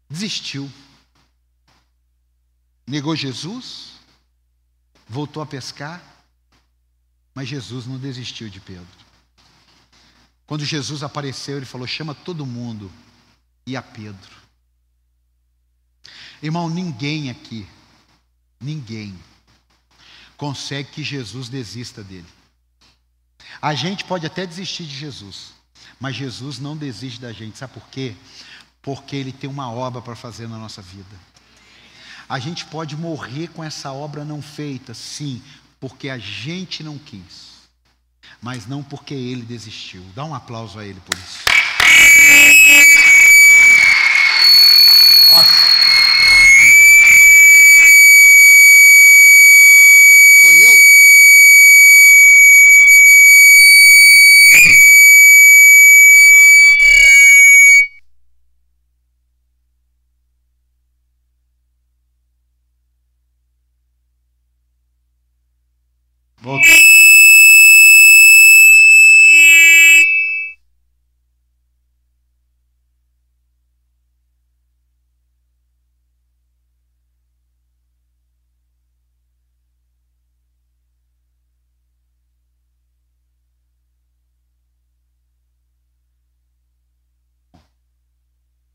Desistiu. 0.10 0.72
Negou 2.88 3.16
Jesus. 3.16 3.94
Voltou 5.08 5.42
a 5.42 5.46
pescar. 5.46 6.04
Mas 7.34 7.48
Jesus 7.48 7.86
não 7.86 7.98
desistiu 7.98 8.50
de 8.50 8.60
Pedro. 8.60 9.06
Quando 10.48 10.64
Jesus 10.64 11.04
apareceu, 11.04 11.58
ele 11.58 11.66
falou: 11.66 11.88
chama 11.88 12.14
todo 12.14 12.46
mundo 12.46 12.92
e 13.66 13.76
a 13.76 13.82
Pedro. 13.82 14.46
Irmão, 16.42 16.70
ninguém 16.70 17.30
aqui, 17.30 17.68
ninguém, 18.60 19.18
consegue 20.38 20.92
que 20.92 21.04
Jesus 21.04 21.50
desista 21.50 22.04
dele. 22.04 22.28
A 23.62 23.74
gente 23.74 24.04
pode 24.04 24.26
até 24.26 24.46
desistir 24.46 24.86
de 24.86 24.96
Jesus, 24.96 25.54
mas 26.00 26.16
Jesus 26.16 26.60
não 26.60 26.78
desiste 26.78 27.20
da 27.20 27.32
gente. 27.32 27.58
Sabe 27.58 27.74
por 27.74 27.88
quê? 27.90 28.16
Porque 28.82 29.16
ele 29.16 29.32
tem 29.32 29.50
uma 29.50 29.72
obra 29.72 30.02
para 30.02 30.16
fazer 30.16 30.48
na 30.48 30.58
nossa 30.58 30.82
vida. 30.82 31.35
A 32.28 32.40
gente 32.40 32.66
pode 32.66 32.96
morrer 32.96 33.48
com 33.50 33.64
essa 33.64 33.92
obra 33.92 34.26
não 34.26 34.42
feita, 34.42 34.94
sim, 34.94 35.42
porque 35.80 36.10
a 36.10 36.18
gente 36.18 36.84
não 36.84 36.98
quis 36.98 37.56
mas 38.42 38.68
não 38.68 38.84
porque 38.84 39.14
ele 39.14 39.42
desistiu. 39.42 40.04
Dá 40.14 40.24
um 40.24 40.36
aplauso 40.36 40.78
a 40.80 40.86
ele 40.86 41.00
por 41.00 41.16
isso. 41.16 41.55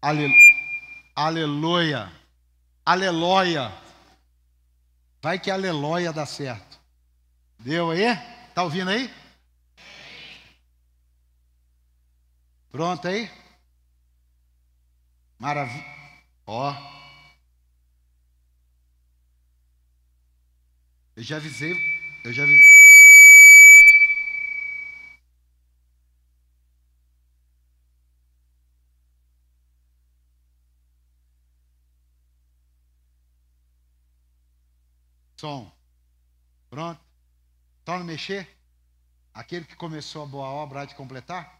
Aleluia. 0.02 2.10
Aleluia. 2.84 3.72
Vai 5.22 5.38
que 5.38 5.50
aleluia 5.50 6.12
dá 6.12 6.24
certo. 6.24 6.80
Deu 7.58 7.90
aí? 7.90 8.06
Tá 8.54 8.62
ouvindo 8.62 8.90
aí? 8.90 9.12
Pronto 12.70 13.06
aí? 13.06 13.30
Maravilha. 15.38 15.84
Ó. 16.46 16.74
Eu 21.16 21.22
já 21.22 21.36
avisei, 21.36 21.74
eu 22.24 22.32
já 22.32 22.44
avisei. 22.44 22.69
Som. 35.40 35.72
Pronto? 36.68 37.00
Só 37.86 37.98
não 37.98 38.04
mexer? 38.04 38.46
Aquele 39.32 39.64
que 39.64 39.74
começou 39.74 40.22
a 40.22 40.26
boa 40.26 40.46
obra 40.46 40.82
há 40.82 40.84
de 40.84 40.94
completar? 40.94 41.58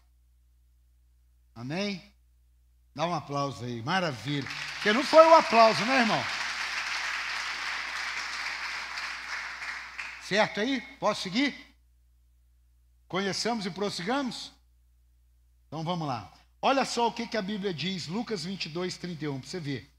Amém? 1.55 1.99
Dá 2.93 3.07
um 3.07 3.15
aplauso 3.15 3.65
aí, 3.65 3.81
maravilha. 3.81 4.47
Porque 4.75 4.93
não 4.93 5.03
foi 5.03 5.25
um 5.25 5.33
aplauso, 5.33 5.83
né, 5.85 6.01
irmão? 6.01 6.23
Certo 10.25 10.59
aí? 10.59 10.79
Posso 10.99 11.23
seguir? 11.23 11.75
Conheçamos 13.07 13.65
e 13.65 13.71
prossigamos? 13.71 14.51
Então 15.67 15.83
vamos 15.83 16.07
lá. 16.07 16.31
Olha 16.61 16.85
só 16.85 17.07
o 17.07 17.13
que, 17.13 17.27
que 17.27 17.35
a 17.35 17.41
Bíblia 17.41 17.73
diz, 17.73 18.05
Lucas 18.05 18.45
22, 18.45 18.95
31, 18.97 19.39
para 19.39 19.49
você 19.49 19.59
ver. 19.59 19.91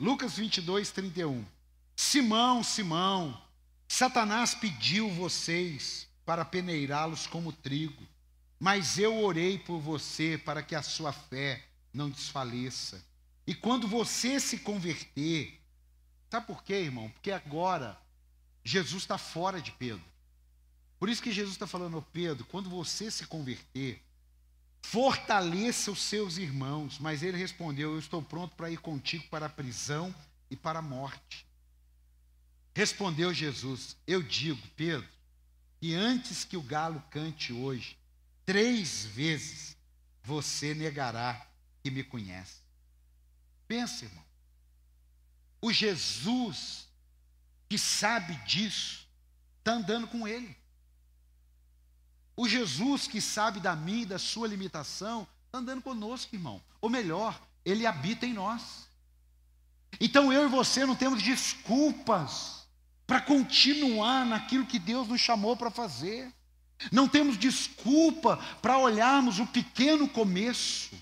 Lucas 0.00 0.36
22, 0.36 0.90
31. 0.90 1.55
Simão, 1.96 2.62
Simão, 2.62 3.42
Satanás 3.88 4.54
pediu 4.54 5.08
vocês 5.10 6.06
para 6.26 6.44
peneirá-los 6.44 7.26
como 7.26 7.52
trigo, 7.52 8.06
mas 8.60 8.98
eu 8.98 9.24
orei 9.24 9.58
por 9.58 9.80
você 9.80 10.36
para 10.36 10.62
que 10.62 10.74
a 10.74 10.82
sua 10.82 11.10
fé 11.10 11.64
não 11.92 12.10
desfaleça. 12.10 13.02
E 13.46 13.54
quando 13.54 13.88
você 13.88 14.38
se 14.38 14.58
converter, 14.58 15.58
sabe 16.30 16.46
por 16.46 16.62
quê, 16.62 16.74
irmão? 16.74 17.08
Porque 17.10 17.30
agora 17.30 17.98
Jesus 18.62 19.04
está 19.04 19.16
fora 19.16 19.60
de 19.60 19.72
Pedro. 19.72 20.04
Por 20.98 21.08
isso 21.08 21.22
que 21.22 21.32
Jesus 21.32 21.54
está 21.54 21.66
falando, 21.66 22.04
Pedro, 22.12 22.44
quando 22.46 22.68
você 22.68 23.10
se 23.10 23.26
converter, 23.26 24.02
fortaleça 24.82 25.90
os 25.90 26.00
seus 26.00 26.36
irmãos. 26.36 26.98
Mas 26.98 27.22
ele 27.22 27.36
respondeu: 27.36 27.92
Eu 27.92 27.98
estou 27.98 28.22
pronto 28.22 28.56
para 28.56 28.70
ir 28.70 28.78
contigo 28.78 29.24
para 29.28 29.46
a 29.46 29.50
prisão 29.50 30.14
e 30.50 30.56
para 30.56 30.80
a 30.80 30.82
morte. 30.82 31.46
Respondeu 32.76 33.32
Jesus: 33.32 33.96
Eu 34.06 34.22
digo, 34.22 34.60
Pedro, 34.76 35.08
que 35.80 35.94
antes 35.94 36.44
que 36.44 36.58
o 36.58 36.62
galo 36.62 37.02
cante 37.10 37.50
hoje, 37.50 37.96
três 38.44 39.06
vezes 39.06 39.74
você 40.22 40.74
negará 40.74 41.48
que 41.82 41.90
me 41.90 42.04
conhece. 42.04 42.60
Pensa, 43.66 44.04
irmão. 44.04 44.22
O 45.62 45.72
Jesus 45.72 46.86
que 47.66 47.78
sabe 47.78 48.34
disso 48.44 49.08
está 49.60 49.72
andando 49.72 50.06
com 50.08 50.28
ele. 50.28 50.54
O 52.36 52.46
Jesus 52.46 53.08
que 53.08 53.22
sabe 53.22 53.58
da 53.58 53.74
e 53.74 54.04
da 54.04 54.18
sua 54.18 54.46
limitação 54.46 55.26
está 55.46 55.60
andando 55.60 55.80
conosco, 55.80 56.36
irmão. 56.36 56.62
Ou 56.82 56.90
melhor, 56.90 57.40
ele 57.64 57.86
habita 57.86 58.26
em 58.26 58.34
nós. 58.34 58.86
Então 59.98 60.30
eu 60.30 60.44
e 60.44 60.50
você 60.50 60.84
não 60.84 60.94
temos 60.94 61.22
desculpas 61.22 62.65
para 63.06 63.20
continuar 63.20 64.26
naquilo 64.26 64.66
que 64.66 64.78
Deus 64.78 65.06
nos 65.06 65.20
chamou 65.20 65.56
para 65.56 65.70
fazer. 65.70 66.32
Não 66.90 67.08
temos 67.08 67.38
desculpa 67.38 68.38
para 68.60 68.78
olharmos 68.78 69.38
o 69.38 69.46
pequeno 69.46 70.08
começo. 70.08 70.94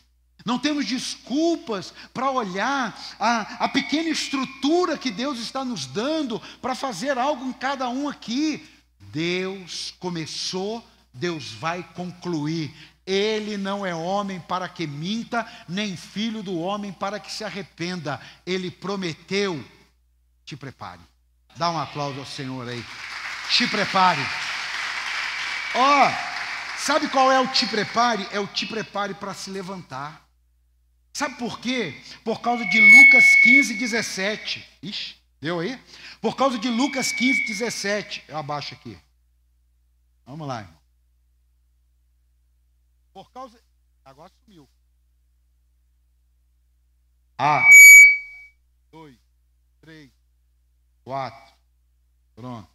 Não 0.44 0.58
temos 0.58 0.84
desculpas 0.84 1.94
para 2.12 2.30
olhar 2.30 2.94
a, 3.18 3.64
a 3.64 3.68
pequena 3.68 4.10
estrutura 4.10 4.98
que 4.98 5.10
Deus 5.10 5.38
está 5.38 5.64
nos 5.64 5.86
dando 5.86 6.38
para 6.60 6.74
fazer 6.74 7.16
algo 7.16 7.46
em 7.46 7.52
cada 7.52 7.88
um 7.88 8.08
aqui. 8.08 8.62
Deus 9.00 9.94
começou, 9.98 10.86
Deus 11.12 11.50
vai 11.52 11.82
concluir. 11.94 12.74
Ele 13.06 13.56
não 13.56 13.84
é 13.84 13.94
homem 13.94 14.38
para 14.40 14.68
que 14.68 14.86
minta, 14.86 15.46
nem 15.66 15.96
filho 15.96 16.42
do 16.42 16.58
homem 16.58 16.92
para 16.92 17.18
que 17.18 17.32
se 17.32 17.42
arrependa. 17.42 18.20
Ele 18.44 18.70
prometeu. 18.70 19.64
Te 20.44 20.56
prepare. 20.56 21.00
Dá 21.56 21.70
um 21.70 21.78
aplauso 21.78 22.18
ao 22.18 22.26
Senhor 22.26 22.68
aí. 22.68 22.84
Te 23.50 23.66
prepare. 23.68 24.20
Ó, 25.74 26.06
oh, 26.06 26.78
sabe 26.78 27.08
qual 27.08 27.30
é 27.30 27.40
o 27.40 27.48
te 27.48 27.66
prepare? 27.66 28.26
É 28.32 28.40
o 28.40 28.46
te 28.46 28.66
prepare 28.66 29.14
para 29.14 29.34
se 29.34 29.50
levantar. 29.50 30.24
Sabe 31.12 31.36
por 31.36 31.60
quê? 31.60 31.94
Por 32.24 32.40
causa 32.40 32.64
de 32.64 32.80
Lucas 32.80 33.24
15, 33.44 33.74
17. 33.74 34.78
Ixi, 34.82 35.16
deu 35.40 35.60
aí? 35.60 35.80
Por 36.20 36.34
causa 36.34 36.58
de 36.58 36.68
Lucas 36.68 37.12
15, 37.12 37.46
17. 37.46 38.24
Eu 38.26 38.36
abaixo 38.36 38.74
aqui. 38.74 38.98
Vamos 40.26 40.48
lá, 40.48 40.60
irmão. 40.62 40.80
Por 43.12 43.30
causa. 43.30 43.60
Agora 44.04 44.32
sumiu. 44.44 44.68
Ah. 47.38 47.62
Dois, 48.90 49.16
três, 49.80 50.10
Quatro. 51.04 51.54
Pronto. 52.34 52.68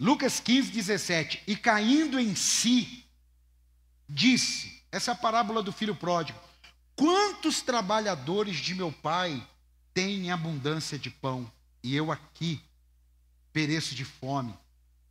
Lucas 0.00 0.40
15, 0.40 0.72
17. 0.72 1.42
E 1.46 1.56
caindo 1.56 2.18
em 2.18 2.34
si, 2.34 3.04
disse: 4.08 4.74
essa 4.94 5.10
é 5.10 5.14
a 5.14 5.16
parábola 5.16 5.60
do 5.60 5.72
filho 5.72 5.96
pródigo. 5.96 6.38
Quantos 6.94 7.60
trabalhadores 7.60 8.58
de 8.58 8.76
meu 8.76 8.92
pai 8.92 9.44
têm 9.92 10.30
abundância 10.30 10.96
de 10.96 11.10
pão, 11.10 11.50
e 11.82 11.96
eu 11.96 12.12
aqui 12.12 12.62
pereço 13.52 13.92
de 13.92 14.04
fome? 14.04 14.54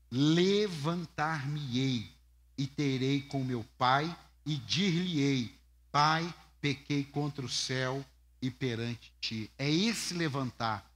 Levantar-me-ei 0.10 2.10
e 2.58 2.66
terei 2.66 3.24
com 3.24 3.44
meu 3.44 3.66
pai 3.78 4.16
e 4.46 4.56
dir-lhe-ei: 4.56 5.54
Pai, 5.92 6.34
pequei 6.62 7.04
contra 7.04 7.46
o 7.46 7.50
céu 7.50 8.06
e 8.42 8.50
perante 8.50 9.12
ti. 9.20 9.52
É 9.58 9.70
esse 9.70 10.14
levantar. 10.14 10.90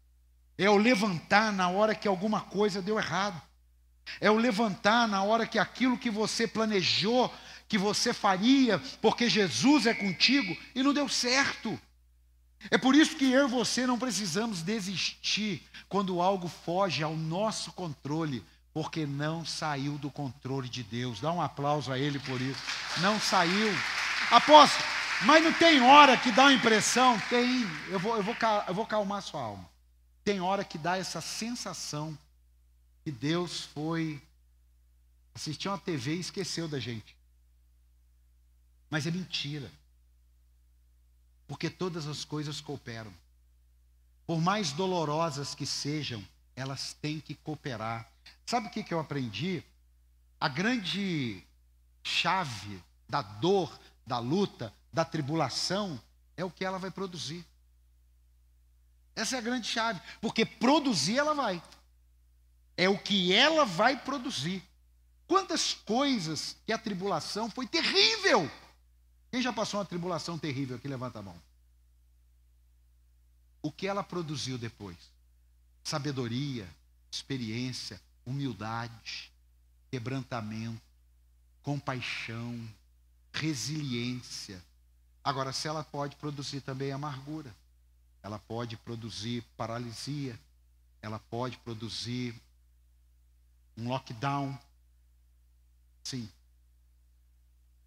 É 0.58 0.70
o 0.70 0.78
levantar 0.78 1.52
na 1.54 1.70
hora 1.70 1.94
que 1.94 2.08
alguma 2.08 2.42
coisa 2.42 2.82
deu 2.82 2.98
errado. 2.98 3.40
É 4.20 4.32
o 4.32 4.36
levantar 4.36 5.08
na 5.08 5.22
hora 5.22 5.46
que 5.46 5.60
aquilo 5.60 5.98
que 5.98 6.10
você 6.10 6.48
planejou, 6.48 7.34
que 7.68 7.78
você 7.78 8.14
faria, 8.14 8.80
porque 9.02 9.30
Jesus 9.30 9.86
é 9.86 9.94
contigo 9.94 10.56
e 10.74 10.82
não 10.82 10.94
deu 10.94 11.08
certo. 11.08 11.80
É 12.72 12.78
por 12.78 12.96
isso 12.96 13.16
que 13.16 13.32
eu 13.32 13.48
e 13.48 13.52
você 13.52 13.86
não 13.86 14.00
precisamos 14.00 14.62
desistir 14.62 15.64
quando 15.88 16.22
algo 16.22 16.48
foge 16.48 17.04
ao 17.04 17.16
nosso 17.16 17.72
controle, 17.74 18.44
porque 18.74 19.06
não 19.06 19.46
saiu 19.46 19.98
do 19.98 20.10
controle 20.10 20.68
de 20.68 20.84
Deus. 20.84 21.20
Dá 21.20 21.32
um 21.32 21.42
aplauso 21.42 21.92
a 21.92 22.00
Ele 22.00 22.20
por 22.20 22.42
isso. 22.42 22.62
Não 23.00 23.20
saiu. 23.20 23.72
Apóstolo, 24.32 24.84
mas 25.22 25.44
não 25.44 25.54
tem 25.54 25.82
hora 25.82 26.18
que 26.18 26.32
dá 26.32 26.44
uma 26.44 26.54
impressão? 26.54 27.20
Tem. 27.30 27.66
Eu 27.90 28.00
vou, 28.00 28.18
eu 28.18 28.24
vou, 28.24 28.36
eu 28.68 28.74
vou 28.74 28.86
calmar 28.86 29.22
sua 29.22 29.42
alma. 29.42 29.77
Tem 30.28 30.42
hora 30.42 30.66
que 30.66 30.78
dá 30.78 30.98
essa 30.98 31.22
sensação 31.22 32.18
que 33.02 33.10
Deus 33.10 33.64
foi 33.64 34.22
assistir 35.34 35.70
uma 35.70 35.78
TV 35.78 36.16
e 36.16 36.20
esqueceu 36.20 36.68
da 36.68 36.82
gente. 36.82 37.16
Mas 38.90 39.08
é 39.08 39.12
mentira. 39.12 39.72
Porque 41.48 41.70
todas 41.70 42.08
as 42.08 42.26
coisas 42.26 42.60
cooperam. 42.60 43.14
Por 44.26 44.42
mais 44.42 44.74
dolorosas 44.74 45.56
que 45.56 45.66
sejam, 45.66 46.22
elas 46.58 46.92
têm 46.92 47.22
que 47.22 47.34
cooperar. 47.34 48.06
Sabe 48.46 48.68
o 48.68 48.70
que, 48.70 48.94
eu 48.94 49.00
aprendi? 49.00 49.64
A 50.42 50.50
grande 50.50 51.42
chave 52.04 52.84
da 53.08 53.22
dor, 53.22 53.80
da 54.06 54.20
luta, 54.20 54.74
da 54.92 55.06
tribulação 55.06 55.98
é 56.36 56.44
o 56.44 56.52
que 56.52 56.66
ela 56.66 56.78
vai 56.78 56.92
produzir. 56.92 57.46
Essa 59.18 59.36
é 59.36 59.40
a 59.40 59.42
grande 59.42 59.68
chave. 59.68 60.00
Porque 60.22 60.46
produzir 60.46 61.18
ela 61.18 61.34
vai 61.34 61.62
é 62.78 62.88
o 62.88 62.98
que 62.98 63.34
ela 63.34 63.66
vai 63.66 63.98
produzir. 63.98 64.64
Quantas 65.28 65.74
coisas 65.74 66.56
que 66.66 66.72
a 66.72 66.78
tribulação 66.78 67.50
foi 67.50 67.68
terrível. 67.68 68.50
Quem 69.32 69.42
já 69.42 69.52
passou 69.52 69.80
uma 69.80 69.86
tribulação 69.86 70.38
terrível 70.38 70.78
aqui, 70.78 70.88
levanta 70.88 71.20
a 71.20 71.24
mão. 71.24 71.36
O 73.62 73.72
que 73.72 73.88
ela 73.88 74.04
produziu 74.04 74.58
depois? 74.58 74.96
Sabedoria, 75.84 76.70
experiência, 77.12 78.00
humildade, 78.26 79.34
quebrantamento, 79.90 80.82
compaixão, 81.64 82.56
resiliência. 83.34 84.64
Agora, 85.24 85.52
se 85.52 85.68
ela 85.68 85.84
pode 85.84 86.16
produzir 86.16 86.62
também 86.62 86.92
amargura, 86.92 87.54
ela 88.28 88.40
pode 88.40 88.76
produzir 88.76 89.42
paralisia, 89.56 90.38
ela 91.02 91.18
pode 91.18 91.58
produzir 91.60 92.36
um 93.78 93.88
lockdown. 93.88 94.58
Sim. 96.04 96.30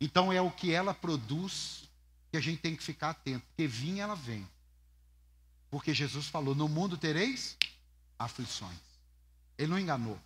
Então 0.01 0.33
é 0.33 0.41
o 0.41 0.51
que 0.51 0.73
ela 0.73 0.95
produz 0.95 1.85
que 2.31 2.39
a 2.39 2.41
gente 2.41 2.63
tem 2.63 2.75
que 2.75 2.83
ficar 2.83 3.11
atento, 3.11 3.45
porque 3.49 3.67
vinha 3.67 4.05
ela 4.05 4.15
vem. 4.15 4.49
Porque 5.71 5.93
Jesus 5.93 6.27
falou: 6.27 6.55
"No 6.55 6.69
mundo 6.69 6.97
tereis 6.97 7.59
aflições". 8.19 8.81
Ele 9.59 9.71
não 9.71 9.79
enganou. 9.79 10.19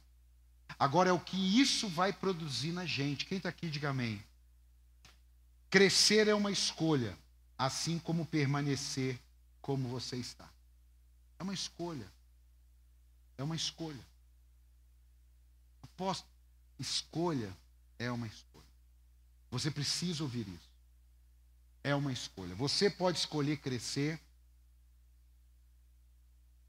Agora 0.78 1.10
é 1.10 1.12
o 1.12 1.18
que 1.18 1.60
isso 1.60 1.88
vai 1.88 2.12
produzir 2.12 2.70
na 2.70 2.86
gente. 2.86 3.26
Quem 3.26 3.38
está 3.38 3.48
aqui, 3.48 3.68
diga 3.68 3.90
amém. 3.90 4.24
Crescer 5.68 6.28
é 6.28 6.34
uma 6.34 6.52
escolha, 6.52 7.18
assim 7.58 7.98
como 7.98 8.24
permanecer 8.24 9.18
como 9.64 9.88
você 9.88 10.16
está. 10.16 10.46
É 11.38 11.42
uma 11.42 11.54
escolha. 11.54 12.06
É 13.38 13.42
uma 13.42 13.56
escolha. 13.56 14.06
Aposto, 15.82 16.28
escolha 16.78 17.50
é 17.98 18.10
uma 18.10 18.26
escolha. 18.26 18.66
Você 19.50 19.70
precisa 19.70 20.22
ouvir 20.22 20.46
isso. 20.46 20.68
É 21.82 21.94
uma 21.94 22.12
escolha. 22.12 22.54
Você 22.54 22.90
pode 22.90 23.16
escolher 23.16 23.56
crescer, 23.56 24.20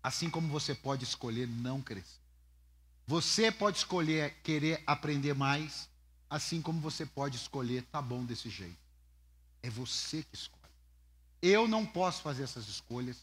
assim 0.01 0.29
como 0.29 0.47
você 0.47 0.73
pode 0.73 1.03
escolher 1.03 1.49
não 1.49 1.81
crescer. 1.81 2.21
Você 3.05 3.51
pode 3.51 3.79
escolher 3.79 4.41
querer 4.41 4.81
aprender 4.87 5.33
mais, 5.33 5.89
assim 6.29 6.61
como 6.61 6.79
você 6.79 7.05
pode 7.05 7.35
escolher 7.35 7.83
tá 7.91 8.01
bom 8.01 8.23
desse 8.23 8.49
jeito. 8.49 8.79
É 9.61 9.69
você 9.69 10.23
que 10.23 10.35
escolhe. 10.35 10.54
Eu 11.41 11.67
não 11.67 11.85
posso 11.85 12.21
fazer 12.21 12.43
essas 12.43 12.67
escolhas. 12.67 13.17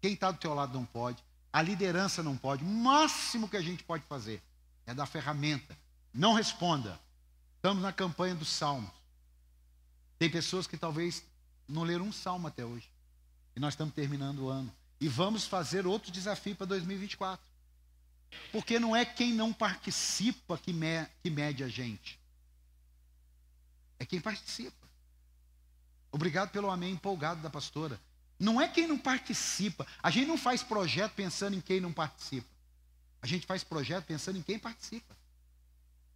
Quem 0.00 0.14
está 0.14 0.30
do 0.30 0.38
teu 0.38 0.54
lado 0.54 0.72
não 0.72 0.84
pode. 0.84 1.22
A 1.52 1.62
liderança 1.62 2.22
não 2.22 2.36
pode. 2.36 2.62
O 2.62 2.66
máximo 2.66 3.48
que 3.48 3.56
a 3.56 3.62
gente 3.62 3.82
pode 3.82 4.04
fazer 4.04 4.42
é 4.86 4.94
dar 4.94 5.06
ferramenta. 5.06 5.76
Não 6.12 6.34
responda. 6.34 7.00
Estamos 7.56 7.82
na 7.82 7.92
campanha 7.92 8.34
dos 8.34 8.48
salmos. 8.48 8.90
Tem 10.18 10.30
pessoas 10.30 10.66
que 10.66 10.76
talvez 10.76 11.24
não 11.68 11.82
leram 11.82 12.06
um 12.06 12.12
salmo 12.12 12.46
até 12.46 12.64
hoje. 12.64 12.90
E 13.54 13.60
nós 13.60 13.74
estamos 13.74 13.94
terminando 13.94 14.40
o 14.40 14.48
ano. 14.48 14.72
E 15.00 15.08
vamos 15.08 15.46
fazer 15.46 15.86
outro 15.86 16.12
desafio 16.12 16.54
para 16.54 16.66
2024. 16.66 17.44
Porque 18.52 18.78
não 18.78 18.94
é 18.94 19.04
quem 19.04 19.32
não 19.32 19.52
participa 19.52 20.56
que, 20.58 20.72
me, 20.72 21.06
que 21.22 21.30
mede 21.30 21.64
a 21.64 21.68
gente. 21.68 22.18
É 23.98 24.06
quem 24.06 24.20
participa. 24.20 24.85
Obrigado 26.16 26.48
pelo 26.48 26.70
amém 26.70 26.92
empolgado 26.92 27.42
da 27.42 27.50
pastora. 27.50 28.00
Não 28.40 28.58
é 28.58 28.66
quem 28.66 28.86
não 28.86 28.96
participa. 28.96 29.86
A 30.02 30.10
gente 30.10 30.26
não 30.26 30.38
faz 30.38 30.62
projeto 30.62 31.12
pensando 31.12 31.54
em 31.54 31.60
quem 31.60 31.78
não 31.78 31.92
participa. 31.92 32.48
A 33.20 33.26
gente 33.26 33.46
faz 33.46 33.62
projeto 33.62 34.06
pensando 34.06 34.38
em 34.38 34.42
quem 34.42 34.58
participa. 34.58 35.14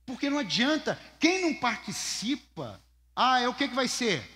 Porque 0.06 0.30
não 0.30 0.38
adianta, 0.38 0.98
quem 1.18 1.42
não 1.42 1.60
participa, 1.60 2.80
ah, 3.14 3.40
é 3.40 3.48
o 3.48 3.52
que, 3.52 3.68
que 3.68 3.74
vai 3.74 3.86
ser? 3.88 4.26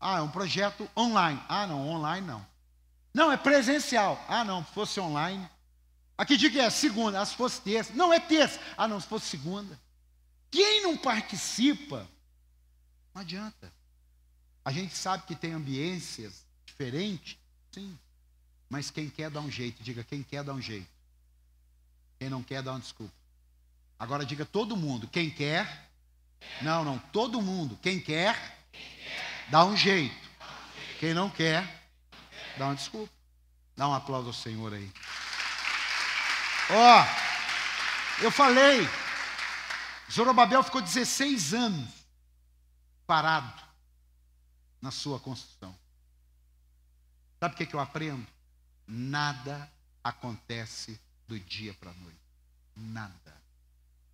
Ah, 0.00 0.18
é 0.18 0.20
um 0.20 0.28
projeto 0.28 0.90
online. 0.96 1.40
Ah, 1.48 1.64
não, 1.64 1.88
online 1.88 2.26
não. 2.26 2.44
Não, 3.14 3.30
é 3.30 3.36
presencial. 3.36 4.20
Ah, 4.28 4.42
não, 4.42 4.64
se 4.64 4.72
fosse 4.72 4.98
online. 4.98 5.48
Aqui 6.18 6.36
dia 6.36 6.50
que 6.50 6.58
é? 6.58 6.68
Segunda. 6.70 7.20
Ah, 7.20 7.24
se 7.24 7.36
fosse 7.36 7.60
terça. 7.60 7.92
Não, 7.94 8.12
é 8.12 8.18
terça. 8.18 8.58
Ah, 8.76 8.88
não, 8.88 9.00
se 9.00 9.06
fosse 9.06 9.26
segunda. 9.26 9.80
Quem 10.50 10.82
não 10.82 10.96
participa, 10.96 12.04
não 13.14 13.22
adianta. 13.22 13.72
A 14.64 14.72
gente 14.72 14.96
sabe 14.96 15.24
que 15.26 15.34
tem 15.34 15.52
ambiências 15.52 16.44
diferentes, 16.64 17.36
sim. 17.70 17.98
Mas 18.68 18.90
quem 18.90 19.10
quer 19.10 19.28
dar 19.30 19.40
um 19.40 19.50
jeito, 19.50 19.82
diga 19.82 20.02
quem 20.02 20.22
quer 20.22 20.42
dar 20.42 20.54
um 20.54 20.60
jeito. 20.60 20.88
Quem 22.18 22.30
não 22.30 22.42
quer, 22.42 22.62
dá 22.62 22.72
uma 22.72 22.80
desculpa. 22.80 23.12
Agora 23.98 24.24
diga 24.24 24.46
todo 24.46 24.76
mundo. 24.76 25.06
Quem 25.06 25.30
quer? 25.30 25.90
Não, 26.62 26.84
não. 26.84 26.98
Todo 26.98 27.42
mundo. 27.42 27.78
Quem 27.82 28.00
quer? 28.00 28.58
Dá 29.48 29.64
um 29.64 29.76
jeito. 29.76 30.16
Quem 30.98 31.12
não 31.12 31.28
quer, 31.28 31.86
dá 32.56 32.66
uma 32.66 32.74
desculpa. 32.74 33.12
Dá 33.76 33.86
um 33.88 33.94
aplauso 33.94 34.28
ao 34.28 34.32
Senhor 34.32 34.72
aí. 34.72 34.90
Ó, 36.70 37.02
oh, 37.02 38.24
eu 38.24 38.30
falei. 38.30 38.88
Zorobabel 40.10 40.62
ficou 40.62 40.80
16 40.80 41.52
anos 41.52 41.90
parado 43.06 43.63
na 44.84 44.90
sua 44.90 45.18
construção. 45.18 45.74
Sabe 47.40 47.54
o 47.54 47.56
que, 47.56 47.64
que 47.64 47.74
eu 47.74 47.80
aprendo? 47.80 48.26
Nada 48.86 49.72
acontece 50.02 51.00
do 51.26 51.40
dia 51.40 51.72
para 51.72 51.90
a 51.90 51.94
noite. 51.94 52.20
Nada. 52.76 53.34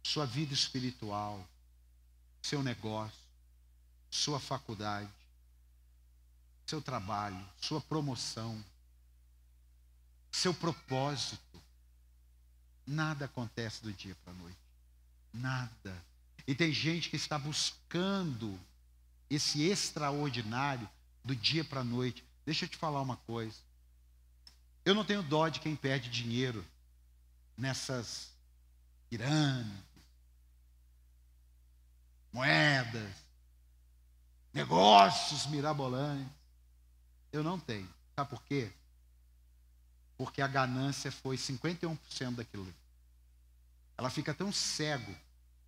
Sua 0.04 0.24
vida 0.24 0.54
espiritual, 0.54 1.44
seu 2.40 2.62
negócio, 2.62 3.18
sua 4.08 4.38
faculdade, 4.38 5.10
seu 6.64 6.80
trabalho, 6.80 7.44
sua 7.60 7.80
promoção, 7.80 8.64
seu 10.30 10.54
propósito. 10.54 11.60
Nada 12.86 13.24
acontece 13.24 13.82
do 13.82 13.92
dia 13.92 14.14
para 14.22 14.32
a 14.32 14.36
noite. 14.36 14.60
Nada. 15.32 16.04
E 16.46 16.54
tem 16.54 16.72
gente 16.72 17.10
que 17.10 17.16
está 17.16 17.36
buscando 17.36 18.56
esse 19.30 19.62
extraordinário 19.62 20.88
do 21.24 21.36
dia 21.36 21.64
para 21.64 21.80
a 21.80 21.84
noite. 21.84 22.24
Deixa 22.44 22.64
eu 22.64 22.68
te 22.68 22.76
falar 22.76 23.00
uma 23.00 23.16
coisa. 23.16 23.56
Eu 24.84 24.94
não 24.94 25.04
tenho 25.04 25.22
dó 25.22 25.48
de 25.48 25.60
quem 25.60 25.76
perde 25.76 26.10
dinheiro 26.10 26.66
nessas 27.56 28.32
pirâmides, 29.08 29.84
megas, 32.32 33.14
negócios 34.52 35.46
mirabolantes. 35.46 36.32
Eu 37.32 37.44
não 37.44 37.58
tenho. 37.58 37.88
Sabe 38.16 38.30
por 38.30 38.42
quê? 38.44 38.72
Porque 40.16 40.42
a 40.42 40.48
ganância 40.48 41.12
foi 41.12 41.36
51% 41.36 42.34
daquilo. 42.34 42.74
Ela 43.96 44.10
fica 44.10 44.34
tão 44.34 44.50
cego 44.50 45.14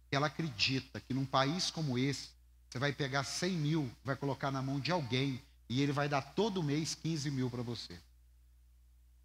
que 0.09 0.17
ela 0.17 0.27
acredita 0.27 1.01
que 1.01 1.15
num 1.15 1.25
país 1.25 1.71
como 1.71 1.99
esse, 1.99 2.31
você 2.73 2.79
vai 2.79 2.91
pegar 2.91 3.23
100 3.23 3.51
mil, 3.51 3.93
vai 4.03 4.17
colocar 4.17 4.51
na 4.51 4.63
mão 4.63 4.81
de 4.81 4.91
alguém 4.91 5.43
e 5.69 5.83
ele 5.83 5.93
vai 5.93 6.09
dar 6.09 6.23
todo 6.23 6.63
mês 6.63 6.95
15 6.95 7.31
mil 7.31 7.51
para 7.51 7.61
você. 7.61 8.01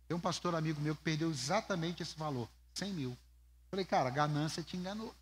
Tem 0.06 0.18
um 0.18 0.20
pastor 0.20 0.54
amigo 0.54 0.82
meu 0.82 0.93
que 0.93 1.02
perdeu 1.02 1.32
exatamente 1.32 2.04
esse 2.04 2.14
valor, 2.18 2.50
100 2.74 2.91
mil. 2.91 3.18
Falei, 3.72 3.86
cara, 3.86 4.10
ganância 4.10 4.62
te 4.62 4.76
enganou. 4.76 5.16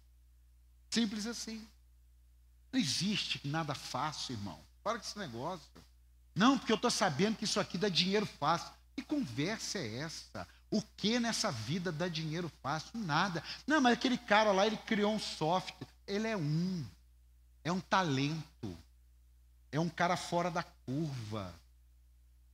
Simples 0.90 1.28
assim. 1.28 1.68
Não 2.74 2.80
existe 2.80 3.48
nada 3.48 3.76
fácil, 3.76 4.34
irmão. 4.34 4.60
Para 4.84 4.98
com 4.98 5.06
esse 5.06 5.20
negócio. 5.20 5.70
Não, 6.34 6.58
porque 6.58 6.72
eu 6.72 6.78
estou 6.78 6.90
sabendo 6.90 7.38
que 7.38 7.44
isso 7.44 7.60
aqui 7.60 7.78
dá 7.78 7.90
dinheiro 7.90 8.26
fácil. 8.26 8.74
Que 8.96 9.04
conversa 9.04 9.78
é 9.78 9.98
essa? 9.98 10.48
O 10.72 10.82
que 10.98 11.20
nessa 11.20 11.52
vida 11.52 11.92
dá 11.92 12.08
dinheiro 12.08 12.52
fácil? 12.64 12.90
Nada. 12.96 13.44
Não, 13.68 13.80
mas 13.80 13.94
aquele 13.94 14.18
cara 14.18 14.52
lá, 14.52 14.66
ele 14.66 14.78
criou 14.78 15.14
um 15.14 15.20
software. 15.20 15.88
Ele 16.08 16.28
é 16.28 16.36
um. 16.36 16.84
É 17.66 17.72
um 17.72 17.82
talento. 17.82 18.78
É 19.72 19.80
um 19.80 19.89
cara 19.89 20.16
fora 20.16 20.51
da 20.51 20.63
curva. 20.63 21.53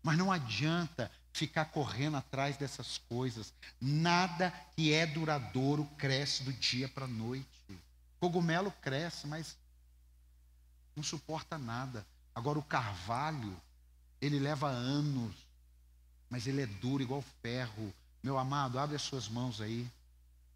Mas 0.01 0.18
não 0.18 0.32
adianta 0.32 1.12
ficar 1.34 1.66
correndo 1.66 2.16
atrás 2.16 2.55
dessas 2.55 2.97
coisas. 2.97 3.53
Nada 3.80 4.51
que 4.74 4.93
é 4.93 5.05
duradouro 5.05 5.86
cresce 5.97 6.43
do 6.43 6.53
dia 6.53 6.88
para 6.88 7.03
a 7.03 7.09
noite. 7.09 7.45
Cogumelo 8.22 8.72
cresce, 8.82 9.28
mas 9.28 9.57
não 10.95 11.03
suporta 11.03 11.57
nada. 11.57 12.07
Agora 12.34 12.57
o 12.57 12.64
carvalho, 12.64 13.55
ele 14.22 14.39
leva 14.39 14.70
anos, 14.70 15.36
mas 16.30 16.47
ele 16.47 16.62
é 16.62 16.66
duro 16.66 17.03
igual 17.03 17.24
ferro. 17.41 17.93
Meu 18.24 18.38
amado, 18.38 18.80
abre 18.80 18.95
as 18.95 19.01
suas 19.01 19.28
mãos 19.28 19.59
aí. 19.59 19.86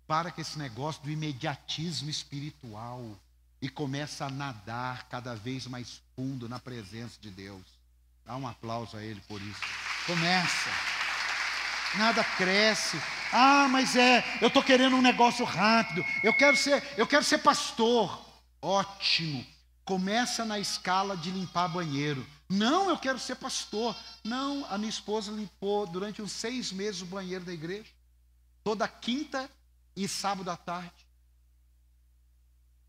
Para 0.08 0.32
com 0.32 0.40
esse 0.40 0.58
negócio 0.58 1.04
do 1.04 1.10
imediatismo 1.10 2.10
espiritual 2.10 3.20
e 3.66 3.70
começa 3.70 4.26
a 4.26 4.30
nadar 4.30 5.08
cada 5.10 5.34
vez 5.34 5.66
mais 5.66 6.00
fundo 6.16 6.48
na 6.48 6.60
presença 6.60 7.20
de 7.20 7.32
Deus. 7.32 7.64
Dá 8.24 8.38
um 8.38 8.48
aplauso 8.48 8.96
a 8.96 9.04
ele 9.04 9.20
por 9.28 9.42
isso. 9.42 9.60
Começa. 10.06 10.70
Nada 11.98 12.24
cresce. 12.24 13.02
Ah, 13.34 13.68
mas 13.68 13.96
é, 13.96 14.24
eu 14.40 14.50
estou 14.50 14.62
querendo 14.62 14.96
um 14.96 15.02
negócio 15.02 15.44
rápido. 15.44 16.06
Eu 16.24 16.32
quero 16.38 16.56
ser, 16.56 16.84
eu 16.96 17.08
quero 17.08 17.24
ser 17.24 17.40
pastor. 17.40 18.24
Ótimo. 18.62 19.44
Começa 19.84 20.46
na 20.46 20.60
escala 20.60 21.18
de 21.18 21.32
limpar 21.32 21.68
banheiro. 21.68 22.24
Não, 22.48 22.88
eu 22.88 23.00
quero 23.00 23.18
ser 23.18 23.34
pastor. 23.34 23.96
Não, 24.24 24.64
a 24.70 24.78
minha 24.78 24.92
esposa 24.92 25.32
limpou 25.32 25.88
durante 25.88 26.22
uns 26.22 26.34
seis 26.34 26.72
meses 26.72 27.02
o 27.02 27.08
banheiro 27.08 27.44
da 27.44 27.52
igreja. 27.52 27.90
Toda 28.64 28.88
quinta 28.88 29.50
e 29.96 30.08
sábado 30.08 30.52
à 30.52 30.56
tarde. 30.56 31.05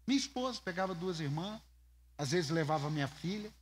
Minha 0.06 0.18
esposa 0.18 0.60
pegava 0.64 0.94
duas 0.94 1.20
irmãs, 1.20 1.60
às 2.16 2.30
vezes 2.30 2.50
levava 2.50 2.88
minha 2.90 3.08
filha. 3.08 3.52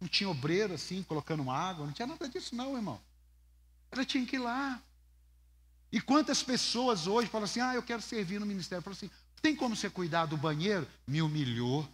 Não 0.00 0.08
tinha 0.08 0.28
obreiro 0.28 0.74
assim, 0.74 1.02
colocando 1.02 1.50
água, 1.50 1.86
não 1.86 1.92
tinha 1.92 2.06
nada 2.06 2.28
disso, 2.28 2.54
não, 2.54 2.76
irmão. 2.76 3.00
Ela 3.90 4.04
tinha 4.04 4.26
que 4.26 4.36
ir 4.36 4.40
lá. 4.40 4.82
E 5.90 6.00
quantas 6.00 6.42
pessoas 6.42 7.06
hoje 7.06 7.28
falam 7.28 7.46
assim: 7.46 7.60
ah, 7.60 7.74
eu 7.74 7.82
quero 7.82 8.02
servir 8.02 8.38
no 8.38 8.44
ministério? 8.44 8.82
Falam 8.82 8.96
assim: 8.96 9.10
tem 9.40 9.56
como 9.56 9.74
você 9.74 9.88
cuidar 9.88 10.26
do 10.26 10.36
banheiro? 10.36 10.86
Me 11.06 11.22
humilhou. 11.22 11.88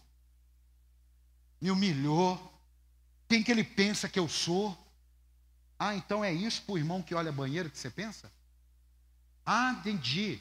Me 1.61 1.71
humilhou. 1.71 2.53
Quem 3.29 3.43
que 3.43 3.51
ele 3.53 3.63
pensa 3.63 4.09
que 4.09 4.19
eu 4.19 4.29
sou? 4.29 4.77
Ah, 5.79 5.95
então 5.95 6.25
é 6.25 6.33
isso 6.33 6.63
para 6.63 6.75
o 6.75 6.79
irmão 6.79 7.03
que 7.03 7.15
olha 7.15 7.31
banheiro 7.31 7.71
que 7.71 7.79
você 7.79 7.91
pensa? 7.91 8.31
Ah, 9.45 9.77
entendi. 9.79 10.41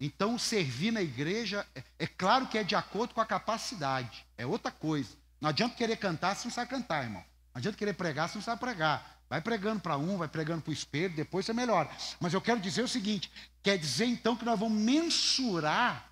Então, 0.00 0.38
servir 0.38 0.90
na 0.90 1.02
igreja, 1.02 1.66
é, 1.74 1.84
é 1.98 2.06
claro 2.06 2.46
que 2.46 2.56
é 2.56 2.64
de 2.64 2.74
acordo 2.74 3.12
com 3.12 3.20
a 3.20 3.26
capacidade, 3.26 4.26
é 4.38 4.46
outra 4.46 4.72
coisa. 4.72 5.10
Não 5.38 5.50
adianta 5.50 5.76
querer 5.76 5.96
cantar 5.96 6.34
se 6.34 6.46
não 6.46 6.52
sabe 6.52 6.70
cantar, 6.70 7.04
irmão. 7.04 7.22
Não 7.52 7.58
adianta 7.58 7.76
querer 7.76 7.92
pregar 7.92 8.28
se 8.28 8.36
não 8.36 8.42
sabe 8.42 8.60
pregar. 8.60 9.18
Vai 9.28 9.40
pregando 9.40 9.80
para 9.80 9.96
um, 9.96 10.16
vai 10.16 10.26
pregando 10.26 10.62
para 10.62 10.70
o 10.70 10.72
espelho, 10.72 11.14
depois 11.14 11.44
você 11.44 11.52
melhora. 11.52 11.90
Mas 12.18 12.32
eu 12.32 12.40
quero 12.40 12.60
dizer 12.60 12.82
o 12.82 12.88
seguinte: 12.88 13.30
quer 13.62 13.78
dizer 13.78 14.06
então 14.06 14.36
que 14.36 14.44
nós 14.44 14.58
vamos 14.58 14.76
mensurar 14.80 16.10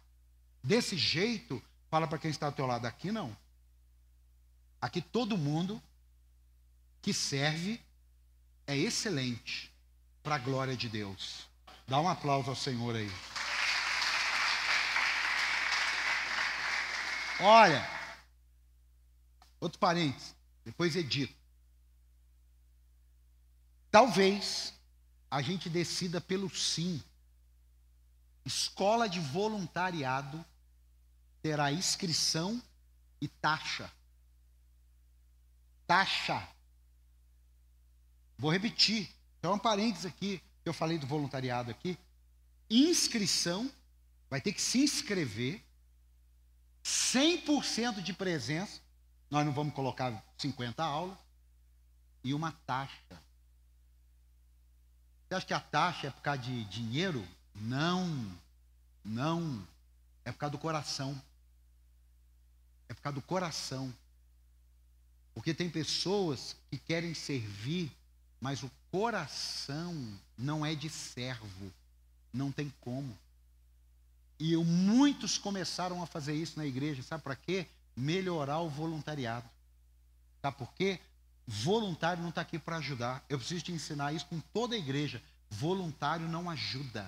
desse 0.62 0.96
jeito? 0.96 1.62
Fala 1.90 2.06
para 2.06 2.18
quem 2.18 2.30
está 2.30 2.46
ao 2.46 2.52
teu 2.52 2.66
lado 2.66 2.86
aqui, 2.86 3.10
não. 3.10 3.34
Aqui 4.80 5.00
todo 5.00 5.36
mundo 5.36 5.82
que 7.00 7.12
serve 7.12 7.80
é 8.66 8.76
excelente 8.76 9.72
para 10.22 10.36
a 10.36 10.38
glória 10.38 10.76
de 10.76 10.88
Deus. 10.88 11.48
Dá 11.86 11.98
um 12.00 12.08
aplauso 12.08 12.50
ao 12.50 12.56
Senhor 12.56 12.94
aí. 12.94 13.10
Olha, 17.40 17.98
Outro 19.60 19.78
parênteses, 19.78 20.34
depois 20.64 20.94
edito. 20.94 21.34
Talvez 23.90 24.72
a 25.30 25.42
gente 25.42 25.68
decida 25.68 26.20
pelo 26.20 26.48
sim. 26.54 27.02
Escola 28.44 29.08
de 29.08 29.18
voluntariado 29.18 30.44
terá 31.42 31.72
inscrição 31.72 32.62
e 33.20 33.26
taxa. 33.26 33.90
Taxa. 35.86 36.48
Vou 38.38 38.52
repetir. 38.52 39.10
Então, 39.38 39.54
um 39.54 39.58
parênteses 39.58 40.06
aqui, 40.06 40.40
que 40.62 40.68
eu 40.68 40.74
falei 40.74 40.98
do 40.98 41.06
voluntariado 41.06 41.70
aqui. 41.70 41.98
Inscrição, 42.70 43.70
vai 44.30 44.40
ter 44.40 44.52
que 44.52 44.62
se 44.62 44.78
inscrever. 44.78 45.64
100% 46.88 48.02
de 48.02 48.14
presença. 48.14 48.80
Nós 49.30 49.44
não 49.44 49.52
vamos 49.52 49.74
colocar 49.74 50.24
50 50.38 50.82
aulas 50.82 51.18
e 52.24 52.32
uma 52.32 52.52
taxa. 52.66 53.22
Você 55.28 55.34
acha 55.34 55.46
que 55.46 55.54
a 55.54 55.60
taxa 55.60 56.06
é 56.06 56.10
por 56.10 56.22
causa 56.22 56.40
de 56.40 56.64
dinheiro? 56.64 57.26
Não, 57.54 58.34
não. 59.04 59.66
É 60.24 60.32
por 60.32 60.38
causa 60.38 60.52
do 60.52 60.58
coração. 60.58 61.20
É 62.88 62.94
por 62.94 63.02
causa 63.02 63.14
do 63.16 63.22
coração. 63.22 63.92
Porque 65.34 65.52
tem 65.52 65.68
pessoas 65.68 66.56
que 66.70 66.78
querem 66.78 67.12
servir, 67.12 67.92
mas 68.40 68.62
o 68.62 68.70
coração 68.90 70.18
não 70.38 70.64
é 70.64 70.74
de 70.74 70.88
servo. 70.88 71.70
Não 72.32 72.50
tem 72.50 72.72
como. 72.80 73.16
E 74.38 74.56
muitos 74.56 75.36
começaram 75.36 76.02
a 76.02 76.06
fazer 76.06 76.34
isso 76.34 76.58
na 76.58 76.66
igreja, 76.66 77.02
sabe 77.02 77.22
para 77.22 77.34
quê? 77.34 77.66
melhorar 77.98 78.60
o 78.60 78.68
voluntariado. 78.68 79.48
Sabe 80.40 80.56
por 80.56 80.72
quê? 80.72 81.00
Voluntário 81.46 82.22
não 82.22 82.28
está 82.28 82.42
aqui 82.42 82.58
para 82.58 82.76
ajudar. 82.76 83.24
Eu 83.28 83.38
preciso 83.38 83.64
te 83.64 83.72
ensinar 83.72 84.12
isso 84.12 84.26
com 84.26 84.38
toda 84.40 84.74
a 84.74 84.78
igreja. 84.78 85.20
Voluntário 85.50 86.28
não 86.28 86.48
ajuda. 86.48 87.06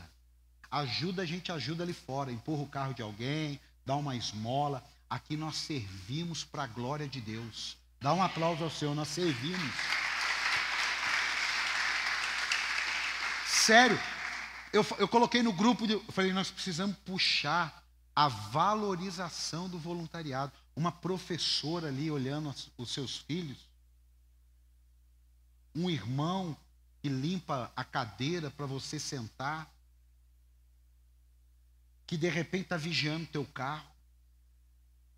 Ajuda, 0.70 1.22
a 1.22 1.26
gente 1.26 1.52
ajuda 1.52 1.84
ali 1.84 1.92
fora. 1.92 2.32
Empurra 2.32 2.62
o 2.62 2.68
carro 2.68 2.94
de 2.94 3.02
alguém, 3.02 3.60
dá 3.86 3.94
uma 3.94 4.16
esmola. 4.16 4.84
Aqui 5.08 5.36
nós 5.36 5.56
servimos 5.56 6.42
para 6.42 6.64
a 6.64 6.66
glória 6.66 7.06
de 7.06 7.20
Deus. 7.20 7.76
Dá 8.00 8.12
um 8.12 8.22
aplauso 8.22 8.64
ao 8.64 8.70
Senhor, 8.70 8.94
nós 8.94 9.08
servimos. 9.08 9.74
Sério, 13.46 14.00
eu, 14.72 14.86
eu 14.98 15.08
coloquei 15.08 15.42
no 15.42 15.52
grupo, 15.52 15.86
de, 15.86 15.94
eu 15.94 16.04
falei, 16.12 16.32
nós 16.32 16.50
precisamos 16.50 16.96
puxar 16.98 17.84
a 18.14 18.28
valorização 18.28 19.68
do 19.68 19.78
voluntariado 19.78 20.52
uma 20.74 20.92
professora 20.92 21.88
ali 21.88 22.10
olhando 22.10 22.54
os 22.78 22.90
seus 22.90 23.18
filhos, 23.18 23.58
um 25.74 25.90
irmão 25.90 26.56
que 27.02 27.08
limpa 27.08 27.72
a 27.76 27.84
cadeira 27.84 28.50
para 28.50 28.66
você 28.66 28.98
sentar, 28.98 29.70
que 32.06 32.16
de 32.16 32.28
repente 32.28 32.64
está 32.64 32.76
vigiando 32.76 33.26
teu 33.26 33.44
carro, 33.44 33.88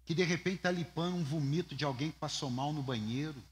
que 0.04 0.14
de 0.14 0.24
repente 0.24 0.56
está 0.56 0.70
limpando 0.70 1.16
um 1.16 1.24
vomito 1.24 1.74
de 1.74 1.84
alguém 1.84 2.10
que 2.10 2.18
passou 2.18 2.50
mal 2.50 2.72
no 2.72 2.82
banheiro. 2.82 3.42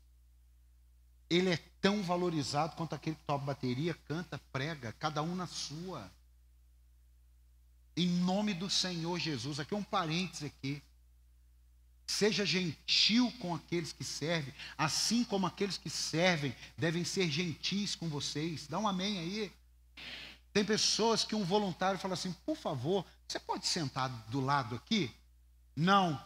Ele 1.30 1.50
é 1.50 1.56
tão 1.80 2.02
valorizado 2.02 2.74
quanto 2.74 2.94
aquele 2.94 3.16
que 3.16 3.22
toca 3.22 3.44
bateria, 3.44 3.94
canta, 3.94 4.40
prega, 4.52 4.92
cada 4.98 5.22
um 5.22 5.34
na 5.34 5.46
sua. 5.46 6.10
Em 7.96 8.08
nome 8.08 8.52
do 8.52 8.68
Senhor 8.68 9.18
Jesus, 9.18 9.60
aqui 9.60 9.72
é 9.72 9.76
um 9.76 9.82
parênteses 9.82 10.44
aqui. 10.44 10.82
Seja 12.06 12.44
gentil 12.44 13.32
com 13.38 13.54
aqueles 13.54 13.92
que 13.92 14.02
servem, 14.02 14.52
assim 14.76 15.22
como 15.22 15.46
aqueles 15.46 15.78
que 15.78 15.88
servem 15.88 16.54
devem 16.76 17.04
ser 17.04 17.30
gentis 17.30 17.94
com 17.94 18.08
vocês. 18.08 18.66
Dá 18.66 18.80
um 18.80 18.88
amém 18.88 19.18
aí. 19.18 19.52
Tem 20.52 20.64
pessoas 20.64 21.24
que 21.24 21.36
um 21.36 21.44
voluntário 21.44 22.00
fala 22.00 22.14
assim: 22.14 22.32
por 22.44 22.56
favor, 22.56 23.06
você 23.28 23.38
pode 23.38 23.66
sentar 23.66 24.08
do 24.28 24.40
lado 24.40 24.74
aqui? 24.74 25.14
Não. 25.76 26.20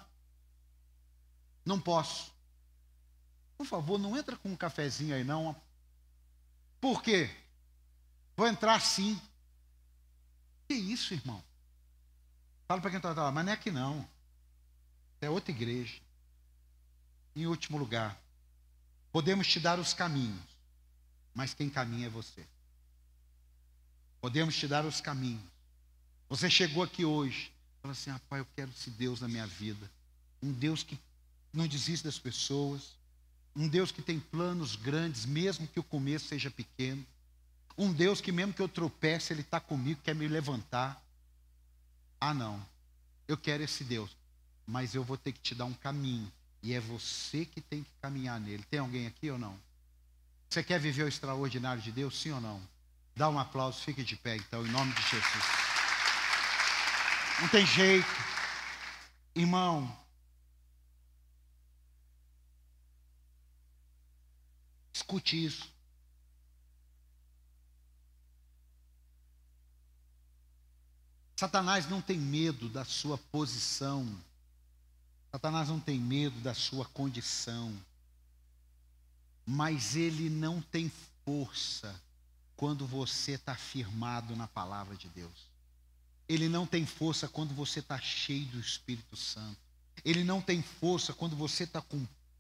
Não 1.64 1.78
posso. 1.78 2.33
Por 3.56 3.66
favor, 3.66 3.98
não 3.98 4.16
entra 4.16 4.36
com 4.36 4.50
um 4.50 4.56
cafezinho 4.56 5.14
aí, 5.14 5.24
não. 5.24 5.54
Por 6.80 7.02
quê? 7.02 7.30
Vou 8.36 8.46
entrar 8.46 8.80
sim. 8.80 9.20
Que 10.68 10.74
isso, 10.74 11.14
irmão? 11.14 11.42
Fala 12.66 12.80
para 12.80 12.90
quem 12.90 12.98
está 12.98 13.12
lá, 13.12 13.30
mas 13.30 13.44
não 13.44 13.52
é 13.52 13.54
aqui 13.54 13.70
não. 13.70 14.08
É 15.20 15.30
outra 15.30 15.50
igreja. 15.50 16.00
Em 17.36 17.46
último 17.46 17.78
lugar, 17.78 18.18
podemos 19.10 19.46
te 19.46 19.58
dar 19.58 19.78
os 19.78 19.92
caminhos, 19.92 20.44
mas 21.34 21.52
quem 21.52 21.68
caminha 21.68 22.06
é 22.06 22.10
você. 22.10 22.46
Podemos 24.20 24.56
te 24.56 24.68
dar 24.68 24.84
os 24.84 25.00
caminhos. 25.00 25.42
Você 26.28 26.48
chegou 26.48 26.82
aqui 26.82 27.04
hoje, 27.04 27.52
fala 27.82 27.92
assim: 27.92 28.10
ah, 28.10 28.20
pai, 28.28 28.40
eu 28.40 28.46
quero 28.56 28.70
esse 28.70 28.90
Deus 28.90 29.20
na 29.20 29.28
minha 29.28 29.46
vida. 29.46 29.90
Um 30.42 30.52
Deus 30.52 30.82
que 30.82 30.98
não 31.52 31.66
desiste 31.66 32.04
das 32.04 32.18
pessoas. 32.18 32.96
Um 33.56 33.68
Deus 33.68 33.92
que 33.92 34.02
tem 34.02 34.18
planos 34.18 34.74
grandes, 34.74 35.24
mesmo 35.24 35.66
que 35.68 35.78
o 35.78 35.84
começo 35.84 36.26
seja 36.26 36.50
pequeno. 36.50 37.04
Um 37.78 37.92
Deus 37.92 38.20
que, 38.20 38.32
mesmo 38.32 38.52
que 38.52 38.62
eu 38.62 38.68
tropece, 38.68 39.32
Ele 39.32 39.42
está 39.42 39.60
comigo, 39.60 40.00
quer 40.02 40.14
me 40.14 40.26
levantar. 40.26 41.02
Ah, 42.20 42.34
não. 42.34 42.64
Eu 43.28 43.36
quero 43.36 43.62
esse 43.62 43.84
Deus. 43.84 44.16
Mas 44.66 44.94
eu 44.94 45.04
vou 45.04 45.16
ter 45.16 45.32
que 45.32 45.40
te 45.40 45.54
dar 45.54 45.66
um 45.66 45.74
caminho. 45.74 46.30
E 46.62 46.72
é 46.72 46.80
você 46.80 47.44
que 47.44 47.60
tem 47.60 47.82
que 47.82 47.90
caminhar 48.00 48.40
nele. 48.40 48.64
Tem 48.70 48.80
alguém 48.80 49.06
aqui 49.06 49.30
ou 49.30 49.38
não? 49.38 49.58
Você 50.48 50.62
quer 50.62 50.80
viver 50.80 51.02
o 51.02 51.08
extraordinário 51.08 51.82
de 51.82 51.92
Deus, 51.92 52.20
sim 52.20 52.30
ou 52.30 52.40
não? 52.40 52.60
Dá 53.16 53.28
um 53.28 53.38
aplauso, 53.38 53.80
fique 53.80 54.02
de 54.02 54.16
pé, 54.16 54.36
então, 54.36 54.66
em 54.66 54.70
nome 54.70 54.92
de 54.92 55.02
Jesus. 55.02 55.44
Não 57.40 57.48
tem 57.48 57.66
jeito. 57.66 58.06
Irmão, 59.34 59.96
escute 65.04 65.44
isso. 65.44 65.68
Satanás 71.36 71.88
não 71.88 72.00
tem 72.00 72.18
medo 72.18 72.68
da 72.70 72.84
sua 72.84 73.18
posição. 73.18 74.08
Satanás 75.30 75.68
não 75.68 75.78
tem 75.78 76.00
medo 76.00 76.40
da 76.40 76.54
sua 76.54 76.86
condição. 76.86 77.76
Mas 79.44 79.94
ele 79.94 80.30
não 80.30 80.62
tem 80.62 80.90
força 81.24 82.00
quando 82.56 82.86
você 82.86 83.32
está 83.32 83.54
firmado 83.54 84.34
na 84.34 84.48
palavra 84.48 84.96
de 84.96 85.08
Deus. 85.10 85.52
Ele 86.26 86.48
não 86.48 86.66
tem 86.66 86.86
força 86.86 87.28
quando 87.28 87.52
você 87.52 87.80
está 87.80 87.98
cheio 88.00 88.46
do 88.46 88.60
Espírito 88.60 89.16
Santo. 89.16 89.58
Ele 90.02 90.24
não 90.24 90.40
tem 90.40 90.62
força 90.62 91.12
quando 91.12 91.36
você 91.36 91.64
está 91.64 91.82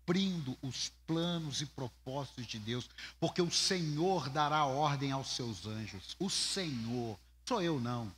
cumprindo 0.04 0.56
os 0.62 0.92
planos 1.06 1.62
e 1.62 1.66
propósitos 1.66 2.46
de 2.46 2.58
Deus, 2.58 2.88
porque 3.18 3.40
o 3.40 3.50
Senhor 3.50 4.28
dará 4.28 4.64
ordem 4.66 5.12
aos 5.12 5.34
seus 5.34 5.66
anjos. 5.66 6.14
O 6.18 6.28
Senhor, 6.28 7.18
sou 7.46 7.62
eu 7.62 7.80
não. 7.80 8.14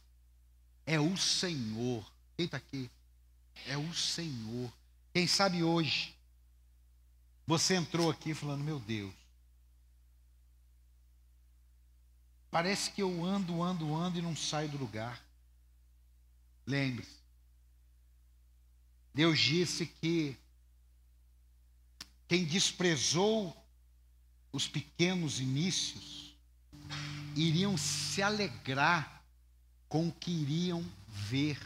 É 0.84 0.99
o 0.99 1.16
Senhor. 1.16 2.05
Quem 2.37 2.47
está 2.47 2.57
aqui? 2.57 2.91
É 3.66 3.76
o 3.76 3.95
Senhor. 3.95 4.72
Quem 5.14 5.26
sabe 5.26 5.62
hoje 5.62 6.14
você 7.47 7.76
entrou 7.76 8.11
aqui 8.11 8.34
falando, 8.34 8.64
meu 8.64 8.80
Deus, 8.80 9.14
parece 12.51 12.91
que 12.91 13.01
eu 13.01 13.24
ando, 13.24 13.62
ando, 13.62 13.95
ando 13.95 14.18
e 14.18 14.22
não 14.22 14.34
saio 14.34 14.68
do 14.68 14.76
lugar. 14.76 15.24
Lembre-se, 16.66 17.20
Deus 19.14 19.39
disse 19.39 19.87
que 19.87 20.37
quem 22.29 22.45
desprezou 22.45 23.57
os 24.53 24.66
pequenos 24.66 25.39
inícios 25.39 26.35
iriam 27.35 27.77
se 27.77 28.22
alegrar 28.22 29.22
com 29.89 30.09
o 30.09 30.12
que 30.12 30.31
iriam 30.31 30.85
ver. 31.07 31.61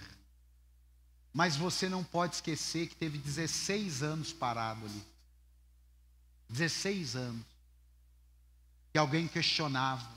Mas 1.32 1.56
você 1.56 1.88
não 1.88 2.02
pode 2.02 2.34
esquecer 2.34 2.88
que 2.88 2.96
teve 2.96 3.18
16 3.18 4.02
anos 4.02 4.32
parado 4.32 4.84
ali. 4.84 5.04
16 6.48 7.16
anos. 7.16 7.46
Que 8.92 8.98
alguém 8.98 9.28
questionava, 9.28 10.10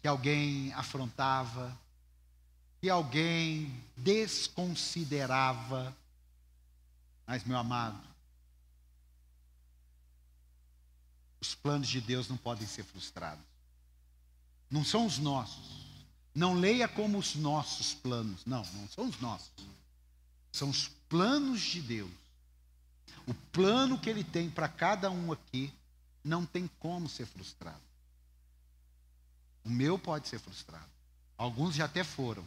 que 0.00 0.06
alguém 0.06 0.72
afrontava, 0.74 1.76
que 2.80 2.88
alguém 2.88 3.82
desconsiderava. 3.96 5.94
Mas, 7.26 7.42
meu 7.42 7.58
amado, 7.58 8.00
os 11.40 11.54
planos 11.54 11.88
de 11.88 12.00
Deus 12.00 12.28
não 12.28 12.36
podem 12.36 12.66
ser 12.66 12.84
frustrados. 12.84 13.44
Não 14.70 14.84
são 14.84 15.06
os 15.06 15.18
nossos. 15.18 15.86
Não 16.34 16.54
leia 16.54 16.88
como 16.88 17.18
os 17.18 17.34
nossos 17.34 17.94
planos. 17.94 18.44
Não, 18.44 18.64
não 18.72 18.88
são 18.88 19.08
os 19.08 19.20
nossos. 19.20 19.50
São 20.52 20.70
os 20.70 20.88
planos 21.08 21.60
de 21.60 21.80
Deus. 21.80 22.10
O 23.26 23.34
plano 23.34 23.98
que 23.98 24.08
Ele 24.08 24.24
tem 24.24 24.50
para 24.50 24.68
cada 24.68 25.10
um 25.10 25.32
aqui 25.32 25.72
não 26.22 26.44
tem 26.44 26.68
como 26.78 27.08
ser 27.08 27.26
frustrado. 27.26 27.80
O 29.64 29.70
meu 29.70 29.98
pode 29.98 30.28
ser 30.28 30.38
frustrado. 30.38 30.90
Alguns 31.36 31.74
já 31.74 31.84
até 31.84 32.04
foram. 32.04 32.46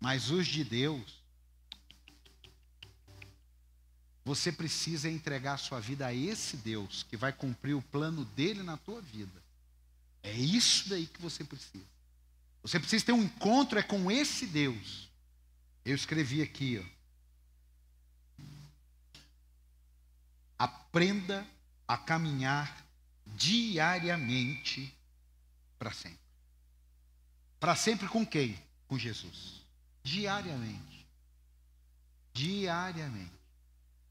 Mas 0.00 0.30
os 0.30 0.46
de 0.46 0.64
Deus, 0.64 1.19
você 4.30 4.52
precisa 4.52 5.10
entregar 5.10 5.56
sua 5.56 5.80
vida 5.80 6.06
a 6.06 6.14
esse 6.14 6.56
Deus 6.56 7.02
que 7.02 7.16
vai 7.16 7.32
cumprir 7.32 7.74
o 7.74 7.82
plano 7.82 8.24
dele 8.24 8.62
na 8.62 8.76
tua 8.76 9.02
vida. 9.02 9.42
É 10.22 10.32
isso 10.32 10.88
daí 10.88 11.04
que 11.08 11.20
você 11.20 11.42
precisa. 11.42 11.84
Você 12.62 12.78
precisa 12.78 13.06
ter 13.06 13.12
um 13.12 13.24
encontro 13.24 13.76
é 13.76 13.82
com 13.82 14.08
esse 14.08 14.46
Deus. 14.46 15.10
Eu 15.84 15.96
escrevi 15.96 16.42
aqui, 16.42 16.78
ó. 16.78 17.00
Aprenda 20.56 21.44
a 21.88 21.98
caminhar 21.98 22.86
diariamente 23.26 24.96
para 25.76 25.92
sempre. 25.92 26.20
Para 27.58 27.74
sempre 27.74 28.06
com 28.06 28.24
quem? 28.24 28.56
Com 28.86 28.96
Jesus. 28.96 29.64
Diariamente. 30.04 31.04
Diariamente. 32.32 33.39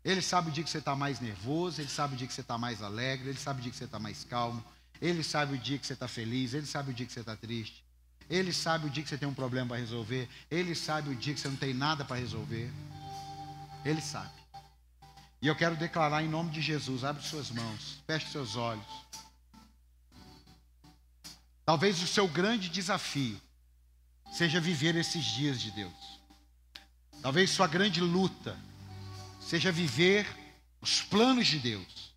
Ele 0.03 0.21
sabe 0.21 0.49
o 0.49 0.51
dia 0.51 0.63
que 0.63 0.69
você 0.69 0.77
está 0.77 0.95
mais 0.95 1.19
nervoso, 1.19 1.81
ele 1.81 1.89
sabe 1.89 2.15
o 2.15 2.17
dia 2.17 2.27
que 2.27 2.33
você 2.33 2.41
está 2.41 2.57
mais 2.57 2.81
alegre, 2.81 3.29
ele 3.29 3.39
sabe 3.39 3.59
o 3.59 3.61
dia 3.61 3.71
que 3.71 3.77
você 3.77 3.83
está 3.83 3.99
mais 3.99 4.23
calmo, 4.23 4.63
ele 5.01 5.23
sabe 5.23 5.55
o 5.55 5.57
dia 5.57 5.77
que 5.77 5.85
você 5.85 5.93
está 5.93 6.07
feliz, 6.07 6.53
ele 6.53 6.65
sabe 6.65 6.91
o 6.91 6.93
dia 6.93 7.05
que 7.05 7.11
você 7.11 7.19
está 7.19 7.35
triste. 7.35 7.83
Ele 8.29 8.53
sabe 8.53 8.85
o 8.85 8.89
dia 8.89 9.01
que 9.01 9.09
você 9.09 9.17
tem 9.17 9.27
um 9.27 9.33
problema 9.33 9.69
para 9.69 9.77
resolver. 9.77 10.29
Ele 10.51 10.75
sabe 10.75 11.09
o 11.09 11.15
dia 11.15 11.33
que 11.33 11.39
você 11.39 11.47
não 11.47 11.55
tem 11.55 11.73
nada 11.73 12.05
para 12.05 12.17
resolver. 12.17 12.71
Ele 13.83 14.01
sabe. 14.01 14.39
E 15.41 15.47
eu 15.47 15.55
quero 15.55 15.75
declarar 15.75 16.21
em 16.21 16.27
nome 16.27 16.51
de 16.51 16.61
Jesus: 16.61 17.03
abre 17.03 17.23
suas 17.23 17.49
mãos, 17.49 17.97
feche 18.05 18.29
seus 18.31 18.55
olhos. 18.55 18.85
Talvez 21.65 22.01
o 22.01 22.07
seu 22.07 22.27
grande 22.27 22.69
desafio 22.69 23.39
seja 24.31 24.59
viver 24.59 24.95
esses 24.95 25.23
dias 25.25 25.59
de 25.59 25.71
Deus. 25.71 26.19
Talvez 27.21 27.49
sua 27.49 27.67
grande 27.67 27.99
luta 27.99 28.57
seja 29.49 29.71
viver 29.71 30.27
os 30.79 31.01
planos 31.01 31.47
de 31.47 31.57
Deus. 31.57 32.13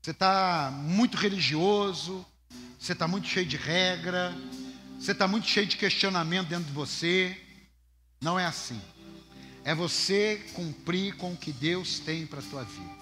Você 0.00 0.12
está 0.12 0.70
muito 0.72 1.18
religioso, 1.18 2.24
você 2.78 2.94
está 2.94 3.06
muito 3.06 3.28
cheio 3.28 3.44
de 3.44 3.58
regra, 3.58 4.34
você 4.98 5.12
está 5.12 5.28
muito 5.28 5.46
cheio 5.46 5.66
de 5.66 5.76
questionamento 5.76 6.48
dentro 6.48 6.64
de 6.64 6.72
você. 6.72 7.38
Não 8.18 8.40
é 8.40 8.46
assim. 8.46 8.80
É 9.62 9.74
você 9.74 10.42
cumprir 10.54 11.16
com 11.16 11.34
o 11.34 11.36
que 11.36 11.52
Deus 11.52 11.98
tem 11.98 12.26
para 12.26 12.38
a 12.38 12.44
tua 12.44 12.64
vida. 12.64 13.00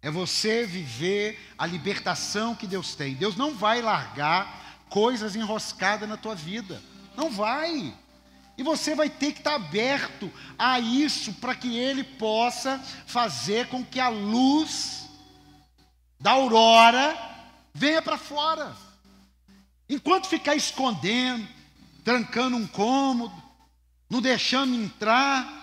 É 0.00 0.08
você 0.08 0.64
viver 0.64 1.36
a 1.58 1.66
libertação 1.66 2.54
que 2.54 2.68
Deus 2.68 2.94
tem. 2.94 3.14
Deus 3.14 3.34
não 3.34 3.56
vai 3.56 3.82
largar 3.82 4.78
coisas 4.88 5.34
enroscadas 5.34 6.08
na 6.08 6.16
tua 6.16 6.36
vida. 6.36 6.80
Não 7.16 7.32
vai. 7.32 7.92
E 8.56 8.62
você 8.62 8.94
vai 8.94 9.08
ter 9.08 9.32
que 9.32 9.38
estar 9.38 9.54
aberto 9.54 10.30
a 10.58 10.78
isso 10.78 11.32
para 11.34 11.54
que 11.54 11.76
Ele 11.76 12.04
possa 12.04 12.78
fazer 13.06 13.68
com 13.68 13.84
que 13.84 13.98
a 13.98 14.08
luz 14.08 15.08
da 16.20 16.32
aurora 16.32 17.16
venha 17.72 18.02
para 18.02 18.18
fora. 18.18 18.76
Enquanto 19.88 20.28
ficar 20.28 20.54
escondendo, 20.54 21.48
trancando 22.04 22.56
um 22.56 22.66
cômodo, 22.66 23.34
não 24.08 24.20
deixando 24.20 24.74
entrar, 24.74 25.62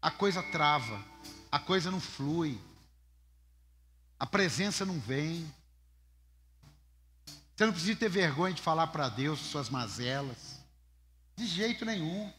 a 0.00 0.10
coisa 0.10 0.42
trava, 0.42 1.04
a 1.50 1.58
coisa 1.58 1.90
não 1.90 2.00
flui, 2.00 2.58
a 4.18 4.26
presença 4.26 4.84
não 4.86 4.98
vem. 5.00 5.52
Você 7.54 7.66
não 7.66 7.72
precisa 7.72 7.96
ter 7.96 8.08
vergonha 8.08 8.54
de 8.54 8.62
falar 8.62 8.86
para 8.86 9.08
Deus 9.08 9.40
suas 9.40 9.68
mazelas, 9.68 10.59
de 11.40 11.46
jeito 11.46 11.86
nenhum. 11.86 12.30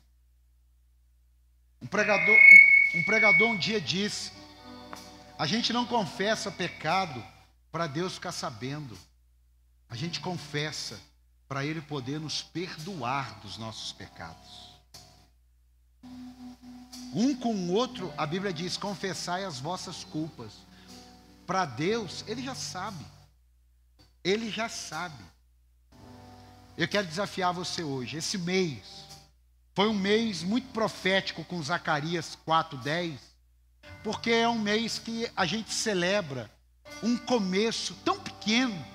Um 1.81 1.87
pregador, 1.87 2.37
um 2.95 3.03
pregador 3.03 3.49
um 3.49 3.57
dia 3.57 3.81
disse: 3.81 4.31
a 5.39 5.47
gente 5.47 5.73
não 5.73 5.87
confessa 5.87 6.51
pecado 6.51 7.23
para 7.71 7.87
Deus 7.87 8.13
ficar 8.13 8.31
sabendo. 8.31 8.95
A 9.89 9.95
gente 9.95 10.19
confessa 10.19 11.01
para 11.47 11.65
Ele 11.65 11.81
poder 11.81 12.19
nos 12.19 12.43
perdoar 12.43 13.39
dos 13.39 13.57
nossos 13.57 13.91
pecados. 13.91 14.69
Um 17.13 17.35
com 17.35 17.55
o 17.55 17.73
outro, 17.73 18.13
a 18.15 18.27
Bíblia 18.27 18.53
diz: 18.53 18.77
confessai 18.77 19.43
as 19.43 19.59
vossas 19.59 20.03
culpas. 20.03 20.53
Para 21.47 21.65
Deus, 21.65 22.23
Ele 22.27 22.43
já 22.43 22.53
sabe. 22.53 23.03
Ele 24.23 24.51
já 24.51 24.69
sabe. 24.69 25.23
Eu 26.77 26.87
quero 26.87 27.05
desafiar 27.05 27.53
você 27.53 27.83
hoje. 27.83 28.17
Esse 28.17 28.37
mês 28.37 29.05
foi 29.75 29.87
um 29.87 29.93
mês 29.93 30.41
muito 30.41 30.69
profético 30.69 31.43
com 31.43 31.61
Zacarias 31.61 32.37
4:10, 32.45 33.19
porque 34.03 34.31
é 34.31 34.47
um 34.47 34.59
mês 34.59 34.97
que 34.97 35.29
a 35.35 35.45
gente 35.45 35.73
celebra 35.73 36.49
um 37.03 37.17
começo 37.17 37.95
tão 38.05 38.19
pequeno, 38.19 38.85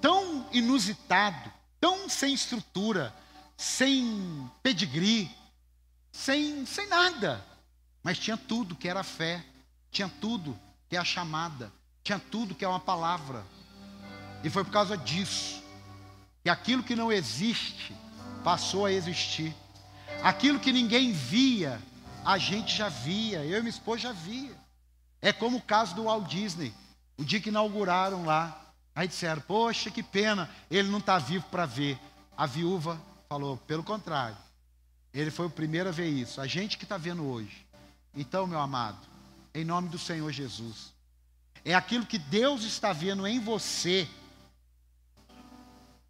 tão 0.00 0.48
inusitado, 0.52 1.52
tão 1.80 2.08
sem 2.08 2.32
estrutura, 2.32 3.14
sem 3.56 4.48
pedigree, 4.62 5.30
sem, 6.12 6.64
sem 6.64 6.86
nada. 6.86 7.44
Mas 8.02 8.18
tinha 8.18 8.36
tudo 8.36 8.76
que 8.76 8.88
era 8.88 9.02
fé, 9.02 9.44
tinha 9.90 10.08
tudo 10.20 10.58
que 10.88 10.96
é 10.96 10.98
a 10.98 11.04
chamada, 11.04 11.72
tinha 12.02 12.18
tudo 12.18 12.54
que 12.54 12.64
é 12.64 12.68
uma 12.68 12.80
palavra. 12.80 13.44
E 14.44 14.48
foi 14.48 14.64
por 14.64 14.72
causa 14.72 14.96
disso 14.96 15.67
que 16.48 16.50
aquilo 16.50 16.82
que 16.82 16.96
não 16.96 17.12
existe 17.12 17.94
passou 18.42 18.86
a 18.86 18.92
existir. 18.92 19.54
Aquilo 20.22 20.58
que 20.58 20.72
ninguém 20.72 21.12
via, 21.12 21.78
a 22.24 22.38
gente 22.38 22.74
já 22.74 22.88
via, 22.88 23.44
eu 23.44 23.58
e 23.58 23.60
minha 23.60 23.68
esposa 23.68 24.00
já 24.00 24.12
via. 24.12 24.56
É 25.20 25.30
como 25.30 25.58
o 25.58 25.62
caso 25.62 25.94
do 25.94 26.04
Walt 26.04 26.26
Disney, 26.26 26.72
o 27.18 27.24
dia 27.24 27.38
que 27.38 27.50
inauguraram 27.50 28.24
lá. 28.24 28.58
Aí 28.94 29.06
disseram, 29.06 29.42
poxa, 29.42 29.90
que 29.90 30.02
pena, 30.02 30.48
ele 30.70 30.88
não 30.88 31.00
está 31.00 31.18
vivo 31.18 31.44
para 31.50 31.66
ver. 31.66 31.98
A 32.34 32.46
viúva 32.46 32.98
falou, 33.28 33.58
pelo 33.58 33.82
contrário, 33.82 34.38
ele 35.12 35.30
foi 35.30 35.44
o 35.44 35.50
primeiro 35.50 35.90
a 35.90 35.92
ver 35.92 36.08
isso. 36.08 36.40
A 36.40 36.46
gente 36.46 36.78
que 36.78 36.84
está 36.84 36.96
vendo 36.96 37.26
hoje. 37.26 37.66
Então, 38.14 38.46
meu 38.46 38.58
amado, 38.58 39.06
em 39.54 39.66
nome 39.66 39.90
do 39.90 39.98
Senhor 39.98 40.32
Jesus, 40.32 40.94
é 41.62 41.74
aquilo 41.74 42.06
que 42.06 42.18
Deus 42.18 42.64
está 42.64 42.90
vendo 42.94 43.26
em 43.26 43.38
você 43.38 44.08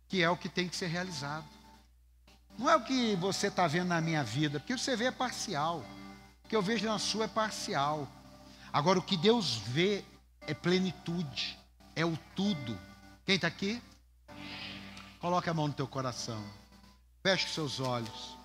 que 0.09 0.23
é 0.23 0.31
o 0.31 0.37
que 0.37 0.49
tem 0.49 0.69
que 0.69 0.77
ser 0.77 0.87
realizado. 0.87 1.47
Não 2.59 2.69
é 2.69 2.77
o 2.77 2.85
que 2.85 3.15
você 3.17 3.49
está 3.49 3.67
vendo 3.67 3.89
na 3.89 4.01
minha 4.01 4.25
vida, 4.25 4.59
porque 4.59 4.77
você 4.77 4.97
vê 4.97 5.07
é 5.07 5.13
parcial. 5.13 5.85
O 6.45 6.49
que 6.49 6.57
eu 6.57 6.63
vejo 6.63 6.87
na 6.87 6.99
sua 6.99 7.25
é 7.25 7.29
parcial. 7.29 8.09
Agora, 8.73 8.99
o 8.99 9.03
que 9.03 9.17
Deus 9.17 9.57
vê 9.57 10.05
é 10.41 10.55
plenitude, 10.55 11.59
é 11.95 12.05
o 12.05 12.17
tudo. 12.35 12.79
Quem 13.25 13.37
está 13.37 13.47
aqui? 13.47 13.83
Coloque 15.21 15.51
a 15.51 15.55
mão 15.55 15.69
no 15.69 15.75
teu 15.75 15.87
coração. 15.87 16.43
Feche 17.23 17.47
os 17.47 17.55
seus 17.55 17.81
olhos. 17.81 18.38